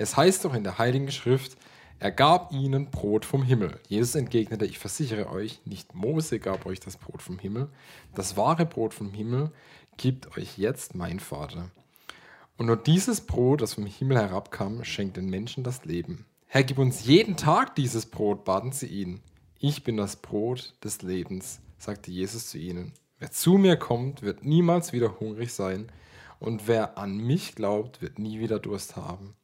Es 0.00 0.16
heißt 0.16 0.46
doch 0.46 0.54
in 0.54 0.64
der 0.64 0.78
Heiligen 0.78 1.10
Schrift, 1.10 1.58
er 1.98 2.10
gab 2.10 2.54
ihnen 2.54 2.90
Brot 2.90 3.26
vom 3.26 3.42
Himmel. 3.42 3.78
Jesus 3.86 4.14
entgegnete, 4.14 4.64
ich 4.64 4.78
versichere 4.78 5.28
euch, 5.28 5.60
nicht 5.66 5.94
Mose 5.94 6.38
gab 6.38 6.64
euch 6.64 6.80
das 6.80 6.96
Brot 6.96 7.20
vom 7.20 7.38
Himmel. 7.38 7.68
Das 8.14 8.34
wahre 8.34 8.64
Brot 8.64 8.94
vom 8.94 9.12
Himmel 9.12 9.50
gibt 9.98 10.38
euch 10.38 10.56
jetzt 10.56 10.94
mein 10.94 11.20
Vater. 11.20 11.70
Und 12.56 12.64
nur 12.64 12.78
dieses 12.78 13.20
Brot, 13.20 13.60
das 13.60 13.74
vom 13.74 13.84
Himmel 13.84 14.16
herabkam, 14.16 14.84
schenkt 14.84 15.18
den 15.18 15.28
Menschen 15.28 15.64
das 15.64 15.84
Leben. 15.84 16.24
Herr, 16.46 16.64
gib 16.64 16.78
uns 16.78 17.04
jeden 17.04 17.36
Tag 17.36 17.74
dieses 17.74 18.06
Brot, 18.06 18.46
baten 18.46 18.72
sie 18.72 18.86
ihn. 18.86 19.20
Ich 19.58 19.84
bin 19.84 19.98
das 19.98 20.16
Brot 20.16 20.72
des 20.82 21.02
Lebens, 21.02 21.60
sagte 21.76 22.10
Jesus 22.10 22.48
zu 22.48 22.56
ihnen. 22.56 22.94
Wer 23.18 23.32
zu 23.32 23.58
mir 23.58 23.76
kommt, 23.76 24.22
wird 24.22 24.46
niemals 24.46 24.94
wieder 24.94 25.20
hungrig 25.20 25.52
sein, 25.52 25.92
und 26.38 26.68
wer 26.68 26.96
an 26.96 27.18
mich 27.18 27.54
glaubt, 27.54 28.00
wird 28.00 28.18
nie 28.18 28.40
wieder 28.40 28.58
Durst 28.58 28.96
haben. 28.96 29.34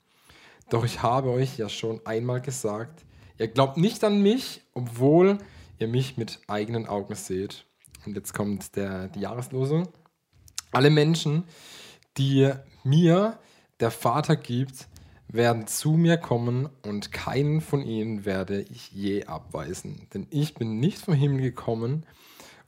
Doch 0.70 0.84
ich 0.84 1.02
habe 1.02 1.30
euch 1.30 1.58
ja 1.58 1.68
schon 1.68 2.04
einmal 2.04 2.40
gesagt, 2.40 3.04
ihr 3.38 3.48
glaubt 3.48 3.76
nicht 3.76 4.02
an 4.04 4.22
mich, 4.22 4.62
obwohl 4.74 5.38
ihr 5.78 5.88
mich 5.88 6.16
mit 6.16 6.40
eigenen 6.48 6.86
Augen 6.86 7.14
seht. 7.14 7.66
Und 8.04 8.16
jetzt 8.16 8.34
kommt 8.34 8.76
der, 8.76 9.08
die 9.08 9.20
Jahreslosung. 9.20 9.88
Alle 10.72 10.90
Menschen, 10.90 11.44
die 12.16 12.52
mir 12.84 13.38
der 13.80 13.90
Vater 13.90 14.36
gibt, 14.36 14.88
werden 15.28 15.66
zu 15.66 15.92
mir 15.92 16.16
kommen 16.16 16.68
und 16.82 17.12
keinen 17.12 17.60
von 17.60 17.82
ihnen 17.82 18.24
werde 18.24 18.62
ich 18.62 18.92
je 18.92 19.24
abweisen. 19.26 20.06
Denn 20.14 20.26
ich 20.30 20.54
bin 20.54 20.78
nicht 20.78 20.98
vom 20.98 21.14
Himmel 21.14 21.42
gekommen, 21.42 22.06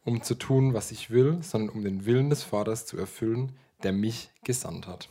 um 0.05 0.23
zu 0.23 0.35
tun, 0.35 0.75
was 0.75 0.91
ich 0.91 1.11
will, 1.11 1.39
sondern 1.43 1.75
um 1.75 1.85
den 1.85 2.05
Willen 2.05 2.31
des 2.31 2.43
Vaters 2.43 2.87
zu 2.87 2.97
erfüllen, 2.99 3.53
der 3.83 3.93
mich 3.93 4.31
gesandt 4.45 4.87
hat. 4.87 5.09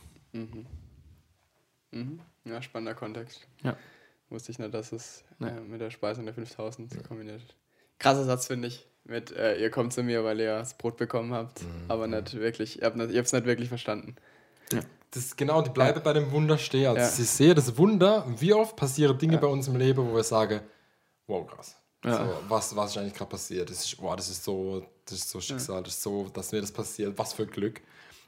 Mhm. 1.92 2.20
Ja, 2.48 2.62
spannender 2.62 2.94
Kontext. 2.94 3.46
Ja. 3.62 3.76
Wusste 4.30 4.52
ich 4.52 4.58
nicht, 4.58 4.74
dass 4.74 4.92
es 4.92 5.24
äh, 5.40 5.50
mit 5.60 5.80
der 5.80 5.90
Speisung 5.90 6.24
der 6.24 6.34
5000 6.34 7.02
kombiniert. 7.06 7.42
Krasser 7.98 8.24
Satz, 8.24 8.46
finde 8.46 8.68
ich. 8.68 8.86
Mit, 9.04 9.32
äh, 9.32 9.56
ihr 9.58 9.70
kommt 9.70 9.92
zu 9.94 10.02
mir, 10.02 10.22
weil 10.22 10.38
ihr 10.38 10.58
das 10.58 10.76
Brot 10.76 10.98
bekommen 10.98 11.32
habt, 11.32 11.62
aber 11.88 12.06
nicht 12.06 12.34
wirklich, 12.34 12.80
ihr 12.80 12.86
habt 12.86 12.98
es 12.98 13.32
nicht, 13.32 13.46
wirklich 13.46 13.68
verstanden. 13.70 14.16
Das 15.10 15.24
ist 15.24 15.36
genau, 15.38 15.62
die 15.62 15.70
bleibe 15.70 16.00
bei 16.00 16.12
dem 16.12 16.30
Wunder 16.32 16.58
stehen. 16.58 16.88
Also 16.88 17.00
Ja. 17.00 17.06
sie 17.08 17.24
sehe 17.24 17.54
das 17.54 17.78
Wunder, 17.78 18.26
wie 18.36 18.52
oft 18.52 18.76
passieren 18.76 19.16
Dinge 19.16 19.38
bei 19.38 19.46
uns 19.46 19.66
im 19.66 19.76
Leben, 19.76 20.06
wo 20.06 20.14
wir 20.14 20.22
sagen, 20.22 20.60
wow, 21.26 21.46
krass. 21.46 21.76
Ja. 22.04 22.26
So, 22.26 22.32
was, 22.48 22.76
was 22.76 22.90
ist 22.90 22.98
eigentlich 22.98 23.14
gerade 23.14 23.30
passiert? 23.30 23.70
Das 23.70 23.82
ist, 23.82 24.00
wow, 24.02 24.14
das 24.14 24.28
ist 24.28 24.44
so, 24.44 24.84
das 25.06 25.14
ist 25.20 25.30
so 25.30 25.40
Schicksal, 25.40 25.82
das 25.82 25.94
ist 25.94 26.02
so, 26.02 26.28
dass 26.28 26.52
mir 26.52 26.60
das 26.60 26.70
passiert, 26.70 27.16
was 27.16 27.32
für 27.32 27.46
Glück. 27.46 27.80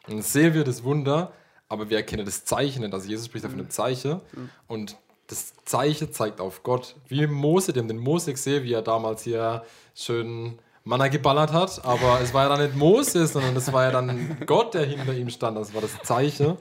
Und 0.06 0.14
dann 0.14 0.22
sehen 0.22 0.54
wir 0.54 0.64
das 0.64 0.82
Wunder, 0.82 1.34
aber 1.70 1.88
wir 1.88 1.96
erkennen 1.96 2.26
das 2.26 2.44
Zeichen 2.44 2.82
nicht. 2.82 2.92
Also 2.92 3.08
Jesus 3.08 3.26
spricht 3.26 3.44
da 3.44 3.48
von 3.48 3.58
einem 3.58 3.70
Zeichen 3.70 4.20
und 4.66 4.96
das 5.28 5.54
Zeichen 5.64 6.12
zeigt 6.12 6.40
auf 6.40 6.64
Gott. 6.64 6.96
Wie 7.08 7.26
Mose, 7.26 7.72
dem 7.72 7.88
den 7.88 7.98
Mose 7.98 8.32
gesehen, 8.32 8.64
wie 8.64 8.72
er 8.72 8.82
damals 8.82 9.22
hier 9.22 9.64
schön 9.94 10.58
Manna 10.82 11.06
geballert 11.06 11.52
hat, 11.52 11.84
aber 11.84 12.20
es 12.20 12.34
war 12.34 12.44
ja 12.44 12.48
dann 12.48 12.66
nicht 12.66 12.76
Mose, 12.76 13.26
sondern 13.26 13.54
es 13.56 13.72
war 13.72 13.84
ja 13.84 13.92
dann 13.92 14.36
Gott, 14.46 14.74
der 14.74 14.84
hinter 14.84 15.14
ihm 15.14 15.30
stand. 15.30 15.56
Das 15.56 15.72
war 15.72 15.80
das 15.80 15.96
Zeichen. 16.02 16.56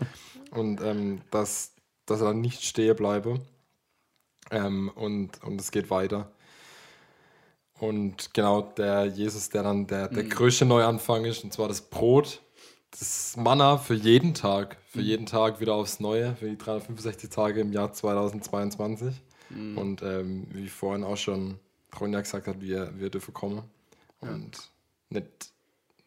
Und 0.52 0.82
ähm, 0.82 1.22
dass, 1.32 1.74
dass 2.06 2.22
er 2.22 2.28
dann 2.28 2.42
nicht 2.42 2.64
stehen 2.64 2.96
bleibe. 2.96 3.40
Ähm, 4.52 4.92
und, 4.94 5.44
und 5.44 5.60
es 5.60 5.72
geht 5.72 5.90
weiter. 5.90 6.32
Und 7.80 8.34
genau 8.34 8.62
der 8.62 9.06
Jesus, 9.06 9.50
der 9.50 9.64
dann 9.64 9.88
der, 9.88 10.10
der 10.10 10.24
größte 10.26 10.66
Neuanfang 10.66 11.26
ist, 11.26 11.44
und 11.44 11.54
zwar 11.54 11.68
das 11.68 11.82
Brot, 11.82 12.42
das 12.92 13.36
Manna 13.38 13.78
für 13.78 13.94
jeden 13.94 14.34
Tag, 14.34 14.78
für 14.88 15.02
jeden 15.02 15.26
Tag 15.26 15.60
wieder 15.60 15.76
aufs 15.76 16.00
Neue, 16.00 16.36
für 16.36 16.50
die 16.50 16.58
365 16.58 17.30
Tage 17.30 17.62
im 17.62 17.72
Jahr 17.72 17.94
2022. 17.94 19.22
Und 19.78 20.02
ähm, 20.04 20.48
wie 20.52 20.68
vorhin 20.68 21.04
auch 21.04 21.18
schon 21.18 21.60
Ronja 22.00 22.22
gesagt 22.22 22.48
hat, 22.48 22.62
wir, 22.62 22.92
wir 23.00 23.10
dürfen 23.10 23.34
kommen. 23.34 23.64
Und 24.22 24.70
nicht 25.10 25.52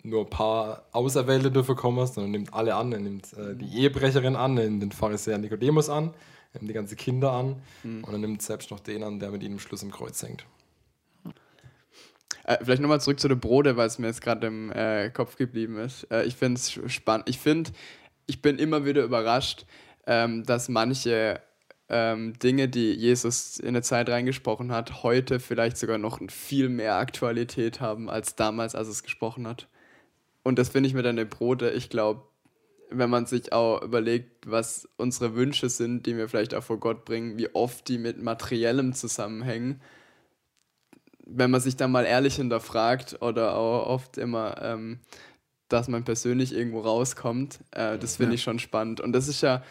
nur 0.04 0.22
ein 0.22 0.30
paar 0.30 0.86
Auserwählte 0.92 1.50
dürfen 1.50 1.76
kommen, 1.76 2.06
sondern 2.06 2.30
nimmt 2.32 2.54
alle 2.54 2.74
an. 2.74 2.92
Er 2.92 3.00
nimmt 3.00 3.32
äh, 3.34 3.54
die 3.54 3.78
Ehebrecherin 3.78 4.36
an, 4.36 4.58
er 4.58 4.64
nimmt 4.64 4.82
den 4.82 4.92
Pharisäer 4.92 5.38
Nikodemus 5.38 5.88
an, 5.88 6.12
er 6.52 6.60
nimmt 6.60 6.70
die 6.70 6.74
ganzen 6.74 6.96
Kinder 6.96 7.32
an 7.32 7.62
und 8.02 8.12
er 8.12 8.18
nimmt 8.18 8.42
selbst 8.42 8.70
noch 8.70 8.80
den 8.80 9.02
an, 9.02 9.18
der 9.18 9.30
mit 9.30 9.42
ihnen 9.42 9.54
am 9.54 9.58
Schluss 9.60 9.82
im 9.82 9.90
Kreuz 9.90 10.22
hängt. 10.22 10.44
Äh, 12.44 12.58
vielleicht 12.62 12.82
nochmal 12.82 13.00
zurück 13.00 13.20
zu 13.20 13.28
den 13.28 13.40
Brote, 13.40 13.76
weil 13.76 13.86
es 13.86 13.98
mir 13.98 14.08
jetzt 14.08 14.22
gerade 14.22 14.46
im 14.46 14.72
äh, 14.72 15.10
Kopf 15.10 15.36
geblieben 15.36 15.78
ist. 15.78 16.04
Äh, 16.10 16.24
ich 16.24 16.36
finde 16.36 16.58
es 16.58 16.78
spannend. 16.92 17.28
Ich 17.28 17.38
finde, 17.38 17.70
ich 18.26 18.42
bin 18.42 18.58
immer 18.58 18.84
wieder 18.84 19.02
überrascht, 19.04 19.66
ähm, 20.06 20.44
dass 20.44 20.68
manche 20.68 21.40
ähm, 21.88 22.38
Dinge, 22.38 22.68
die 22.68 22.92
Jesus 22.92 23.58
in 23.58 23.74
der 23.74 23.82
Zeit 23.82 24.08
reingesprochen 24.08 24.72
hat, 24.72 25.02
heute 25.02 25.40
vielleicht 25.40 25.76
sogar 25.76 25.98
noch 25.98 26.20
viel 26.30 26.68
mehr 26.68 26.96
Aktualität 26.96 27.80
haben 27.80 28.08
als 28.08 28.34
damals, 28.34 28.74
als 28.74 28.88
es 28.88 29.02
gesprochen 29.02 29.46
hat. 29.46 29.68
Und 30.42 30.58
das 30.58 30.70
finde 30.70 30.88
ich 30.88 30.94
mit 30.94 31.04
den 31.04 31.28
Brote. 31.28 31.70
Ich 31.70 31.90
glaube, 31.90 32.22
wenn 32.90 33.10
man 33.10 33.26
sich 33.26 33.52
auch 33.52 33.82
überlegt, 33.82 34.50
was 34.50 34.88
unsere 34.96 35.34
Wünsche 35.34 35.68
sind, 35.68 36.06
die 36.06 36.16
wir 36.16 36.28
vielleicht 36.28 36.54
auch 36.54 36.64
vor 36.64 36.80
Gott 36.80 37.04
bringen, 37.04 37.38
wie 37.38 37.54
oft 37.54 37.88
die 37.88 37.98
mit 37.98 38.22
materiellem 38.22 38.92
zusammenhängen, 38.92 39.80
wenn 41.26 41.50
man 41.50 41.60
sich 41.60 41.76
da 41.76 41.88
mal 41.88 42.04
ehrlich 42.04 42.36
hinterfragt 42.36 43.18
oder 43.20 43.56
auch 43.56 43.86
oft 43.86 44.18
immer, 44.18 44.60
ähm, 44.62 45.00
dass 45.68 45.88
man 45.88 46.04
persönlich 46.04 46.54
irgendwo 46.54 46.80
rauskommt, 46.80 47.60
äh, 47.70 47.98
das 47.98 48.16
finde 48.16 48.32
ja. 48.32 48.34
ich 48.34 48.42
schon 48.42 48.58
spannend. 48.58 49.00
Und 49.00 49.12
das 49.12 49.28
ist 49.28 49.40
ja, 49.40 49.62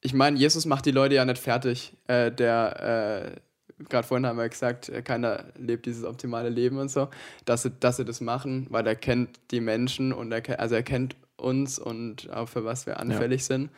ich 0.00 0.14
meine, 0.14 0.38
Jesus 0.38 0.66
macht 0.66 0.86
die 0.86 0.92
Leute 0.92 1.14
ja 1.14 1.24
nicht 1.24 1.38
fertig. 1.38 1.92
Äh, 2.06 2.32
der, 2.32 3.36
äh, 3.78 3.84
gerade 3.88 4.06
vorhin 4.06 4.26
haben 4.26 4.38
wir 4.38 4.48
gesagt, 4.48 4.88
äh, 4.88 5.02
keiner 5.02 5.44
lebt 5.58 5.86
dieses 5.86 6.04
optimale 6.04 6.48
Leben 6.48 6.78
und 6.78 6.90
so, 6.90 7.08
dass 7.44 7.62
sie, 7.62 7.70
dass 7.70 7.96
sie 7.98 8.04
das 8.04 8.20
machen, 8.20 8.66
weil 8.70 8.86
er 8.86 8.96
kennt 8.96 9.38
die 9.50 9.60
Menschen 9.60 10.12
und 10.12 10.32
er, 10.32 10.60
also 10.60 10.74
er 10.74 10.82
kennt 10.82 11.16
uns 11.36 11.78
und 11.78 12.32
auch 12.32 12.48
für 12.48 12.64
was 12.64 12.86
wir 12.86 12.98
anfällig 12.98 13.42
ja. 13.42 13.46
sind. 13.46 13.70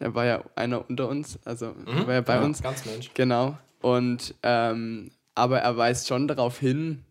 Er 0.00 0.14
war 0.14 0.24
ja 0.24 0.44
einer 0.54 0.88
unter 0.88 1.08
uns, 1.08 1.38
also 1.44 1.74
mhm. 1.74 2.06
war 2.06 2.14
ja 2.14 2.20
bei 2.20 2.36
ja, 2.36 2.42
uns. 2.42 2.62
Ganz 2.62 2.84
Mensch. 2.84 3.10
Genau. 3.14 3.58
Und 3.80 4.34
ähm, 4.42 5.10
aber 5.38 5.60
er 5.60 5.76
weist 5.76 6.08
schon 6.08 6.28
darauf 6.28 6.58
hin, 6.58 7.04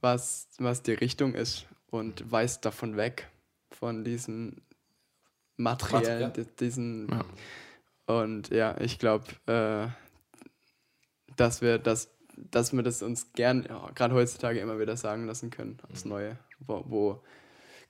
was, 0.00 0.48
was 0.58 0.82
die 0.82 0.94
Richtung 0.94 1.34
ist 1.34 1.66
und 1.90 2.30
weist 2.30 2.64
davon 2.64 2.96
weg, 2.96 3.28
von 3.70 4.04
diesen 4.04 4.62
materiellen, 5.56 6.32
ja. 6.34 6.44
diesen. 6.58 7.08
Ja. 7.08 7.24
Und 8.06 8.48
ja, 8.48 8.80
ich 8.80 8.98
glaube, 8.98 9.26
äh, 9.46 9.88
dass 11.36 11.60
wir 11.60 11.78
das, 11.78 12.10
dass 12.36 12.72
wir 12.72 12.82
das 12.82 13.02
uns 13.02 13.32
gern, 13.34 13.66
ja, 13.68 13.90
gerade 13.94 14.14
heutzutage 14.14 14.60
immer 14.60 14.80
wieder 14.80 14.96
sagen 14.96 15.26
lassen 15.26 15.50
können, 15.50 15.78
aufs 15.90 16.04
mhm. 16.04 16.10
Neue, 16.10 16.38
wo, 16.60 16.84
wo 16.86 17.22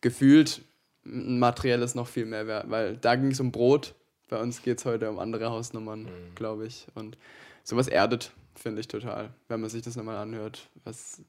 gefühlt 0.01 0.63
materielles 1.05 1.95
noch 1.95 2.09
viel 2.09 2.27
mehr 2.27 2.49
wäre, 2.49 2.65
weil 2.69 2.97
da 2.97 3.15
ging 3.15 3.31
es 3.31 3.39
um 3.39 3.53
Brot, 3.53 3.95
bei 4.29 4.41
uns 4.41 4.61
geht 4.63 4.79
es 4.79 4.85
heute 4.85 5.09
um 5.09 5.21
andere 5.21 5.51
Hausnummern, 5.51 6.03
mhm. 6.03 6.35
glaube 6.35 6.67
ich. 6.67 6.89
Und 6.95 7.17
sowas 7.63 7.87
erdet 7.87 8.33
finde 8.59 8.81
ich 8.81 8.89
total, 8.89 9.33
wenn 9.49 9.61
man 9.61 9.71
sich 9.71 9.83
das 9.83 9.97
nochmal 9.97 10.17
anhört, 10.17 10.69
was, 10.85 11.23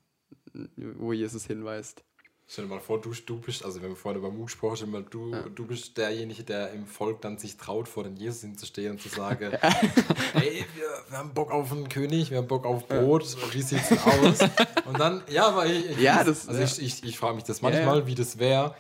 wo 0.76 1.14
Jesus 1.14 1.46
hinweist. 1.46 2.04
Stell 2.52 2.66
dir 2.66 2.72
mal 2.72 2.80
vor, 2.80 3.00
du, 3.00 3.14
du 3.14 3.40
bist, 3.40 3.64
also 3.64 3.80
wenn 3.84 3.90
wir 3.90 3.96
vorhin 3.96 4.20
über 4.20 4.32
Mut 4.32 4.48
gesprochen 4.48 4.92
haben, 4.92 5.06
du, 5.12 5.32
ja. 5.32 5.44
du 5.44 5.68
bist 5.68 5.96
derjenige, 5.98 6.44
der 6.44 6.72
im 6.72 6.88
Volk 6.88 7.22
dann 7.22 7.38
sich 7.38 7.58
traut, 7.58 7.88
vor 7.88 8.04
den 8.04 8.16
Jesus 8.16 8.42
hinzustehen 8.42 8.94
und 8.94 9.02
zu 9.02 9.08
sagen, 9.08 9.52
hey, 10.34 10.66
wir, 10.76 10.88
wir, 11.10 11.18
haben 11.18 11.32
Bock 11.36 11.52
auf 11.52 11.72
einen 11.72 11.90
König, 11.90 12.32
wir 12.32 12.40
haben 12.40 12.48
Bock 12.48 12.66
auf 12.66 12.88
Brot, 12.88 13.24
ja. 13.24 13.54
wie 13.54 13.62
sieht's 13.62 13.90
denn 13.90 14.00
aus? 14.00 14.40
Und 14.86 15.00
dann, 15.00 15.22
ja, 15.30 15.50
aber 15.50 15.68
ich, 15.68 16.00
ja, 16.00 16.24
das, 16.24 16.48
also 16.48 16.60
ja. 16.60 16.66
ich, 16.66 16.82
ich, 16.82 17.04
ich 17.04 17.20
frage 17.20 17.36
mich 17.36 17.44
das 17.44 17.62
manchmal, 17.62 18.08
wie 18.08 18.16
das 18.16 18.40
wäre, 18.40 18.76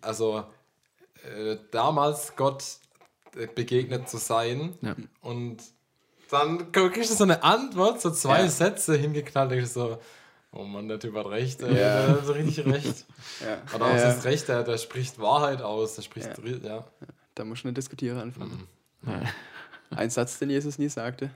also 0.00 0.44
äh, 1.22 1.58
damals 1.70 2.34
Gott 2.34 2.64
äh, 3.36 3.46
begegnet 3.46 4.08
zu 4.08 4.16
sein 4.16 4.74
und 5.20 5.62
dann 6.32 6.72
kriegst 6.72 7.10
du 7.10 7.14
so 7.14 7.24
eine 7.24 7.42
Antwort, 7.42 8.00
so 8.00 8.10
zwei 8.10 8.40
ja. 8.40 8.48
Sätze 8.48 8.96
hingeknallt, 8.96 9.50
denkst 9.50 9.74
du 9.74 9.80
so, 9.80 9.98
oh 10.52 10.64
Mann, 10.64 10.88
der 10.88 10.98
Typ 10.98 11.14
hat 11.14 11.26
recht, 11.26 11.60
ey, 11.62 11.68
ja. 11.68 12.06
der 12.06 12.08
hat 12.08 12.28
richtig 12.34 12.66
recht. 12.66 13.04
ja. 13.40 13.74
Oder 13.74 13.86
auch 13.86 13.96
ja. 13.96 14.14
das 14.14 14.24
Recht, 14.24 14.48
der, 14.48 14.62
der 14.62 14.78
spricht 14.78 15.18
Wahrheit 15.18 15.60
aus, 15.60 15.96
der 15.96 16.02
spricht, 16.02 16.30
ja. 16.42 16.58
ja. 16.68 16.84
Da 17.34 17.44
muss 17.44 17.62
du 17.62 17.68
eine 17.68 17.74
Diskutiere 17.74 18.20
anfangen. 18.20 18.66
Mhm. 19.02 19.28
Ein 19.90 20.10
Satz, 20.10 20.38
den 20.38 20.50
Jesus 20.50 20.78
nie 20.78 20.88
sagte. 20.88 21.30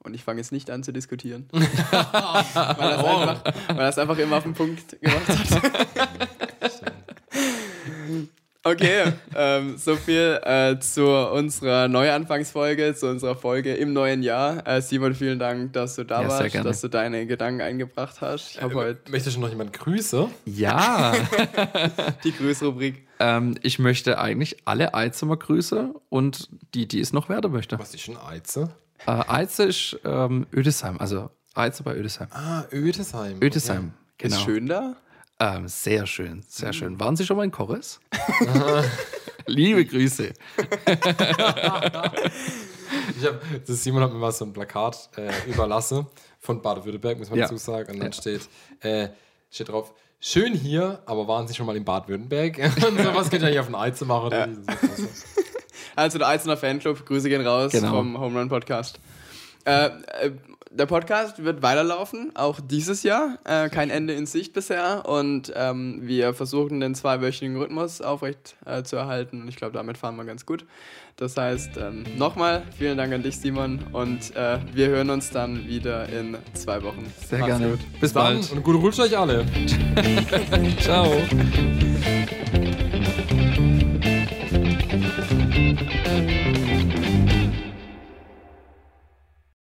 Und 0.00 0.12
ich 0.12 0.22
fange 0.22 0.40
jetzt 0.40 0.52
nicht 0.52 0.70
an 0.70 0.82
zu 0.82 0.92
diskutieren. 0.92 1.48
weil, 1.50 1.62
er 1.62 3.04
oh. 3.04 3.18
einfach, 3.20 3.42
weil 3.68 3.88
es 3.88 3.98
einfach 3.98 4.18
immer 4.18 4.36
auf 4.36 4.42
den 4.42 4.52
Punkt 4.52 5.00
gemacht 5.00 5.28
hat. 5.28 6.50
Okay, 8.66 9.12
ähm, 9.34 9.76
so 9.76 9.94
viel 9.94 10.40
äh, 10.42 10.78
zu 10.78 11.06
unserer 11.06 11.86
Neuanfangsfolge, 11.86 12.94
zu 12.94 13.10
unserer 13.10 13.36
Folge 13.36 13.74
im 13.74 13.92
neuen 13.92 14.22
Jahr. 14.22 14.66
Äh, 14.66 14.80
Simon, 14.80 15.14
vielen 15.14 15.38
Dank, 15.38 15.74
dass 15.74 15.96
du 15.96 16.04
da 16.04 16.22
ja, 16.22 16.28
warst, 16.28 16.54
dass 16.54 16.80
du 16.80 16.88
deine 16.88 17.26
Gedanken 17.26 17.60
eingebracht 17.60 18.22
hast. 18.22 18.52
Ich 18.52 18.62
äh, 18.62 18.72
heute 18.72 19.10
möchtest 19.10 19.36
du 19.36 19.40
noch 19.42 19.50
jemand 19.50 19.74
grüßen? 19.74 20.28
Ja. 20.46 21.12
die 22.24 22.32
Grüßrubrik. 22.32 23.06
Ähm, 23.18 23.54
ich 23.60 23.78
möchte 23.78 24.18
eigentlich 24.18 24.56
alle 24.64 24.94
Eizemer 24.94 25.36
grüßen 25.36 25.94
und 26.08 26.48
die, 26.74 26.88
die 26.88 27.00
es 27.00 27.12
noch 27.12 27.28
werden 27.28 27.52
möchte. 27.52 27.78
Was 27.78 27.94
ist 27.94 28.08
ein 28.08 28.16
Eize? 28.16 28.70
Äh, 29.06 29.10
Eize 29.28 29.64
ist 29.64 30.00
ähm, 30.06 30.46
Ödesheim, 30.54 30.98
also 30.98 31.28
Eize 31.54 31.82
bei 31.82 31.94
Ödesheim. 31.94 32.28
Ah, 32.30 32.64
Ödesheim. 32.72 33.42
Ödesheim, 33.42 33.92
okay. 34.14 34.28
genau. 34.28 34.36
Ist 34.36 34.42
schön 34.42 34.66
da? 34.68 34.96
Ähm, 35.40 35.66
sehr 35.68 36.06
schön, 36.06 36.44
sehr 36.48 36.68
mhm. 36.68 36.72
schön. 36.72 37.00
Waren 37.00 37.16
Sie 37.16 37.26
schon 37.26 37.36
mal 37.36 37.44
in 37.44 37.50
Chorus? 37.50 38.00
Liebe 39.46 39.84
Grüße. 39.84 40.28
ich 43.18 43.26
hab, 43.26 43.42
das 43.66 43.82
Simon 43.82 44.02
hat 44.02 44.12
mir 44.12 44.18
mal 44.18 44.32
so 44.32 44.44
ein 44.44 44.52
Plakat 44.52 45.10
äh, 45.16 45.30
überlassen 45.48 46.06
von 46.38 46.62
Baden-Württemberg, 46.62 47.18
muss 47.18 47.30
man 47.30 47.40
ja. 47.40 47.46
dazu 47.46 47.56
sagen. 47.56 47.92
Und 47.92 47.98
dann 47.98 48.12
ja. 48.12 48.12
steht, 48.12 48.48
äh, 48.80 49.08
steht 49.50 49.68
drauf, 49.68 49.92
schön 50.20 50.54
hier, 50.54 51.02
aber 51.04 51.26
waren 51.28 51.48
Sie 51.48 51.54
schon 51.54 51.66
mal 51.66 51.76
in 51.76 51.84
Baden-Württemberg? 51.84 52.58
Und 52.88 53.00
sowas 53.00 53.28
könnt 53.28 53.42
ihr 53.42 53.48
eigentlich 53.48 53.60
auf 53.60 53.66
den 53.66 53.74
Eizen 53.74 54.08
machen. 54.08 54.30
Ja. 54.32 54.48
Also 55.96 56.18
der 56.18 56.28
Eizener 56.28 56.56
Fanclub, 56.56 57.04
Grüße 57.04 57.28
gehen 57.28 57.46
raus 57.46 57.72
genau. 57.72 57.90
vom 57.90 58.18
Home 58.18 58.38
Run 58.38 58.48
Podcast. 58.48 58.98
Äh, 59.64 59.86
äh, 59.86 60.32
der 60.74 60.86
Podcast 60.86 61.44
wird 61.44 61.62
weiterlaufen, 61.62 62.32
auch 62.34 62.60
dieses 62.60 63.02
Jahr. 63.04 63.38
Äh, 63.44 63.68
kein 63.68 63.90
Ende 63.90 64.14
in 64.14 64.26
Sicht 64.26 64.52
bisher. 64.52 65.08
Und 65.08 65.52
ähm, 65.54 66.00
wir 66.02 66.34
versuchen 66.34 66.80
den 66.80 66.94
zweiwöchigen 66.94 67.56
Rhythmus 67.56 68.00
aufrecht 68.00 68.56
äh, 68.66 68.82
zu 68.82 68.96
erhalten. 68.96 69.42
Und 69.42 69.48
ich 69.48 69.56
glaube, 69.56 69.72
damit 69.72 69.98
fahren 69.98 70.16
wir 70.16 70.24
ganz 70.24 70.44
gut. 70.46 70.64
Das 71.16 71.36
heißt, 71.36 71.76
ähm, 71.76 72.04
nochmal 72.16 72.64
vielen 72.76 72.98
Dank 72.98 73.12
an 73.12 73.22
dich, 73.22 73.38
Simon. 73.38 73.78
Und 73.92 74.34
äh, 74.34 74.58
wir 74.72 74.88
hören 74.88 75.10
uns 75.10 75.30
dann 75.30 75.66
wieder 75.68 76.08
in 76.08 76.36
zwei 76.54 76.82
Wochen. 76.82 77.06
Sehr 77.28 77.38
Macht's 77.38 77.58
gerne. 77.58 77.70
Gut. 77.72 78.00
Bis 78.00 78.12
dann 78.12 78.40
bald. 78.40 78.52
Und 78.52 78.62
gute 78.64 78.78
Rutsch 78.78 78.98
euch 78.98 79.16
alle. 79.16 79.46
Ciao. 80.80 81.12